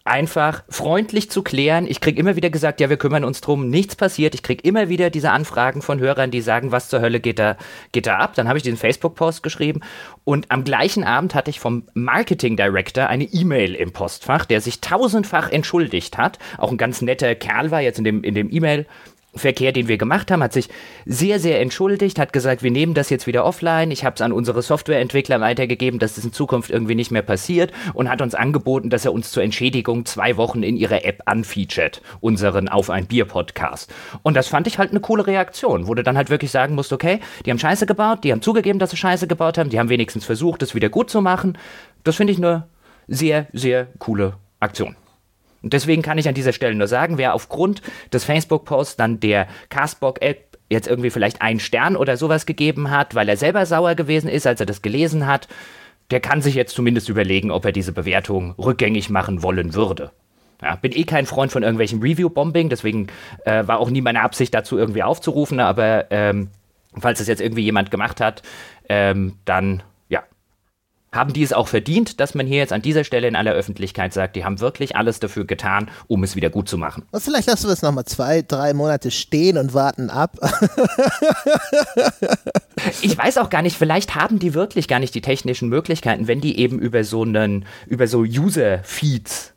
einfach 0.09 0.65
freundlich 0.71 1.31
zu 1.31 1.43
klären. 1.43 1.87
Ich 1.87 2.01
kriege 2.01 2.19
immer 2.19 2.35
wieder 2.35 2.49
gesagt, 2.49 2.81
ja, 2.81 2.89
wir 2.89 2.97
kümmern 2.97 3.25
uns 3.25 3.43
drum, 3.43 3.69
nichts 3.69 3.95
passiert. 3.95 4.35
Ich 4.35 4.43
kriege 4.43 4.67
immer 4.67 4.89
wieder 4.89 5.11
diese 5.11 5.31
Anfragen 5.31 5.83
von 5.83 6.01
Hörern, 6.01 6.31
die 6.31 6.41
sagen, 6.41 6.73
was 6.73 6.89
zur 6.89 7.01
Hölle 7.01 7.21
geht 7.21 7.39
da, 7.39 7.57
geht 7.93 8.07
da 8.07 8.17
ab. 8.17 8.33
Dann 8.35 8.49
habe 8.49 8.57
ich 8.57 8.65
diesen 8.65 8.79
Facebook-Post 8.79 9.43
geschrieben 9.43 9.81
und 10.25 10.51
am 10.51 10.65
gleichen 10.65 11.05
Abend 11.05 11.35
hatte 11.35 11.51
ich 11.51 11.61
vom 11.61 11.85
Marketing 11.93 12.57
Director 12.57 13.07
eine 13.07 13.25
E-Mail 13.25 13.75
im 13.75 13.93
Postfach, 13.93 14.47
der 14.47 14.61
sich 14.61 14.81
tausendfach 14.81 15.51
entschuldigt 15.51 16.17
hat. 16.17 16.39
Auch 16.57 16.71
ein 16.71 16.79
ganz 16.79 17.03
netter 17.03 17.35
Kerl 17.35 17.71
war 17.71 17.83
jetzt 17.83 17.99
in 17.99 18.05
dem 18.05 18.25
in 18.25 18.35
dem 18.35 18.51
E-Mail 18.51 18.87
Verkehr, 19.35 19.73
den 19.73 19.89
wir 19.89 19.99
gemacht 19.99 20.31
haben, 20.31 20.43
hat 20.43 20.53
sich 20.53 20.69
sehr, 21.05 21.39
sehr 21.39 21.61
entschuldigt, 21.61 22.19
hat 22.19 22.33
gesagt, 22.33 22.63
wir 22.63 22.71
nehmen 22.71 22.95
das 22.95 23.11
jetzt 23.11 23.27
wieder 23.27 23.45
offline. 23.45 23.91
Ich 23.91 24.05
habe 24.05 24.15
es 24.15 24.23
an 24.23 24.33
unsere 24.33 24.63
Softwareentwickler 24.63 25.41
weitergegeben, 25.41 25.99
dass 25.99 26.15
das 26.15 26.25
in 26.25 26.33
Zukunft 26.33 26.71
irgendwie 26.71 26.95
nicht 26.95 27.11
mehr 27.11 27.23
passiert 27.23 27.73
und 27.93 28.09
hat 28.09 28.23
uns 28.23 28.35
angeboten, 28.35 28.91
dass 28.91 29.05
er 29.05 29.13
uns 29.13 29.31
zur 29.31 29.43
Entschädigung 29.43 30.07
zwei 30.07 30.37
Wochen 30.37 30.63
in 30.63 30.77
ihrer 30.77 31.05
App 31.05 31.23
anfeatured, 31.27 32.01
unseren 32.21 32.69
Auf 32.69 32.91
ein 32.91 33.07
Bier 33.07 33.27
Podcast. 33.27 33.93
Und 34.23 34.35
das 34.35 34.49
fand 34.49 34.67
ich 34.67 34.79
halt 34.79 34.91
eine 34.91 35.01
coole 35.01 35.27
Reaktion, 35.27 35.87
wo 35.87 35.95
du 35.95 36.03
dann 36.03 36.17
halt 36.17 36.31
wirklich 36.31 36.51
sagen 36.51 36.75
musst, 36.75 36.93
okay, 36.93 37.21
die 37.45 37.51
haben 37.51 37.59
Scheiße 37.59 37.87
gebaut, 37.87 38.25
die 38.25 38.33
haben 38.33 38.43
zugegeben, 38.43 38.79
dass 38.79 38.91
sie 38.91 38.97
Scheiße 38.97 39.27
gebaut 39.27 39.59
haben, 39.59 39.71
die 39.71 39.79
haben 39.79 39.91
wenigstens 39.91 40.25
versucht, 40.25 40.63
das 40.63 40.75
wieder 40.75 40.89
gut 40.89 41.11
zu 41.11 41.21
machen. 41.21 41.59
Das 42.03 42.17
finde 42.17 42.33
ich 42.33 42.39
eine 42.39 42.67
sehr, 43.09 43.47
sehr 43.53 43.89
coole 43.99 44.35
Aktion. 44.61 44.97
Und 45.69 45.75
deswegen 45.75 46.01
kann 46.01 46.17
ich 46.17 46.27
an 46.27 46.35
dieser 46.35 46.55
Stelle 46.55 46.75
nur 46.75 46.87
sagen, 46.87 47.19
wer 47.19 47.35
aufgrund 47.35 47.83
des 48.11 48.25
Facebook-Posts 48.25 48.97
dann 48.97 49.21
der 49.21 49.47
Castbox-App 49.69 50.57
jetzt 50.71 50.89
irgendwie 50.89 51.11
vielleicht 51.11 51.43
einen 51.43 51.61
Stern 51.61 51.95
oder 51.95 52.17
sowas 52.17 52.47
gegeben 52.47 52.91
hat, 52.91 53.15
weil 53.15 53.29
er 53.29 53.37
selber 53.37 53.67
sauer 53.67 53.95
gewesen 53.95 54.31
ist, 54.31 54.47
als 54.47 54.61
er 54.61 54.65
das 54.65 54.81
gelesen 54.81 55.27
hat, 55.27 55.47
der 56.11 56.21
kann 56.21 56.41
sich 56.41 56.55
jetzt 56.55 56.75
zumindest 56.75 57.11
überlegen, 57.11 57.51
ob 57.51 57.67
er 57.67 57.73
diese 57.73 57.93
Bewertung 57.93 58.53
rückgängig 58.53 59.11
machen 59.11 59.43
wollen 59.43 59.75
würde. 59.75 60.11
Ja, 60.63 60.77
bin 60.77 60.93
eh 60.93 61.05
kein 61.05 61.27
Freund 61.27 61.53
von 61.53 61.63
irgendwelchem 61.63 62.01
Review-Bombing, 62.01 62.71
deswegen 62.71 63.09
äh, 63.45 63.67
war 63.67 63.79
auch 63.79 63.91
nie 63.91 64.01
meine 64.01 64.23
Absicht 64.23 64.55
dazu 64.55 64.79
irgendwie 64.79 65.03
aufzurufen, 65.03 65.61
aber 65.61 66.07
ähm, 66.11 66.49
falls 66.97 67.21
es 67.21 67.27
jetzt 67.29 67.43
irgendwie 67.43 67.65
jemand 67.65 67.91
gemacht 67.91 68.23
hat, 68.23 68.41
ähm, 68.89 69.35
dann 69.45 69.83
haben 71.13 71.33
die 71.33 71.43
es 71.43 71.53
auch 71.53 71.69
verdient, 71.69 72.21
dass 72.21 72.35
man 72.35 72.47
hier 72.47 72.59
jetzt 72.59 72.73
an 72.73 72.83
dieser 72.83 73.05
Stelle 73.05 73.29
in 73.29 73.37
aller 73.37 73.53
Öffentlichkeit 73.53 74.13
sagt, 74.13 74.37
die 74.37 74.45
haben 74.45 74.61
wirklich 74.61 74.97
alles 74.97 75.21
dafür 75.21 75.47
getan, 75.47 75.91
um 76.07 76.23
es 76.23 76.37
wieder 76.37 76.51
gut 76.51 76.69
zu 76.69 76.79
machen. 76.79 77.05
Und 77.11 77.23
vielleicht 77.23 77.49
lassen 77.49 77.67
wir 77.67 77.73
es 77.73 77.83
nochmal 77.83 78.05
zwei, 78.05 78.43
drei 78.43 78.75
Monate 78.75 79.11
stehen 79.11 79.57
und 79.57 79.75
warten 79.75 80.11
ab. 80.11 80.37
ich 83.03 83.17
weiß 83.17 83.39
auch 83.39 83.51
gar 83.51 83.63
nicht, 83.63 83.77
vielleicht 83.77 84.15
haben 84.15 84.39
die 84.39 84.55
wirklich 84.55 84.89
gar 84.89 84.99
nicht 84.99 85.15
die 85.15 85.23
technischen 85.23 85.69
Möglichkeiten, 85.69 86.29
wenn 86.29 86.41
die 86.41 86.59
eben 86.59 86.79
über 86.79 87.05
so 87.05 87.23
einen, 87.23 87.65
über 87.87 88.07
so 88.07 88.21
User-Feeds 88.21 89.55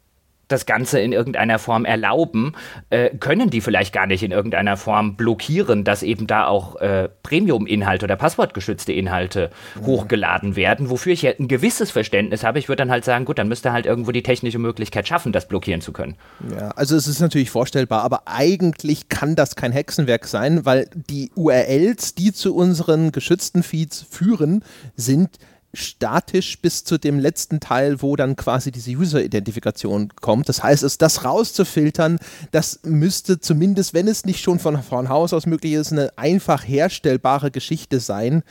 das 0.51 0.65
Ganze 0.65 0.99
in 0.99 1.13
irgendeiner 1.13 1.59
Form 1.59 1.85
erlauben, 1.85 2.53
äh, 2.89 3.09
können 3.09 3.49
die 3.49 3.61
vielleicht 3.61 3.93
gar 3.93 4.07
nicht 4.07 4.23
in 4.23 4.31
irgendeiner 4.31 4.77
Form 4.77 5.15
blockieren, 5.15 5.83
dass 5.83 6.03
eben 6.03 6.27
da 6.27 6.47
auch 6.47 6.75
äh, 6.77 7.09
Premium-Inhalte 7.23 8.05
oder 8.05 8.15
passwortgeschützte 8.15 8.93
Inhalte 8.93 9.51
mhm. 9.75 9.85
hochgeladen 9.85 10.55
werden, 10.55 10.89
wofür 10.89 11.13
ich 11.13 11.21
ja 11.21 11.31
ein 11.39 11.47
gewisses 11.47 11.91
Verständnis 11.91 12.43
habe. 12.43 12.59
Ich 12.59 12.67
würde 12.67 12.81
dann 12.81 12.91
halt 12.91 13.05
sagen, 13.05 13.25
gut, 13.25 13.39
dann 13.39 13.47
müsste 13.47 13.71
halt 13.71 13.85
irgendwo 13.85 14.11
die 14.11 14.23
technische 14.23 14.59
Möglichkeit 14.59 15.07
schaffen, 15.07 15.31
das 15.31 15.47
blockieren 15.47 15.81
zu 15.81 15.91
können. 15.91 16.15
Ja, 16.57 16.69
also 16.69 16.95
es 16.95 17.07
ist 17.07 17.19
natürlich 17.19 17.49
vorstellbar, 17.49 18.03
aber 18.03 18.23
eigentlich 18.25 19.09
kann 19.09 19.35
das 19.35 19.55
kein 19.55 19.71
Hexenwerk 19.71 20.25
sein, 20.25 20.65
weil 20.65 20.89
die 20.93 21.31
URLs, 21.35 22.15
die 22.15 22.33
zu 22.33 22.55
unseren 22.55 23.11
geschützten 23.11 23.63
Feeds 23.63 24.05
führen, 24.09 24.63
sind 24.95 25.37
statisch 25.73 26.59
bis 26.59 26.83
zu 26.83 26.97
dem 26.97 27.19
letzten 27.19 27.59
Teil, 27.59 28.01
wo 28.01 28.15
dann 28.15 28.35
quasi 28.35 28.71
diese 28.71 28.91
User-Identifikation 28.91 30.13
kommt. 30.19 30.49
Das 30.49 30.63
heißt, 30.63 30.83
es 30.83 30.97
das 30.97 31.23
rauszufiltern, 31.23 32.19
das 32.51 32.79
müsste 32.83 33.39
zumindest, 33.39 33.93
wenn 33.93 34.07
es 34.07 34.25
nicht 34.25 34.43
schon 34.43 34.59
von, 34.59 34.81
von 34.83 35.09
Haus 35.09 35.33
aus 35.33 35.45
möglich 35.45 35.73
ist, 35.73 35.91
eine 35.91 36.11
einfach 36.17 36.67
herstellbare 36.67 37.51
Geschichte 37.51 37.99
sein. 37.99 38.43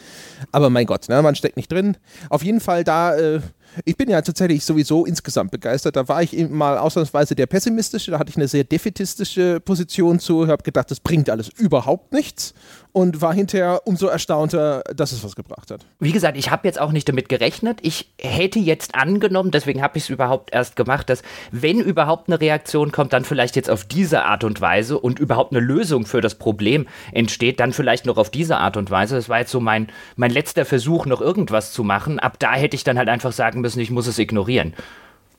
Aber 0.52 0.70
mein 0.70 0.86
Gott, 0.86 1.08
ne, 1.08 1.20
man 1.22 1.34
steckt 1.34 1.56
nicht 1.56 1.70
drin. 1.70 1.96
Auf 2.30 2.42
jeden 2.42 2.60
Fall 2.60 2.84
da 2.84 3.16
äh, 3.16 3.40
ich 3.84 3.96
bin 3.96 4.10
ja 4.10 4.20
tatsächlich 4.22 4.64
sowieso 4.64 5.04
insgesamt 5.04 5.50
begeistert. 5.50 5.96
Da 5.96 6.08
war 6.08 6.22
ich 6.22 6.32
mal 6.48 6.78
ausnahmsweise 6.78 7.34
der 7.34 7.46
pessimistische, 7.46 8.10
da 8.10 8.18
hatte 8.18 8.30
ich 8.30 8.36
eine 8.36 8.48
sehr 8.48 8.64
defetistische 8.64 9.60
Position 9.60 10.18
zu, 10.18 10.48
habe 10.48 10.62
gedacht, 10.62 10.90
das 10.90 11.00
bringt 11.00 11.30
alles 11.30 11.48
überhaupt 11.48 12.12
nichts 12.12 12.54
und 12.92 13.20
war 13.22 13.32
hinterher 13.32 13.82
umso 13.84 14.06
erstaunter, 14.06 14.82
dass 14.94 15.12
es 15.12 15.22
was 15.22 15.36
gebracht 15.36 15.70
hat. 15.70 15.86
Wie 16.00 16.12
gesagt, 16.12 16.36
ich 16.36 16.50
habe 16.50 16.66
jetzt 16.66 16.80
auch 16.80 16.92
nicht 16.92 17.08
damit 17.08 17.28
gerechnet. 17.28 17.78
Ich 17.82 18.10
hätte 18.20 18.58
jetzt 18.58 18.94
angenommen, 18.94 19.50
deswegen 19.50 19.82
habe 19.82 19.98
ich 19.98 20.04
es 20.04 20.10
überhaupt 20.10 20.52
erst 20.52 20.76
gemacht, 20.76 21.08
dass 21.08 21.22
wenn 21.52 21.80
überhaupt 21.80 22.28
eine 22.28 22.40
Reaktion 22.40 22.92
kommt, 22.92 23.12
dann 23.12 23.24
vielleicht 23.24 23.56
jetzt 23.56 23.70
auf 23.70 23.84
diese 23.84 24.24
Art 24.24 24.44
und 24.44 24.60
Weise 24.60 24.98
und 24.98 25.18
überhaupt 25.18 25.52
eine 25.52 25.60
Lösung 25.60 26.06
für 26.06 26.20
das 26.20 26.34
Problem 26.34 26.86
entsteht, 27.12 27.60
dann 27.60 27.72
vielleicht 27.72 28.06
noch 28.06 28.16
auf 28.16 28.30
diese 28.30 28.56
Art 28.56 28.76
und 28.76 28.90
Weise. 28.90 29.14
Das 29.14 29.28
war 29.28 29.38
jetzt 29.38 29.52
so 29.52 29.60
mein, 29.60 29.88
mein 30.16 30.30
letzter 30.30 30.64
Versuch, 30.64 31.06
noch 31.06 31.20
irgendwas 31.20 31.72
zu 31.72 31.84
machen. 31.84 32.18
Ab 32.18 32.38
da 32.38 32.54
hätte 32.54 32.74
ich 32.74 32.84
dann 32.84 32.98
halt 32.98 33.08
einfach 33.08 33.32
sagen 33.32 33.59
müssen, 33.60 33.80
ich 33.80 33.90
muss 33.90 34.06
es 34.06 34.18
ignorieren. 34.18 34.74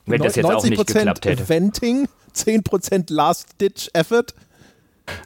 Wenn 0.06 0.22
das 0.22 0.36
jetzt 0.36 0.46
auch 0.46 0.64
nicht 0.64 0.86
geklappt 0.86 1.24
hätte. 1.26 1.48
Venting, 1.48 2.08
10% 2.34 3.12
Last-Ditch-Effort. 3.12 4.34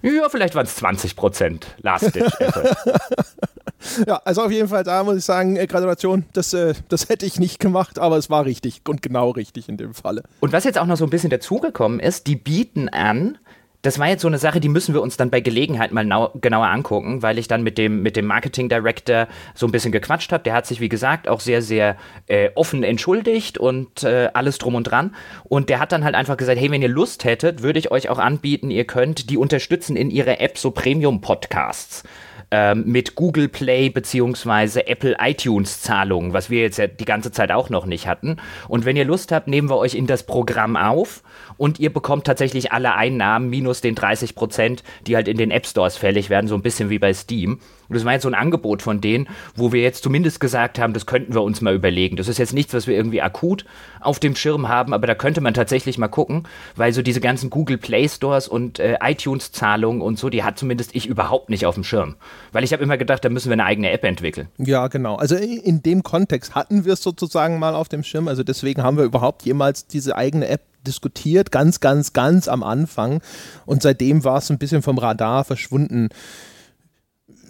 Ja, 0.02 0.28
vielleicht 0.28 0.54
waren 0.54 0.66
es 0.66 0.76
20 0.76 1.16
Prozent 1.16 1.66
Last-Ditch-Effort. 1.78 2.76
ja, 4.06 4.20
also 4.24 4.42
auf 4.42 4.50
jeden 4.50 4.68
Fall 4.68 4.84
da 4.84 5.02
muss 5.04 5.16
ich 5.16 5.24
sagen, 5.24 5.56
äh, 5.56 5.66
Gratulation, 5.66 6.24
das, 6.32 6.52
äh, 6.52 6.74
das 6.88 7.08
hätte 7.08 7.26
ich 7.26 7.38
nicht 7.38 7.60
gemacht, 7.60 7.98
aber 7.98 8.16
es 8.16 8.30
war 8.30 8.44
richtig 8.44 8.82
und 8.86 9.02
genau 9.02 9.30
richtig 9.30 9.68
in 9.68 9.76
dem 9.76 9.94
Falle. 9.94 10.22
Und 10.40 10.52
was 10.52 10.64
jetzt 10.64 10.78
auch 10.78 10.86
noch 10.86 10.96
so 10.96 11.04
ein 11.04 11.10
bisschen 11.10 11.30
dazugekommen 11.30 12.00
ist, 12.00 12.26
die 12.26 12.36
bieten 12.36 12.88
an, 12.88 13.38
das 13.82 13.98
war 13.98 14.08
jetzt 14.08 14.22
so 14.22 14.28
eine 14.28 14.38
Sache, 14.38 14.60
die 14.60 14.68
müssen 14.68 14.94
wir 14.94 15.02
uns 15.02 15.16
dann 15.16 15.30
bei 15.30 15.40
Gelegenheit 15.40 15.92
mal 15.92 16.30
genauer 16.40 16.66
angucken, 16.66 17.22
weil 17.22 17.38
ich 17.38 17.48
dann 17.48 17.62
mit 17.62 17.78
dem, 17.78 18.02
mit 18.02 18.16
dem 18.16 18.26
Marketing 18.26 18.68
Director 18.68 19.28
so 19.54 19.66
ein 19.66 19.72
bisschen 19.72 19.92
gequatscht 19.92 20.32
habe. 20.32 20.42
Der 20.42 20.54
hat 20.54 20.66
sich, 20.66 20.80
wie 20.80 20.88
gesagt, 20.88 21.28
auch 21.28 21.40
sehr, 21.40 21.62
sehr 21.62 21.96
äh, 22.26 22.50
offen 22.54 22.82
entschuldigt 22.82 23.58
und 23.58 24.02
äh, 24.02 24.30
alles 24.34 24.58
drum 24.58 24.74
und 24.74 24.84
dran. 24.84 25.14
Und 25.44 25.68
der 25.68 25.78
hat 25.78 25.92
dann 25.92 26.04
halt 26.04 26.14
einfach 26.14 26.36
gesagt, 26.36 26.58
hey, 26.58 26.70
wenn 26.70 26.82
ihr 26.82 26.88
Lust 26.88 27.24
hättet, 27.24 27.62
würde 27.62 27.78
ich 27.78 27.90
euch 27.90 28.08
auch 28.08 28.18
anbieten, 28.18 28.70
ihr 28.70 28.84
könnt 28.84 29.30
die 29.30 29.36
unterstützen 29.36 29.96
in 29.96 30.10
ihrer 30.10 30.40
App 30.40 30.58
so 30.58 30.70
Premium-Podcasts 30.70 32.02
ähm, 32.50 32.84
mit 32.86 33.14
Google 33.14 33.48
Play 33.48 33.90
beziehungsweise 33.90 34.86
Apple 34.86 35.16
iTunes 35.20 35.82
Zahlungen, 35.82 36.32
was 36.32 36.50
wir 36.50 36.60
jetzt 36.60 36.78
ja 36.78 36.86
die 36.86 37.04
ganze 37.04 37.32
Zeit 37.32 37.50
auch 37.50 37.70
noch 37.70 37.86
nicht 37.86 38.06
hatten. 38.06 38.36
Und 38.68 38.84
wenn 38.84 38.96
ihr 38.96 39.04
Lust 39.04 39.32
habt, 39.32 39.48
nehmen 39.48 39.68
wir 39.68 39.78
euch 39.78 39.94
in 39.94 40.06
das 40.06 40.24
Programm 40.24 40.76
auf 40.76 41.22
und 41.56 41.80
ihr 41.80 41.92
bekommt 41.92 42.24
tatsächlich 42.24 42.72
alle 42.72 42.94
Einnahmen 42.94 43.50
minus 43.50 43.80
den 43.80 43.94
30 43.94 44.34
Prozent, 44.34 44.82
die 45.06 45.16
halt 45.16 45.28
in 45.28 45.38
den 45.38 45.50
App 45.50 45.66
Stores 45.66 45.96
fällig 45.96 46.30
werden, 46.30 46.46
so 46.46 46.54
ein 46.54 46.62
bisschen 46.62 46.90
wie 46.90 46.98
bei 46.98 47.12
Steam. 47.12 47.60
Und 47.88 47.94
das 47.94 48.04
war 48.04 48.12
jetzt 48.12 48.22
so 48.22 48.28
ein 48.28 48.34
Angebot 48.34 48.82
von 48.82 49.00
denen, 49.00 49.28
wo 49.54 49.72
wir 49.72 49.82
jetzt 49.82 50.02
zumindest 50.02 50.40
gesagt 50.40 50.78
haben, 50.78 50.92
das 50.92 51.06
könnten 51.06 51.34
wir 51.34 51.42
uns 51.42 51.60
mal 51.60 51.74
überlegen. 51.74 52.16
Das 52.16 52.28
ist 52.28 52.38
jetzt 52.38 52.52
nichts, 52.52 52.74
was 52.74 52.86
wir 52.86 52.96
irgendwie 52.96 53.22
akut 53.22 53.64
auf 54.00 54.18
dem 54.20 54.36
Schirm 54.36 54.68
haben, 54.68 54.92
aber 54.92 55.06
da 55.06 55.14
könnte 55.14 55.40
man 55.40 55.54
tatsächlich 55.54 55.98
mal 55.98 56.08
gucken, 56.08 56.44
weil 56.76 56.92
so 56.92 57.02
diese 57.02 57.20
ganzen 57.20 57.50
Google 57.50 57.78
Play 57.78 58.08
Stores 58.08 58.48
und 58.48 58.78
äh, 58.78 58.96
iTunes-Zahlungen 59.02 60.00
und 60.00 60.18
so, 60.18 60.30
die 60.30 60.44
hat 60.44 60.58
zumindest 60.58 60.94
ich 60.94 61.06
überhaupt 61.06 61.50
nicht 61.50 61.66
auf 61.66 61.74
dem 61.74 61.84
Schirm. 61.84 62.16
Weil 62.52 62.64
ich 62.64 62.72
habe 62.72 62.82
immer 62.82 62.96
gedacht, 62.96 63.24
da 63.24 63.28
müssen 63.28 63.48
wir 63.48 63.54
eine 63.54 63.64
eigene 63.64 63.90
App 63.90 64.04
entwickeln. 64.04 64.48
Ja, 64.58 64.88
genau. 64.88 65.16
Also 65.16 65.36
in 65.36 65.82
dem 65.82 66.02
Kontext 66.02 66.54
hatten 66.54 66.84
wir 66.84 66.94
es 66.94 67.02
sozusagen 67.02 67.58
mal 67.58 67.74
auf 67.74 67.88
dem 67.88 68.02
Schirm. 68.02 68.28
Also 68.28 68.42
deswegen 68.42 68.82
haben 68.82 68.96
wir 68.96 69.04
überhaupt 69.04 69.44
jemals 69.44 69.86
diese 69.86 70.16
eigene 70.16 70.48
App 70.48 70.62
diskutiert, 70.86 71.50
ganz, 71.50 71.80
ganz, 71.80 72.12
ganz 72.12 72.48
am 72.48 72.62
Anfang. 72.62 73.20
Und 73.66 73.82
seitdem 73.82 74.24
war 74.24 74.38
es 74.38 74.50
ein 74.50 74.58
bisschen 74.58 74.82
vom 74.82 74.98
Radar 74.98 75.44
verschwunden 75.44 76.08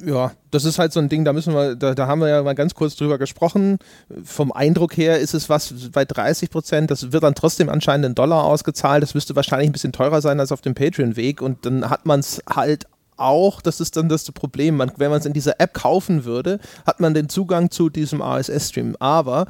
ja, 0.05 0.33
das 0.51 0.65
ist 0.65 0.79
halt 0.79 0.93
so 0.93 1.01
ein 1.01 1.09
Ding, 1.09 1.25
da 1.25 1.33
müssen 1.33 1.55
wir, 1.55 1.77
da, 1.77 1.95
da, 1.95 2.07
haben 2.07 2.21
wir 2.21 2.29
ja 2.29 2.43
mal 2.43 2.55
ganz 2.55 2.75
kurz 2.75 2.97
drüber 2.97 3.19
gesprochen. 3.19 3.79
Vom 4.25 4.53
Eindruck 4.53 4.97
her 4.97 5.19
ist 5.19 5.35
es 5.35 5.49
was 5.49 5.73
bei 5.93 6.05
30 6.05 6.51
Prozent, 6.51 6.91
das 6.91 7.13
wird 7.13 7.23
dann 7.23 7.35
trotzdem 7.35 7.69
anscheinend 7.69 8.07
in 8.07 8.15
Dollar 8.15 8.45
ausgezahlt. 8.45 9.03
Das 9.03 9.15
müsste 9.15 9.37
wahrscheinlich 9.37 9.69
ein 9.69 9.73
bisschen 9.73 9.93
teurer 9.93 10.21
sein 10.21 10.41
als 10.41 10.53
auf 10.53 10.61
dem 10.61 10.75
Patreon-Weg 10.75 11.41
und 11.41 11.65
dann 11.67 11.89
hat 11.89 12.07
man 12.07 12.21
es 12.21 12.43
halt 12.49 12.87
auch, 13.17 13.61
das 13.61 13.81
ist 13.81 13.97
dann 13.97 14.09
das 14.09 14.31
Problem, 14.33 14.77
man, 14.77 14.93
wenn 14.97 15.11
man 15.11 15.21
es 15.21 15.27
in 15.27 15.33
dieser 15.33 15.61
App 15.61 15.75
kaufen 15.75 16.25
würde, 16.25 16.59
hat 16.87 17.01
man 17.01 17.15
den 17.15 17.29
Zugang 17.29 17.71
zu 17.71 17.89
diesem 17.89 18.21
RSS-Stream. 18.21 18.97
Aber 19.01 19.47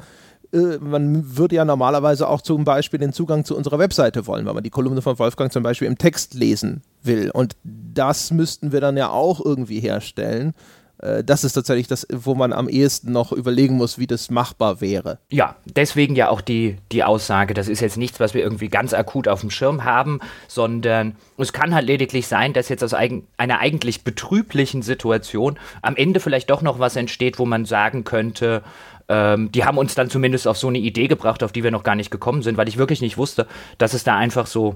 äh, 0.53 0.77
man 0.79 1.37
würde 1.37 1.55
ja 1.55 1.65
normalerweise 1.65 2.27
auch 2.27 2.41
zum 2.41 2.63
Beispiel 2.63 2.99
den 2.99 3.13
Zugang 3.13 3.45
zu 3.45 3.55
unserer 3.55 3.79
Webseite 3.79 4.27
wollen, 4.27 4.45
weil 4.45 4.53
man 4.53 4.63
die 4.63 4.69
Kolumne 4.69 5.01
von 5.01 5.17
Wolfgang 5.19 5.51
zum 5.51 5.63
Beispiel 5.63 5.87
im 5.87 5.97
Text 5.97 6.33
lesen 6.33 6.81
will. 7.03 7.31
Und 7.31 7.55
das 7.63 8.31
müssten 8.31 8.71
wir 8.71 8.81
dann 8.81 8.97
ja 8.97 9.09
auch 9.09 9.43
irgendwie 9.43 9.79
herstellen. 9.79 10.53
Äh, 10.99 11.23
das 11.23 11.43
ist 11.43 11.53
tatsächlich 11.53 11.87
das, 11.87 12.07
wo 12.11 12.35
man 12.35 12.53
am 12.53 12.69
ehesten 12.69 13.11
noch 13.11 13.31
überlegen 13.31 13.75
muss, 13.75 13.97
wie 13.97 14.07
das 14.07 14.29
machbar 14.29 14.81
wäre. 14.81 15.19
Ja, 15.29 15.55
deswegen 15.65 16.15
ja 16.15 16.29
auch 16.29 16.41
die, 16.41 16.77
die 16.91 17.03
Aussage, 17.03 17.53
das 17.53 17.67
ist 17.67 17.81
jetzt 17.81 17.97
nichts, 17.97 18.19
was 18.19 18.33
wir 18.33 18.41
irgendwie 18.41 18.69
ganz 18.69 18.93
akut 18.93 19.27
auf 19.27 19.41
dem 19.41 19.51
Schirm 19.51 19.83
haben, 19.83 20.19
sondern 20.47 21.15
es 21.37 21.53
kann 21.53 21.73
halt 21.73 21.85
lediglich 21.85 22.27
sein, 22.27 22.53
dass 22.53 22.69
jetzt 22.69 22.83
aus 22.83 22.93
eigen, 22.93 23.27
einer 23.37 23.59
eigentlich 23.59 24.03
betrüblichen 24.03 24.81
Situation 24.81 25.59
am 25.81 25.95
Ende 25.95 26.19
vielleicht 26.19 26.49
doch 26.49 26.61
noch 26.61 26.79
was 26.79 26.95
entsteht, 26.95 27.39
wo 27.39 27.45
man 27.45 27.65
sagen 27.65 28.03
könnte, 28.03 28.63
ähm, 29.09 29.51
die 29.51 29.63
haben 29.63 29.77
uns 29.77 29.95
dann 29.95 30.09
zumindest 30.09 30.47
auf 30.47 30.57
so 30.57 30.67
eine 30.67 30.79
Idee 30.79 31.07
gebracht, 31.07 31.43
auf 31.43 31.51
die 31.51 31.63
wir 31.63 31.71
noch 31.71 31.83
gar 31.83 31.95
nicht 31.95 32.11
gekommen 32.11 32.41
sind, 32.41 32.57
weil 32.57 32.67
ich 32.67 32.77
wirklich 32.77 33.01
nicht 33.01 33.17
wusste, 33.17 33.47
dass 33.77 33.93
es 33.93 34.03
da 34.03 34.17
einfach 34.17 34.47
so 34.47 34.75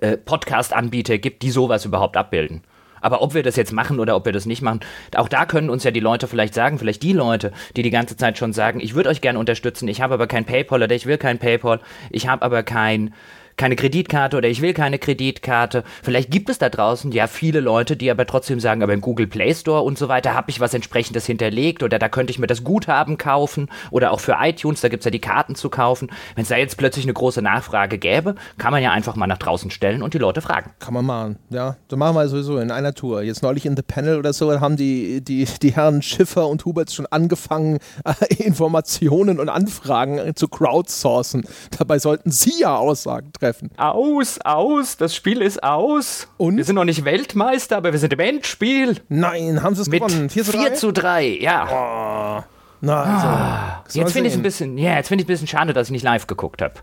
äh, 0.00 0.16
Podcast-Anbieter 0.16 1.18
gibt, 1.18 1.42
die 1.42 1.50
sowas 1.50 1.84
überhaupt 1.84 2.16
abbilden. 2.16 2.62
Aber 3.00 3.22
ob 3.22 3.34
wir 3.34 3.42
das 3.42 3.56
jetzt 3.56 3.72
machen 3.72 4.00
oder 4.00 4.16
ob 4.16 4.24
wir 4.24 4.32
das 4.32 4.46
nicht 4.46 4.62
machen, 4.62 4.80
auch 5.16 5.28
da 5.28 5.46
können 5.46 5.70
uns 5.70 5.84
ja 5.84 5.90
die 5.90 6.00
Leute 6.00 6.26
vielleicht 6.26 6.54
sagen, 6.54 6.78
vielleicht 6.78 7.02
die 7.02 7.12
Leute, 7.12 7.52
die 7.76 7.82
die 7.82 7.90
ganze 7.90 8.16
Zeit 8.16 8.38
schon 8.38 8.52
sagen, 8.52 8.80
ich 8.80 8.94
würde 8.94 9.08
euch 9.08 9.20
gerne 9.20 9.38
unterstützen, 9.38 9.88
ich 9.88 10.00
habe 10.00 10.14
aber 10.14 10.26
kein 10.26 10.44
PayPal 10.44 10.82
oder 10.82 10.94
ich 10.94 11.06
will 11.06 11.18
kein 11.18 11.38
PayPal, 11.38 11.80
ich 12.10 12.28
habe 12.28 12.42
aber 12.42 12.62
kein 12.62 13.14
keine 13.60 13.76
Kreditkarte 13.76 14.38
oder 14.38 14.48
ich 14.48 14.62
will 14.62 14.72
keine 14.72 14.98
Kreditkarte. 14.98 15.84
Vielleicht 16.02 16.30
gibt 16.30 16.48
es 16.48 16.56
da 16.56 16.70
draußen 16.70 17.12
ja 17.12 17.26
viele 17.26 17.60
Leute, 17.60 17.94
die 17.94 18.10
aber 18.10 18.26
trotzdem 18.26 18.58
sagen, 18.58 18.82
aber 18.82 18.94
im 18.94 19.02
Google 19.02 19.26
Play 19.26 19.54
Store 19.54 19.82
und 19.82 19.98
so 19.98 20.08
weiter 20.08 20.32
habe 20.34 20.50
ich 20.50 20.60
was 20.60 20.72
entsprechendes 20.72 21.26
hinterlegt 21.26 21.82
oder 21.82 21.98
da 21.98 22.08
könnte 22.08 22.30
ich 22.30 22.38
mir 22.38 22.46
das 22.46 22.64
Guthaben 22.64 23.18
kaufen 23.18 23.68
oder 23.90 24.12
auch 24.12 24.20
für 24.20 24.36
iTunes, 24.40 24.80
da 24.80 24.88
gibt 24.88 25.02
es 25.02 25.04
ja 25.04 25.10
die 25.10 25.20
Karten 25.20 25.56
zu 25.56 25.68
kaufen. 25.68 26.10
Wenn 26.34 26.42
es 26.42 26.48
da 26.48 26.56
jetzt 26.56 26.78
plötzlich 26.78 27.04
eine 27.04 27.12
große 27.12 27.42
Nachfrage 27.42 27.98
gäbe, 27.98 28.34
kann 28.56 28.72
man 28.72 28.82
ja 28.82 28.92
einfach 28.92 29.14
mal 29.14 29.26
nach 29.26 29.36
draußen 29.36 29.70
stellen 29.70 30.02
und 30.02 30.14
die 30.14 30.18
Leute 30.18 30.40
fragen. 30.40 30.70
Kann 30.78 30.94
man 30.94 31.04
machen, 31.04 31.36
ja. 31.50 31.76
Das 31.88 31.98
machen 31.98 32.16
wir 32.16 32.26
sowieso 32.28 32.56
in 32.58 32.70
einer 32.70 32.94
Tour. 32.94 33.22
Jetzt 33.22 33.42
neulich 33.42 33.66
in 33.66 33.76
The 33.76 33.82
Panel 33.82 34.18
oder 34.18 34.32
so 34.32 34.58
haben 34.58 34.76
die, 34.76 35.20
die, 35.22 35.46
die 35.60 35.74
Herren 35.74 36.00
Schiffer 36.00 36.48
und 36.48 36.64
Huberts 36.64 36.94
schon 36.94 37.06
angefangen, 37.06 37.78
äh, 38.06 38.34
Informationen 38.42 39.38
und 39.38 39.50
Anfragen 39.50 40.34
zu 40.34 40.48
crowdsourcen. 40.48 41.44
Dabei 41.78 41.98
sollten 41.98 42.30
Sie 42.30 42.60
ja 42.60 42.74
Aussagen 42.74 43.32
treffen 43.34 43.49
treffen. 43.50 43.70
Aus, 43.76 44.38
aus, 44.44 44.96
das 44.96 45.14
Spiel 45.14 45.42
ist 45.42 45.62
aus. 45.62 46.28
Und? 46.36 46.56
Wir 46.56 46.64
sind 46.64 46.76
noch 46.76 46.84
nicht 46.84 47.04
Weltmeister, 47.04 47.76
aber 47.76 47.92
wir 47.92 47.98
sind 47.98 48.12
im 48.12 48.20
Endspiel. 48.20 48.96
Nein, 49.08 49.62
haben 49.62 49.74
sie 49.74 49.82
es 49.82 49.90
gewonnen? 49.90 50.30
4 50.30 50.44
zu 50.44 50.52
3? 50.52 50.58
4 50.58 50.74
zu 50.74 50.92
3, 50.92 51.26
ja. 51.40 51.68
Oh. 51.70 52.44
Na, 52.82 53.02
also, 53.02 53.26
ah, 53.26 53.84
jetzt 53.92 54.12
finde 54.12 54.28
ich 54.28 54.34
es 54.34 54.38
ein 54.38 54.42
bisschen, 54.42 54.78
ja, 54.78 54.96
jetzt 54.96 55.08
finde 55.08 55.22
ich 55.22 55.26
ein 55.26 55.32
bisschen 55.32 55.46
schade, 55.46 55.74
dass 55.74 55.88
ich 55.88 55.92
nicht 55.92 56.02
live 56.02 56.26
geguckt 56.26 56.62
habe. 56.62 56.74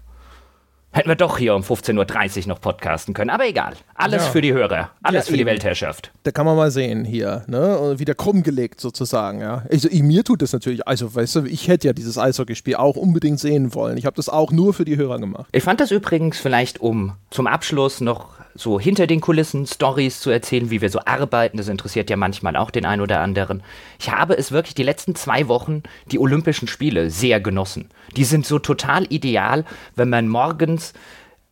Hätten 0.92 1.10
wir 1.10 1.16
doch 1.16 1.38
hier 1.38 1.54
um 1.54 1.62
15.30 1.62 2.44
Uhr 2.44 2.48
noch 2.48 2.62
podcasten 2.62 3.14
können. 3.14 3.30
Aber 3.30 3.46
egal. 3.48 3.74
Alles 3.96 4.26
ja. 4.26 4.32
für 4.32 4.42
die 4.42 4.54
Hörer. 4.54 4.90
Alles 5.04 5.28
ja, 5.28 5.32
für 5.32 5.38
die 5.38 5.46
Weltherrschaft. 5.46 6.12
Da 6.24 6.32
kann 6.32 6.46
man 6.46 6.56
mal 6.56 6.72
sehen 6.72 7.06
hier, 7.06 7.44
ne? 7.48 7.96
Wieder 7.98 8.16
krumm 8.16 8.42
gelegt 8.42 8.82
sozusagen, 8.82 9.42
ja. 9.42 9.64
Also, 9.72 9.90
mir 9.92 10.24
tut 10.24 10.42
das 10.42 10.54
natürlich, 10.54 10.88
also 10.88 11.14
weißt 11.14 11.36
du, 11.36 11.46
ich 11.46 11.68
hätte 11.68 11.88
ja 11.88 11.94
dieses 11.94 12.18
Eishockeyspiel 12.18 12.76
auch 12.76 12.96
unbedingt 12.96 13.40
sehen 13.40 13.74
wollen. 13.76 13.98
Ich 13.98 14.06
habe 14.06 14.16
das 14.16 14.30
auch 14.30 14.52
nur 14.52 14.74
für 14.74 14.86
die 14.86 14.98
Hörer 14.98 15.20
gemacht. 15.20 15.48
Ich 15.52 15.64
fand 15.64 15.80
das 15.82 15.92
übrigens 15.92 16.40
vielleicht, 16.40 16.80
um 16.80 17.14
zum 17.30 17.48
Abschluss 17.48 18.02
noch 18.02 18.38
so 18.58 18.80
hinter 18.80 19.08
den 19.08 19.22
Kulissen 19.22 19.66
Stories 19.66 20.20
zu 20.20 20.30
erzählen, 20.30 20.70
wie 20.70 20.82
wir 20.82 20.90
so 20.90 21.00
arbeiten. 21.06 21.58
Das 21.58 21.68
interessiert 21.68 22.10
ja 22.10 22.18
manchmal 22.18 22.56
auch 22.56 22.72
den 22.72 22.86
einen 22.86 23.02
oder 23.02 23.22
anderen. 23.22 23.64
Ich 24.00 24.12
habe 24.12 24.36
es 24.38 24.52
wirklich 24.52 24.76
die 24.76 24.84
letzten 24.84 25.16
zwei 25.16 25.48
Wochen 25.48 25.84
die 26.12 26.20
Olympischen 26.20 26.68
Spiele 26.68 27.10
sehr 27.10 27.40
genossen. 27.40 27.90
Die 28.16 28.26
sind 28.26 28.46
so 28.46 28.60
total 28.60 29.06
ideal, 29.10 29.64
wenn 29.96 30.10
man 30.10 30.28
morgens 30.28 30.94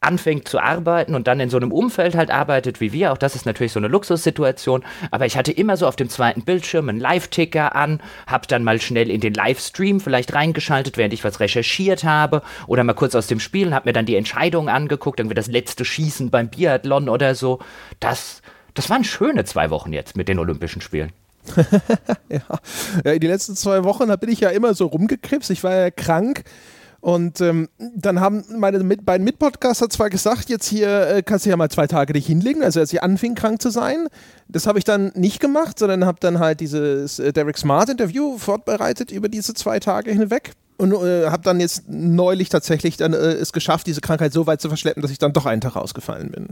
anfängt 0.06 0.48
zu 0.48 0.60
arbeiten 0.60 1.16
und 1.16 1.28
dann 1.28 1.40
in 1.40 1.50
so 1.50 1.58
einem 1.58 1.72
Umfeld 1.72 2.16
halt 2.16 2.32
arbeitet 2.32 2.80
wie 2.80 2.94
wir, 2.94 3.12
auch 3.12 3.18
das 3.18 3.36
ist 3.36 3.46
natürlich 3.46 3.72
so 3.72 3.80
eine 3.80 3.88
Luxussituation, 3.88 4.84
aber 5.12 5.26
ich 5.26 5.38
hatte 5.38 5.52
immer 5.52 5.78
so 5.78 5.88
auf 5.88 5.96
dem 5.96 6.10
zweiten 6.10 6.44
Bildschirm 6.44 6.90
einen 6.90 7.00
Live-Ticker 7.00 7.76
an, 7.76 8.02
hab 8.28 8.48
dann 8.48 8.64
mal 8.64 8.80
schnell 8.80 9.10
in 9.10 9.22
den 9.22 9.34
Livestream 9.34 10.00
vielleicht 10.00 10.34
reingeschaltet, 10.34 10.98
während 10.98 11.14
ich 11.14 11.24
was 11.24 11.40
recherchiert 11.40 12.04
habe 12.04 12.42
oder 12.68 12.84
mal 12.84 12.94
kurz 12.94 13.16
aus 13.16 13.28
dem 13.28 13.40
Spiel 13.40 13.68
und 13.68 13.76
hab 13.76 13.86
mir 13.86 13.94
dann 13.94 14.06
die 14.06 14.16
Entscheidungen 14.16 14.70
angeguckt, 14.70 15.20
irgendwie 15.20 15.36
das 15.36 15.48
letzte 15.48 15.86
Schießen 15.86 16.30
beim 16.30 16.50
Biathlon 16.50 17.10
oder 17.10 17.36
so. 17.36 17.60
Das, 18.00 18.42
das 18.74 18.90
waren 18.90 19.04
schöne 19.04 19.46
zwei 19.46 19.70
Wochen 19.70 19.94
jetzt 19.94 20.16
mit 20.16 20.28
den 20.28 20.40
Olympischen 20.40 20.82
Spielen. 20.82 21.12
ja. 22.30 22.40
ja, 23.04 23.20
die 23.20 23.28
letzten 23.28 23.56
zwei 23.56 23.84
Wochen, 23.84 24.08
da 24.08 24.16
bin 24.16 24.30
ich 24.30 24.40
ja 24.40 24.50
immer 24.50 24.74
so 24.74 24.88
rumgekrebst. 24.88 25.50
Ich 25.52 25.64
war 25.64 25.74
ja 25.74 25.92
krank. 25.92 26.44
Und 27.06 27.40
ähm, 27.40 27.70
dann 27.78 28.20
haben 28.20 28.44
meine 28.58 28.80
mit, 28.80 29.06
beiden 29.06 29.24
Mitpodcaster 29.26 29.92
zwar 29.92 30.10
gesagt, 30.10 30.50
jetzt 30.50 30.68
hier 30.68 31.08
äh, 31.08 31.22
kannst 31.22 31.46
du 31.46 31.52
ja 31.52 31.56
mal 31.56 31.70
zwei 31.70 31.86
Tage 31.86 32.14
dich 32.14 32.26
hinlegen, 32.26 32.64
also 32.64 32.80
als 32.80 32.92
ich 32.92 33.04
anfing 33.04 33.36
krank 33.36 33.62
zu 33.62 33.70
sein. 33.70 34.08
Das 34.48 34.66
habe 34.66 34.80
ich 34.80 34.86
dann 34.86 35.12
nicht 35.14 35.40
gemacht, 35.40 35.78
sondern 35.78 36.04
habe 36.04 36.18
dann 36.20 36.40
halt 36.40 36.62
dieses 36.62 37.20
äh, 37.20 37.32
Derek 37.32 37.60
Smart 37.60 37.90
Interview 37.90 38.40
fortbereitet 38.40 39.12
über 39.12 39.30
diese 39.30 39.54
zwei 39.54 39.80
Tage 39.80 40.14
hinweg. 40.14 40.54
Und 40.78 40.94
äh, 40.94 41.28
habe 41.28 41.44
dann 41.44 41.60
jetzt 41.60 41.88
neulich 41.88 42.50
tatsächlich 42.50 42.98
dann 42.98 43.14
äh, 43.14 43.18
es 43.18 43.54
geschafft, 43.54 43.86
diese 43.86 44.02
Krankheit 44.02 44.34
so 44.34 44.48
weit 44.48 44.60
zu 44.60 44.70
verschleppen, 44.70 45.04
dass 45.04 45.12
ich 45.12 45.20
dann 45.20 45.32
doch 45.32 45.46
einen 45.46 45.62
Tag 45.62 45.76
ausgefallen 45.76 46.32
bin. 46.32 46.48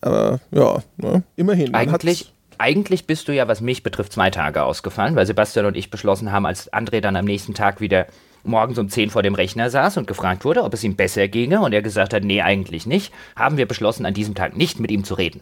Aber 0.00 0.40
ja, 0.50 0.82
ne? 0.96 1.22
immerhin. 1.36 1.76
Eigentlich, 1.76 2.34
eigentlich 2.58 3.06
bist 3.06 3.28
du 3.28 3.32
ja, 3.32 3.46
was 3.46 3.60
mich 3.60 3.84
betrifft, 3.84 4.14
zwei 4.14 4.30
Tage 4.30 4.64
ausgefallen, 4.64 5.14
weil 5.14 5.26
Sebastian 5.26 5.66
und 5.66 5.76
ich 5.76 5.92
beschlossen 5.92 6.32
haben, 6.32 6.44
als 6.44 6.72
André 6.72 7.00
dann 7.00 7.14
am 7.14 7.24
nächsten 7.24 7.54
Tag 7.54 7.80
wieder 7.80 8.08
morgens 8.44 8.78
um 8.78 8.88
10 8.88 9.10
vor 9.10 9.22
dem 9.22 9.34
Rechner 9.34 9.70
saß 9.70 9.96
und 9.96 10.06
gefragt 10.06 10.44
wurde, 10.44 10.62
ob 10.62 10.74
es 10.74 10.84
ihm 10.84 10.96
besser 10.96 11.28
ginge 11.28 11.60
und 11.60 11.72
er 11.72 11.82
gesagt 11.82 12.14
hat, 12.14 12.24
nee, 12.24 12.42
eigentlich 12.42 12.86
nicht, 12.86 13.12
haben 13.36 13.56
wir 13.56 13.66
beschlossen, 13.66 14.06
an 14.06 14.14
diesem 14.14 14.34
Tag 14.34 14.56
nicht 14.56 14.80
mit 14.80 14.90
ihm 14.90 15.04
zu 15.04 15.14
reden. 15.14 15.40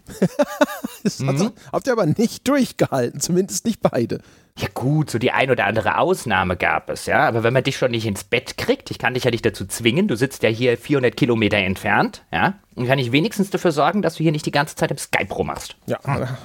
das 1.03 1.19
mhm. 1.21 1.53
habt 1.73 1.87
ihr 1.87 1.93
aber 1.93 2.07
nicht 2.07 2.47
durchgehalten, 2.49 3.21
zumindest 3.21 3.67
nicht 3.67 3.81
beide. 3.81 4.21
Ja 4.59 4.69
gut, 4.75 5.11
so 5.11 5.19
die 5.19 5.33
ein 5.33 5.51
oder 5.51 5.65
andere 5.65 5.99
Ausnahme 5.99 6.57
gab 6.57 6.91
es, 6.91 7.07
ja. 7.07 7.27
Aber 7.27 7.43
wenn 7.43 7.55
man 7.55 7.65
dich 7.65 7.77
schon 7.77 7.91
nicht 7.91 8.07
ins 8.07 8.25
Bett 8.25 8.59
kriegt, 8.59 8.91
ich 8.91 8.99
kann 8.99 9.15
dich 9.15 9.25
ja 9.25 9.31
nicht 9.31 9.47
dazu 9.47 9.65
zwingen, 9.67 10.09
du 10.09 10.17
sitzt 10.17 10.43
ja 10.43 10.51
hier 10.51 10.77
400 10.77 11.17
Kilometer 11.17 11.57
entfernt, 11.57 12.23
ja. 12.31 12.55
Und 12.75 12.87
kann 12.87 12.99
ich 12.99 13.13
wenigstens 13.13 13.51
dafür 13.51 13.71
sorgen, 13.71 14.01
dass 14.01 14.15
du 14.15 14.23
hier 14.23 14.33
nicht 14.33 14.47
die 14.47 14.51
ganze 14.51 14.77
Zeit 14.77 14.91
im 14.91 14.97
Skype 14.97 15.33
rummachst. 15.35 15.77
Ja, 15.87 15.99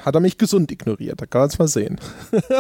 hat 0.04 0.14
er 0.14 0.20
mich 0.20 0.38
gesund 0.38 0.70
ignoriert, 0.72 1.22
da 1.22 1.26
kann 1.26 1.42
man 1.42 1.50
es 1.50 1.58
mal 1.58 1.68
sehen. 1.68 2.00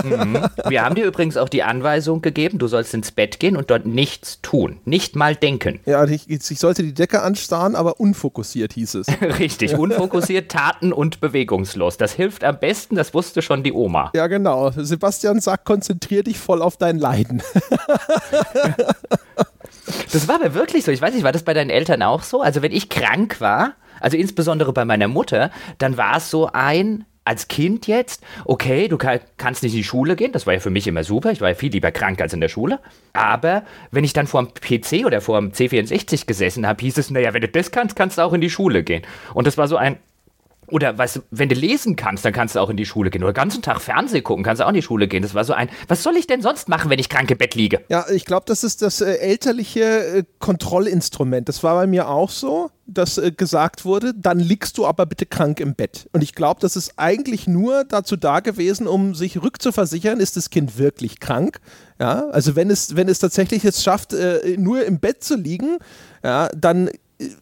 Mhm. 0.03 0.39
Wir 0.69 0.85
haben 0.85 0.95
dir 0.95 1.05
übrigens 1.05 1.35
auch 1.35 1.49
die 1.49 1.63
Anweisung 1.63 2.21
gegeben, 2.21 2.59
du 2.59 2.67
sollst 2.67 2.93
ins 2.93 3.11
Bett 3.11 3.41
gehen 3.41 3.57
und 3.57 3.69
dort 3.69 3.85
nichts 3.85 4.41
tun, 4.41 4.79
nicht 4.85 5.17
mal 5.17 5.35
denken. 5.35 5.81
Ja, 5.85 6.05
ich, 6.05 6.29
ich 6.29 6.59
sollte 6.59 6.81
die 6.81 6.93
Decke 6.93 7.21
anstarren, 7.21 7.75
aber 7.75 7.99
unfokussiert 7.99 8.71
hieß 8.73 8.95
es. 8.95 9.07
Richtig, 9.21 9.77
unfokussiert, 9.77 10.49
taten- 10.49 10.93
und 10.93 11.19
bewegungslos. 11.19 11.97
Das 11.97 12.13
hilft 12.13 12.45
am 12.45 12.59
besten, 12.59 12.95
das 12.95 13.13
wusste 13.13 13.41
schon 13.41 13.63
die 13.63 13.73
Oma. 13.73 14.11
Ja, 14.15 14.27
genau. 14.27 14.71
Sebastian 14.71 15.36
sagt, 15.39 15.65
konzentrier 15.65 16.23
dich 16.23 16.37
voll 16.37 16.61
auf 16.61 16.77
dein 16.77 16.97
Leiden. 16.97 17.41
Das 20.11 20.27
war 20.27 20.35
aber 20.35 20.53
wirklich 20.53 20.83
so. 20.83 20.91
Ich 20.91 21.01
weiß 21.01 21.13
nicht, 21.13 21.23
war 21.23 21.31
das 21.31 21.43
bei 21.43 21.53
deinen 21.53 21.69
Eltern 21.69 22.01
auch 22.01 22.23
so? 22.23 22.41
Also 22.41 22.61
wenn 22.61 22.71
ich 22.71 22.89
krank 22.89 23.39
war, 23.39 23.73
also 23.99 24.17
insbesondere 24.17 24.73
bei 24.73 24.85
meiner 24.85 25.07
Mutter, 25.07 25.51
dann 25.77 25.97
war 25.97 26.17
es 26.17 26.29
so 26.29 26.49
ein, 26.51 27.05
als 27.23 27.47
Kind 27.49 27.87
jetzt, 27.87 28.23
okay, 28.45 28.87
du 28.87 28.97
kann, 28.97 29.19
kannst 29.37 29.63
nicht 29.63 29.73
in 29.73 29.79
die 29.79 29.83
Schule 29.83 30.15
gehen, 30.15 30.31
das 30.31 30.47
war 30.47 30.53
ja 30.53 30.59
für 30.59 30.69
mich 30.69 30.87
immer 30.87 31.03
super, 31.03 31.31
ich 31.31 31.41
war 31.41 31.49
ja 31.49 31.55
viel 31.55 31.71
lieber 31.71 31.91
krank 31.91 32.21
als 32.21 32.33
in 32.33 32.39
der 32.39 32.47
Schule, 32.47 32.79
aber 33.11 33.63
wenn 33.91 34.05
ich 34.05 34.13
dann 34.13 34.27
vor 34.27 34.43
dem 34.43 34.53
PC 34.53 35.05
oder 35.05 35.19
vor 35.19 35.39
dem 35.39 35.51
C64 35.51 36.25
gesessen 36.25 36.65
habe, 36.65 36.81
hieß 36.81 36.97
es, 36.97 37.11
naja, 37.11 37.33
wenn 37.33 37.41
du 37.41 37.49
das 37.49 37.71
kannst, 37.71 37.97
kannst 37.97 38.17
du 38.17 38.21
auch 38.21 38.33
in 38.33 38.39
die 38.39 38.49
Schule 38.49 38.83
gehen. 38.83 39.03
Und 39.33 39.45
das 39.45 39.57
war 39.57 39.67
so 39.67 39.75
ein, 39.75 39.97
oder 40.69 40.97
weißt 40.97 41.17
du, 41.17 41.21
wenn 41.31 41.49
du 41.49 41.55
lesen 41.55 41.95
kannst, 41.95 42.25
dann 42.25 42.33
kannst 42.33 42.55
du 42.55 42.59
auch 42.59 42.69
in 42.69 42.77
die 42.77 42.85
Schule 42.85 43.09
gehen. 43.09 43.23
Oder 43.23 43.31
den 43.31 43.37
ganzen 43.37 43.61
Tag 43.61 43.81
Fernsehen 43.81 44.23
gucken, 44.23 44.43
kannst 44.43 44.59
du 44.59 44.65
auch 44.65 44.69
in 44.69 44.75
die 44.75 44.81
Schule 44.81 45.07
gehen. 45.07 45.21
Das 45.21 45.33
war 45.33 45.45
so 45.45 45.53
ein, 45.53 45.69
was 45.87 46.03
soll 46.03 46.17
ich 46.17 46.27
denn 46.27 46.41
sonst 46.41 46.67
machen, 46.67 46.89
wenn 46.89 46.99
ich 46.99 47.09
krank 47.09 47.31
im 47.31 47.37
Bett 47.37 47.55
liege? 47.55 47.81
Ja, 47.89 48.05
ich 48.09 48.25
glaube, 48.25 48.43
das 48.47 48.63
ist 48.63 48.81
das 48.81 49.01
äh, 49.01 49.13
elterliche 49.15 49.81
äh, 49.81 50.23
Kontrollinstrument. 50.39 51.47
Das 51.47 51.63
war 51.63 51.75
bei 51.75 51.87
mir 51.87 52.09
auch 52.09 52.29
so, 52.29 52.69
dass 52.85 53.17
äh, 53.17 53.31
gesagt 53.31 53.85
wurde, 53.85 54.13
dann 54.13 54.39
liegst 54.39 54.77
du 54.77 54.85
aber 54.85 55.05
bitte 55.05 55.25
krank 55.25 55.61
im 55.61 55.73
Bett. 55.73 56.09
Und 56.11 56.21
ich 56.21 56.35
glaube, 56.35 56.59
das 56.59 56.75
ist 56.75 56.93
eigentlich 56.97 57.47
nur 57.47 57.85
dazu 57.85 58.17
da 58.17 58.41
gewesen, 58.41 58.87
um 58.87 59.15
sich 59.15 59.41
rückzuversichern, 59.41 60.19
ist 60.19 60.35
das 60.35 60.49
Kind 60.49 60.77
wirklich 60.77 61.19
krank. 61.21 61.59
Ja, 61.99 62.27
also 62.29 62.55
wenn 62.55 62.69
es, 62.69 62.95
wenn 62.95 63.07
es 63.07 63.19
tatsächlich 63.19 63.63
jetzt 63.63 63.83
schafft, 63.83 64.13
äh, 64.13 64.57
nur 64.57 64.83
im 64.85 64.99
Bett 64.99 65.23
zu 65.23 65.35
liegen, 65.35 65.77
ja, 66.23 66.49
dann 66.55 66.89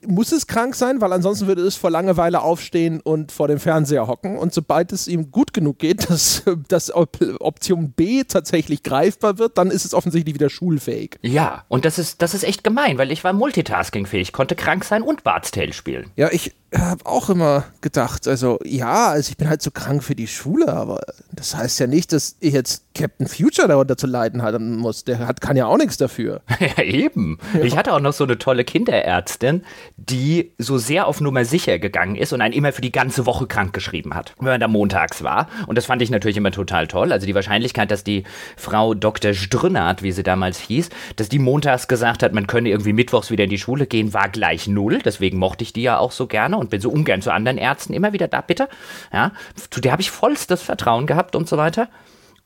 muss 0.07 0.31
es 0.31 0.47
krank 0.47 0.75
sein, 0.75 1.01
weil 1.01 1.11
ansonsten 1.11 1.47
würde 1.47 1.61
es 1.61 1.75
vor 1.75 1.89
Langeweile 1.89 2.41
aufstehen 2.41 3.01
und 3.01 3.31
vor 3.31 3.47
dem 3.47 3.59
Fernseher 3.59 4.07
hocken. 4.07 4.37
Und 4.37 4.53
sobald 4.53 4.91
es 4.91 5.07
ihm 5.07 5.31
gut 5.31 5.53
genug 5.53 5.79
geht, 5.79 6.09
dass, 6.09 6.43
dass 6.67 6.93
Option 6.93 7.91
B 7.91 8.23
tatsächlich 8.23 8.83
greifbar 8.83 9.37
wird, 9.37 9.57
dann 9.57 9.71
ist 9.71 9.85
es 9.85 9.93
offensichtlich 9.93 10.35
wieder 10.35 10.49
schulfähig. 10.49 11.17
Ja, 11.21 11.65
und 11.67 11.85
das 11.85 11.99
ist, 11.99 12.21
das 12.21 12.33
ist 12.33 12.43
echt 12.43 12.63
gemein, 12.63 12.97
weil 12.97 13.11
ich 13.11 13.23
war 13.23 13.33
multitaskingfähig, 13.33 14.31
konnte 14.31 14.55
krank 14.55 14.85
sein 14.85 15.01
und 15.01 15.23
Bart's 15.23 15.51
Tale 15.51 15.73
spielen. 15.73 16.11
Ja, 16.15 16.29
ich 16.31 16.53
habe 16.73 17.05
auch 17.05 17.29
immer 17.29 17.65
gedacht, 17.81 18.27
also 18.27 18.59
ja, 18.65 19.09
also 19.09 19.29
ich 19.29 19.37
bin 19.37 19.47
halt 19.47 19.61
so 19.61 19.71
krank 19.71 20.03
für 20.03 20.15
die 20.15 20.27
Schule, 20.27 20.67
aber 20.73 21.01
das 21.31 21.55
heißt 21.55 21.79
ja 21.79 21.87
nicht, 21.87 22.11
dass 22.11 22.35
ich 22.39 22.53
jetzt 22.53 22.83
Captain 22.95 23.27
Future 23.27 23.67
darunter 23.67 23.97
zu 23.97 24.07
leiden 24.07 24.41
haben 24.41 24.77
muss. 24.77 25.03
Der 25.03 25.19
hat, 25.19 25.41
kann 25.41 25.57
ja 25.57 25.67
auch 25.67 25.77
nichts 25.77 25.97
dafür. 25.97 26.41
Ja, 26.77 26.83
eben. 26.83 27.37
Ja. 27.53 27.61
Ich 27.61 27.77
hatte 27.77 27.93
auch 27.93 27.99
noch 27.99 28.13
so 28.13 28.23
eine 28.23 28.37
tolle 28.39 28.63
Kinderärztin, 28.63 29.63
die 29.97 30.53
so 30.57 30.77
sehr 30.77 31.05
auf 31.05 31.21
Nummer 31.21 31.45
sicher 31.45 31.77
gegangen 31.79 32.15
ist 32.15 32.33
und 32.33 32.41
einen 32.41 32.53
immer 32.53 32.71
für 32.71 32.81
die 32.81 32.91
ganze 32.91 33.25
Woche 33.25 33.45
krank 33.45 33.73
geschrieben 33.73 34.15
hat, 34.15 34.33
wenn 34.39 34.47
man 34.47 34.59
da 34.59 34.67
montags 34.67 35.21
war. 35.21 35.47
Und 35.67 35.77
das 35.77 35.85
fand 35.85 36.01
ich 36.01 36.09
natürlich 36.09 36.37
immer 36.37 36.51
total 36.51 36.87
toll. 36.87 37.11
Also 37.11 37.27
die 37.27 37.35
Wahrscheinlichkeit, 37.35 37.91
dass 37.91 38.03
die 38.03 38.23
Frau 38.57 38.93
Dr. 38.93 39.33
Strünnert, 39.33 40.01
wie 40.01 40.11
sie 40.11 40.23
damals 40.23 40.57
hieß, 40.59 40.89
dass 41.17 41.29
die 41.29 41.39
montags 41.39 41.87
gesagt 41.87 42.23
hat, 42.23 42.33
man 42.33 42.47
könne 42.47 42.69
irgendwie 42.69 42.93
mittwochs 42.93 43.29
wieder 43.29 43.43
in 43.43 43.49
die 43.49 43.59
Schule 43.59 43.85
gehen, 43.85 44.13
war 44.13 44.29
gleich 44.29 44.67
null. 44.67 44.99
Deswegen 45.03 45.37
mochte 45.37 45.63
ich 45.63 45.73
die 45.73 45.83
ja 45.83 45.99
auch 45.99 46.11
so 46.11 46.25
gerne 46.25 46.54
und 46.57 46.69
bin 46.69 46.81
so 46.81 46.89
ungern 46.89 47.21
zu 47.21 47.31
anderen 47.31 47.57
Ärzten 47.57 47.93
immer 47.93 48.13
wieder 48.13 48.27
da, 48.27 48.41
bitte. 48.41 48.69
Ja, 49.11 49.31
zu 49.69 49.81
der 49.81 49.91
habe 49.91 50.01
ich 50.01 50.11
vollstes 50.11 50.61
Vertrauen 50.61 51.07
gehabt 51.07 51.35
und 51.35 51.47
so 51.47 51.57
weiter. 51.57 51.87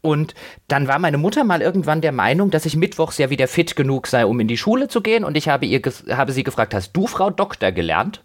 Und 0.01 0.33
dann 0.69 0.87
war 0.87 0.97
meine 0.97 1.17
Mutter 1.17 1.43
mal 1.43 1.61
irgendwann 1.61 1.99
der 1.99 2.13
Meinung, 2.13 2.51
dass 2.51 2.65
ich 2.65 2.77
mittwochs 2.77 3.17
ja 3.17 3.29
wieder 3.29 3.49
fit 3.49 3.75
genug 3.75 4.07
sei, 4.07 4.25
um 4.25 4.39
in 4.39 4.47
die 4.47 4.57
Schule 4.57 4.87
zu 4.87 5.01
gehen. 5.01 5.25
Und 5.25 5.35
ich 5.35 5.49
habe, 5.49 5.65
ihr 5.65 5.81
habe 6.09 6.31
sie 6.31 6.43
gefragt, 6.43 6.73
hast 6.73 6.93
du 6.93 7.05
Frau 7.05 7.29
Doktor 7.29 7.73
gelernt? 7.73 8.21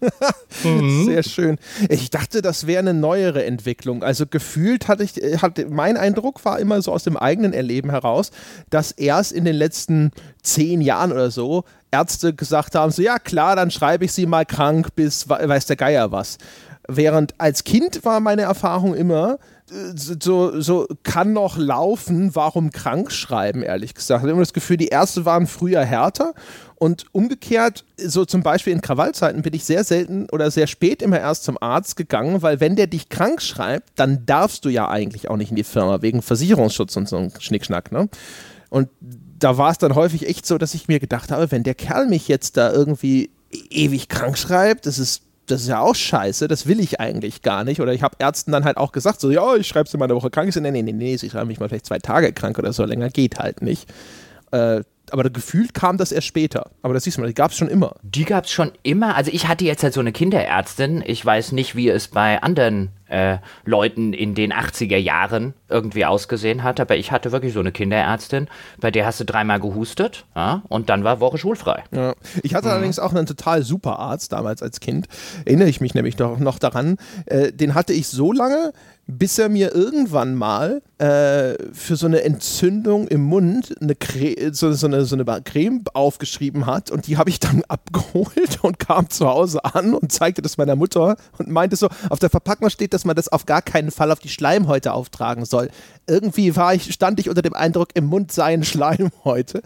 mhm. 0.63 1.05
Sehr 1.05 1.23
schön. 1.23 1.57
Ich 1.89 2.09
dachte, 2.09 2.41
das 2.41 2.65
wäre 2.65 2.79
eine 2.79 2.93
neuere 2.93 3.43
Entwicklung. 3.43 4.03
Also 4.03 4.25
gefühlt 4.25 4.87
hatte 4.87 5.03
ich, 5.03 5.41
hatte, 5.41 5.67
mein 5.69 5.97
Eindruck 5.97 6.45
war 6.45 6.59
immer 6.59 6.81
so 6.81 6.93
aus 6.93 7.03
dem 7.03 7.17
eigenen 7.17 7.51
Erleben 7.51 7.89
heraus, 7.89 8.31
dass 8.69 8.91
erst 8.91 9.33
in 9.33 9.43
den 9.43 9.55
letzten 9.55 10.11
zehn 10.43 10.79
Jahren 10.79 11.11
oder 11.11 11.29
so 11.29 11.65
Ärzte 11.91 12.33
gesagt 12.33 12.75
haben, 12.75 12.91
so 12.91 13.01
ja 13.01 13.19
klar, 13.19 13.55
dann 13.55 13.69
schreibe 13.71 14.05
ich 14.05 14.13
sie 14.13 14.25
mal 14.25 14.45
krank 14.45 14.95
bis 14.95 15.27
weiß 15.29 15.65
der 15.65 15.75
Geier 15.75 16.11
was. 16.11 16.37
Während 16.87 17.33
als 17.39 17.63
Kind 17.63 18.05
war 18.05 18.19
meine 18.19 18.43
Erfahrung 18.43 18.93
immer, 18.95 19.39
so, 19.67 20.61
so 20.61 20.87
kann 21.03 21.33
noch 21.33 21.57
laufen, 21.57 22.35
warum 22.35 22.71
krank 22.71 23.11
schreiben, 23.11 23.63
ehrlich 23.63 23.95
gesagt. 23.95 24.19
Ich 24.19 24.21
habe 24.21 24.31
immer 24.31 24.41
das 24.41 24.53
Gefühl, 24.53 24.77
die 24.77 24.89
erste 24.89 25.25
waren 25.25 25.47
früher 25.47 25.83
härter 25.83 26.33
und 26.75 27.05
umgekehrt, 27.13 27.83
so 27.97 28.25
zum 28.25 28.43
Beispiel 28.43 28.73
in 28.73 28.81
Krawallzeiten 28.81 29.41
bin 29.41 29.53
ich 29.53 29.63
sehr 29.63 29.83
selten 29.83 30.27
oder 30.31 30.51
sehr 30.51 30.67
spät 30.67 31.01
immer 31.01 31.19
erst 31.19 31.45
zum 31.45 31.57
Arzt 31.59 31.95
gegangen, 31.95 32.41
weil 32.43 32.59
wenn 32.59 32.75
der 32.75 32.87
dich 32.87 33.09
krank 33.09 33.41
schreibt, 33.41 33.89
dann 33.95 34.25
darfst 34.25 34.65
du 34.65 34.69
ja 34.69 34.87
eigentlich 34.89 35.29
auch 35.29 35.37
nicht 35.37 35.49
in 35.49 35.55
die 35.55 35.63
Firma 35.63 36.01
wegen 36.01 36.21
Versicherungsschutz 36.21 36.95
und 36.95 37.09
so 37.09 37.17
ein 37.17 37.33
Schnickschnack, 37.39 37.91
ne? 37.91 38.07
Und 38.69 38.89
da 39.39 39.57
war 39.57 39.71
es 39.71 39.77
dann 39.77 39.95
häufig 39.95 40.27
echt 40.27 40.45
so, 40.45 40.57
dass 40.57 40.73
ich 40.73 40.87
mir 40.87 40.99
gedacht 40.99 41.31
habe, 41.31 41.51
wenn 41.51 41.63
der 41.63 41.75
Kerl 41.75 42.07
mich 42.07 42.27
jetzt 42.27 42.57
da 42.57 42.71
irgendwie 42.71 43.31
ewig 43.69 44.09
krank 44.09 44.37
schreibt, 44.37 44.85
das 44.85 44.99
ist 44.99 45.21
das 45.47 45.61
ist 45.61 45.67
ja 45.67 45.79
auch 45.79 45.95
scheiße, 45.95 46.47
das 46.47 46.67
will 46.67 46.79
ich 46.79 46.99
eigentlich 46.99 47.41
gar 47.41 47.63
nicht. 47.63 47.81
Oder 47.81 47.93
ich 47.93 48.03
habe 48.03 48.15
Ärzten 48.19 48.51
dann 48.51 48.65
halt 48.65 48.77
auch 48.77 48.91
gesagt, 48.91 49.19
so, 49.19 49.31
ja, 49.31 49.55
ich 49.55 49.67
schreibe 49.67 49.89
sie 49.89 49.97
mal 49.97 50.05
eine 50.05 50.15
Woche 50.15 50.29
krank. 50.29 50.47
Ich 50.47 50.55
so, 50.55 50.59
nee, 50.59 50.71
nee, 50.71 50.81
nee, 50.81 50.91
nee, 50.91 51.15
ich 51.15 51.31
schreibe 51.31 51.45
mich 51.45 51.59
mal 51.59 51.69
vielleicht 51.69 51.85
zwei 51.85 51.99
Tage 51.99 52.33
krank 52.33 52.57
oder 52.57 52.73
so, 52.73 52.83
länger 52.83 53.09
geht 53.09 53.39
halt 53.39 53.61
nicht. 53.61 53.89
Äh, 54.51 54.81
aber 55.11 55.29
gefühlt 55.29 55.73
kam 55.73 55.97
das 55.97 56.11
erst 56.11 56.27
später. 56.27 56.71
Aber 56.81 56.93
das 56.93 57.03
siehst 57.03 57.17
du 57.17 57.21
mal, 57.21 57.27
die 57.27 57.33
gab 57.33 57.51
es 57.51 57.57
schon 57.57 57.67
immer. 57.67 57.95
Die 58.03 58.25
gab 58.25 58.45
es 58.45 58.51
schon 58.51 58.71
immer. 58.83 59.15
Also 59.15 59.31
ich 59.33 59.47
hatte 59.47 59.65
jetzt 59.65 59.83
halt 59.83 59.93
so 59.93 59.99
eine 59.99 60.11
Kinderärztin. 60.11 61.03
Ich 61.05 61.25
weiß 61.25 61.51
nicht, 61.51 61.75
wie 61.75 61.89
es 61.89 62.07
bei 62.07 62.41
anderen 62.41 62.91
äh, 63.07 63.37
Leuten 63.65 64.13
in 64.13 64.35
den 64.35 64.51
80er 64.51 64.97
Jahren 64.97 65.53
irgendwie 65.69 66.05
ausgesehen 66.05 66.63
hat, 66.63 66.79
aber 66.79 66.95
ich 66.95 67.11
hatte 67.11 67.31
wirklich 67.31 67.53
so 67.53 67.59
eine 67.59 67.71
Kinderärztin, 67.71 68.47
bei 68.79 68.91
der 68.91 69.05
hast 69.05 69.19
du 69.19 69.25
dreimal 69.25 69.59
gehustet 69.59 70.25
ja, 70.35 70.63
und 70.69 70.89
dann 70.89 71.03
war 71.03 71.19
Woche 71.19 71.37
schulfrei. 71.37 71.83
Ja. 71.91 72.15
Ich 72.41 72.55
hatte 72.55 72.67
mhm. 72.67 72.73
allerdings 72.73 72.99
auch 72.99 73.13
einen 73.13 73.25
total 73.25 73.63
super 73.63 73.99
Arzt 73.99 74.31
damals 74.31 74.61
als 74.61 74.79
Kind. 74.79 75.07
Erinnere 75.45 75.69
ich 75.69 75.81
mich 75.81 75.93
nämlich 75.93 76.17
noch, 76.17 76.39
noch 76.39 76.59
daran. 76.59 76.97
Äh, 77.25 77.51
den 77.51 77.75
hatte 77.75 77.93
ich 77.93 78.07
so 78.07 78.31
lange, 78.31 78.73
bis 79.07 79.37
er 79.37 79.49
mir 79.49 79.73
irgendwann 79.73 80.33
mal 80.33 80.81
äh, 80.97 81.55
für 81.73 81.95
so 81.95 82.07
eine 82.07 82.23
Entzündung 82.23 83.07
im 83.07 83.21
Mund 83.21 83.75
eine 83.79 83.95
so, 84.51 84.73
so, 84.73 84.87
eine, 84.87 85.05
so 85.05 85.15
eine 85.15 85.41
Creme 85.43 85.83
aufgeschrieben 85.93 86.65
hat 86.65 86.89
und 86.89 87.07
die 87.07 87.17
habe 87.17 87.29
ich 87.29 87.39
dann 87.39 87.63
abgeholt 87.67 88.63
und 88.63 88.79
kam 88.79 89.09
zu 89.09 89.27
Hause 89.27 89.63
an 89.63 89.93
und 89.93 90.11
zeigte 90.11 90.41
das 90.41 90.57
meiner 90.57 90.75
Mutter 90.75 91.17
und 91.37 91.49
meinte 91.49 91.75
so, 91.75 91.87
auf 92.09 92.19
der 92.19 92.29
Verpackung 92.29 92.69
steht, 92.69 92.93
dass 92.93 93.05
man 93.05 93.15
das 93.15 93.27
auf 93.27 93.45
gar 93.45 93.61
keinen 93.61 93.91
Fall 93.91 94.11
auf 94.11 94.19
die 94.19 94.29
Schleimhäute 94.29 94.93
auftragen 94.93 95.45
soll. 95.45 95.69
Irgendwie 96.07 96.55
war 96.55 96.73
ich, 96.73 96.91
stand 96.93 97.19
ich 97.19 97.29
unter 97.29 97.41
dem 97.41 97.53
Eindruck, 97.53 97.89
im 97.93 98.05
Mund 98.05 98.31
seien 98.31 98.63
Schleimhäute 98.63 99.61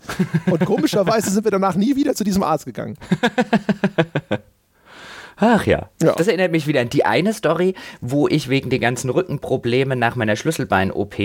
und 0.51 0.65
komischerweise 0.65 1.29
sind 1.29 1.45
wir 1.45 1.51
danach 1.51 1.75
nie 1.75 1.95
wieder 1.95 2.13
zu 2.13 2.23
diesem 2.23 2.43
Arzt 2.43 2.65
gegangen. 2.65 2.97
Ach 5.39 5.65
ja. 5.65 5.89
ja. 6.01 6.13
Das 6.15 6.27
erinnert 6.27 6.51
mich 6.51 6.67
wieder 6.67 6.81
an 6.81 6.89
die 6.89 7.05
eine 7.05 7.33
Story, 7.33 7.73
wo 8.01 8.27
ich 8.27 8.49
wegen 8.49 8.69
den 8.69 8.81
ganzen 8.81 9.09
Rückenproblemen 9.09 9.97
nach 9.97 10.15
meiner 10.15 10.35
Schlüsselbein-OP 10.35 11.15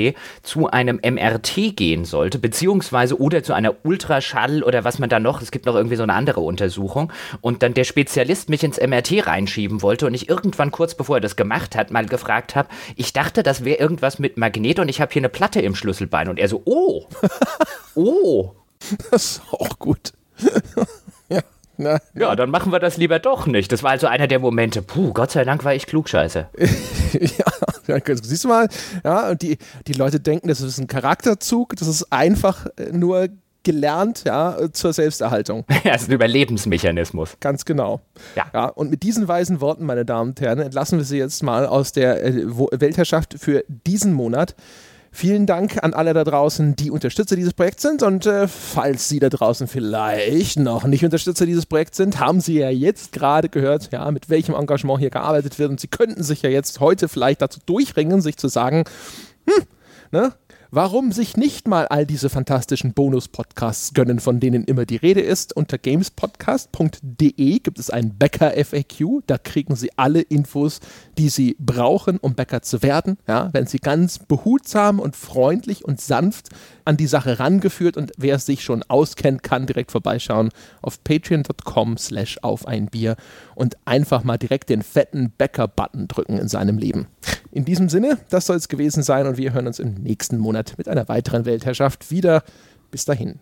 zu 0.43 0.69
einem 0.69 1.01
MRT 1.05 1.77
gehen 1.77 2.05
sollte, 2.05 2.39
beziehungsweise 2.39 3.21
oder 3.21 3.43
zu 3.43 3.55
einer 3.55 3.75
Ultraschall 3.83 4.63
oder 4.63 4.85
was 4.85 4.99
man 4.99 5.09
da 5.09 5.19
noch, 5.19 5.43
es 5.43 5.51
gibt 5.51 5.67
noch 5.67 5.75
irgendwie 5.75 5.97
so 5.97 6.05
eine 6.05 6.15
andere 6.15 6.41
Untersuchung 6.41 7.13
und 7.41 7.63
dann 7.63 7.75
der 7.75 7.85
Spezialist 7.85 8.49
mich 8.49 8.63
ins 8.63 8.81
MRT 8.81 9.27
reinschieben 9.27 9.83
wollte 9.83 10.07
und 10.07 10.15
ich 10.15 10.29
irgendwann 10.29 10.71
kurz 10.71 10.95
bevor 10.95 11.17
er 11.17 11.21
das 11.21 11.37
gemacht 11.37 11.75
hat, 11.75 11.91
mal 11.91 12.07
gefragt 12.07 12.55
habe, 12.55 12.69
ich 12.97 13.13
dachte, 13.13 13.43
das 13.43 13.65
wäre 13.65 13.79
irgendwas 13.79 14.19
mit 14.19 14.37
Magnet 14.37 14.79
und 14.79 14.89
ich 14.89 15.01
habe 15.01 15.13
hier 15.13 15.21
eine 15.21 15.29
Platte 15.29 15.61
im 15.61 15.75
Schlüsselbein 15.75 16.29
und 16.29 16.39
er 16.39 16.49
so, 16.49 16.63
oh, 16.65 17.07
oh. 17.95 18.53
Das 19.11 19.25
ist 19.25 19.43
auch 19.51 19.79
gut. 19.79 20.13
Na, 21.77 21.99
ja, 22.15 22.37
dann 22.37 22.51
machen 22.51 22.73
wir 22.73 22.79
das 22.79 22.97
lieber 22.97 23.19
doch 23.19 23.47
nicht. 23.47 23.73
Das 23.73 23.83
war 23.83 23.91
also 23.91 24.07
einer 24.07 24.27
der 24.27 24.39
Momente, 24.39 24.83
puh, 24.83 25.13
Gott 25.13 25.31
sei 25.31 25.45
Dank 25.45 25.65
war 25.65 25.75
ich 25.75 25.87
klugscheiße. 25.87 26.49
ja, 27.13 28.01
siehst 28.23 28.45
du 28.45 28.49
mal, 28.49 28.69
ja, 29.05 29.31
und 29.31 29.43
die, 29.43 29.59
die 29.87 29.93
Leute 29.93 30.21
denken, 30.21 30.49
das 30.49 30.61
ist 30.61 30.79
ein 30.79 30.87
Charakterzug, 30.87 31.77
das 31.77 31.89
ist 31.89 32.13
einfach 32.13 32.67
äh, 32.77 32.93
nur 32.93 33.29
gelernt, 33.65 34.25
ja, 34.25 34.57
zur 34.73 34.93
Selbsterhaltung. 34.93 35.65
Ja, 35.85 35.95
es 35.95 36.03
ist 36.03 36.09
ein 36.09 36.15
Überlebensmechanismus. 36.15 37.37
Ganz 37.41 37.65
genau. 37.65 38.01
Ja. 38.37 38.47
ja. 38.55 38.67
Und 38.67 38.91
mit 38.91 39.03
diesen 39.03 39.27
weisen 39.27 39.61
Worten, 39.61 39.85
meine 39.85 40.05
Damen 40.05 40.31
und 40.31 40.41
Herren, 40.41 40.61
entlassen 40.61 40.99
wir 40.99 41.05
Sie 41.05 41.19
jetzt 41.19 41.43
mal 41.43 41.67
aus 41.67 41.93
der 41.93 42.25
äh, 42.25 42.47
Weltherrschaft 42.47 43.35
für 43.39 43.65
diesen 43.69 44.13
Monat. 44.13 44.55
Vielen 45.17 45.47
Dank 45.47 45.81
an 45.81 45.95
alle 45.95 46.13
da 46.13 46.25
draußen, 46.25 46.75
die 46.75 46.91
Unterstützer 46.91 47.37
dieses 47.37 47.55
Projekts 47.55 47.83
sind. 47.83 48.03
Und 48.03 48.27
äh, 48.27 48.49
falls 48.49 49.09
Sie 49.09 49.21
da 49.21 49.29
draußen 49.29 49.69
vielleicht 49.69 50.59
noch 50.59 50.87
nicht 50.87 51.05
Unterstützer 51.05 51.47
dieses 51.47 51.67
Projekts 51.67 51.99
sind, 51.99 52.19
haben 52.19 52.41
Sie 52.41 52.59
ja 52.59 52.69
jetzt 52.69 53.13
gerade 53.13 53.49
gehört, 53.49 53.93
ja, 53.93 54.11
mit 54.11 54.29
welchem 54.29 54.57
Engagement 54.57 54.99
hier 54.99 55.11
gearbeitet 55.11 55.61
wird. 55.61 55.71
Und 55.71 55.79
Sie 55.79 55.87
könnten 55.87 56.25
sich 56.25 56.43
ja 56.43 56.51
jetzt 56.51 56.81
heute 56.81 57.07
vielleicht 57.07 57.43
dazu 57.43 57.61
durchringen, 57.65 58.23
sich 58.23 58.39
zu 58.39 58.49
sagen, 58.49 58.83
hm, 59.47 59.63
ne, 60.11 60.33
warum 60.75 61.13
sich 61.13 61.37
nicht 61.37 61.69
mal 61.69 61.87
all 61.87 62.07
diese 62.07 62.29
fantastischen 62.29 62.93
Bonus-Podcasts 62.93 63.95
gönnen, 63.95 64.19
von 64.19 64.41
denen 64.41 64.65
immer 64.65 64.85
die 64.85 64.97
Rede 64.97 65.21
ist. 65.21 65.57
Unter 65.57 65.79
gamespodcast.de 65.79 67.59
gibt 67.61 67.79
es 67.79 67.91
ein 67.91 68.19
Bäcker-FAQ. 68.19 69.23
Da 69.29 69.39
kriegen 69.39 69.77
Sie 69.77 69.91
alle 69.97 70.23
Infos, 70.23 70.81
die 71.19 71.29
Sie 71.29 71.57
brauchen, 71.59 72.19
um 72.19 72.35
Bäcker 72.35 72.63
zu 72.63 72.83
werden. 72.83 73.19
Ja, 73.27 73.51
wenn 73.53 73.67
Sie 73.67 73.79
ganz 73.79 74.19
behutsam 74.19 75.01
und 75.01 75.17
freundlich 75.17 75.85
und 75.85 76.01
sanft 76.01 76.49
an 76.85 76.97
die 76.97 77.07
Sache 77.07 77.39
rangeführt 77.39 77.97
und 77.97 78.13
wer 78.17 78.39
sich 78.39 78.63
schon 78.63 78.83
auskennt, 78.83 79.43
kann 79.43 79.67
direkt 79.67 79.93
vorbeischauen 79.93 80.51
auf 80.83 81.03
patreon.com 81.05 81.97
slash 81.97 82.39
auf 82.43 82.67
ein 82.67 82.87
Bier 82.87 83.17
und 83.55 83.77
einfach 83.85 84.25
mal 84.25 84.39
direkt 84.39 84.71
den 84.71 84.83
fetten 84.83 85.33
Bäcker-Button 85.37 86.09
drücken 86.09 86.39
in 86.39 86.49
seinem 86.49 86.79
Leben. 86.79 87.07
In 87.53 87.65
diesem 87.65 87.89
Sinne, 87.89 88.19
das 88.31 88.47
soll 88.47 88.57
es 88.57 88.69
gewesen 88.69 89.03
sein 89.03 89.27
und 89.27 89.37
wir 89.37 89.53
hören 89.53 89.67
uns 89.67 89.79
im 89.79 89.95
nächsten 89.95 90.39
Monat 90.39 90.75
mit 90.77 90.89
einer 90.89 91.09
weiteren 91.09 91.45
Weltherrschaft 91.45 92.11
wieder. 92.11 92.43
Bis 92.91 93.05
dahin. 93.05 93.39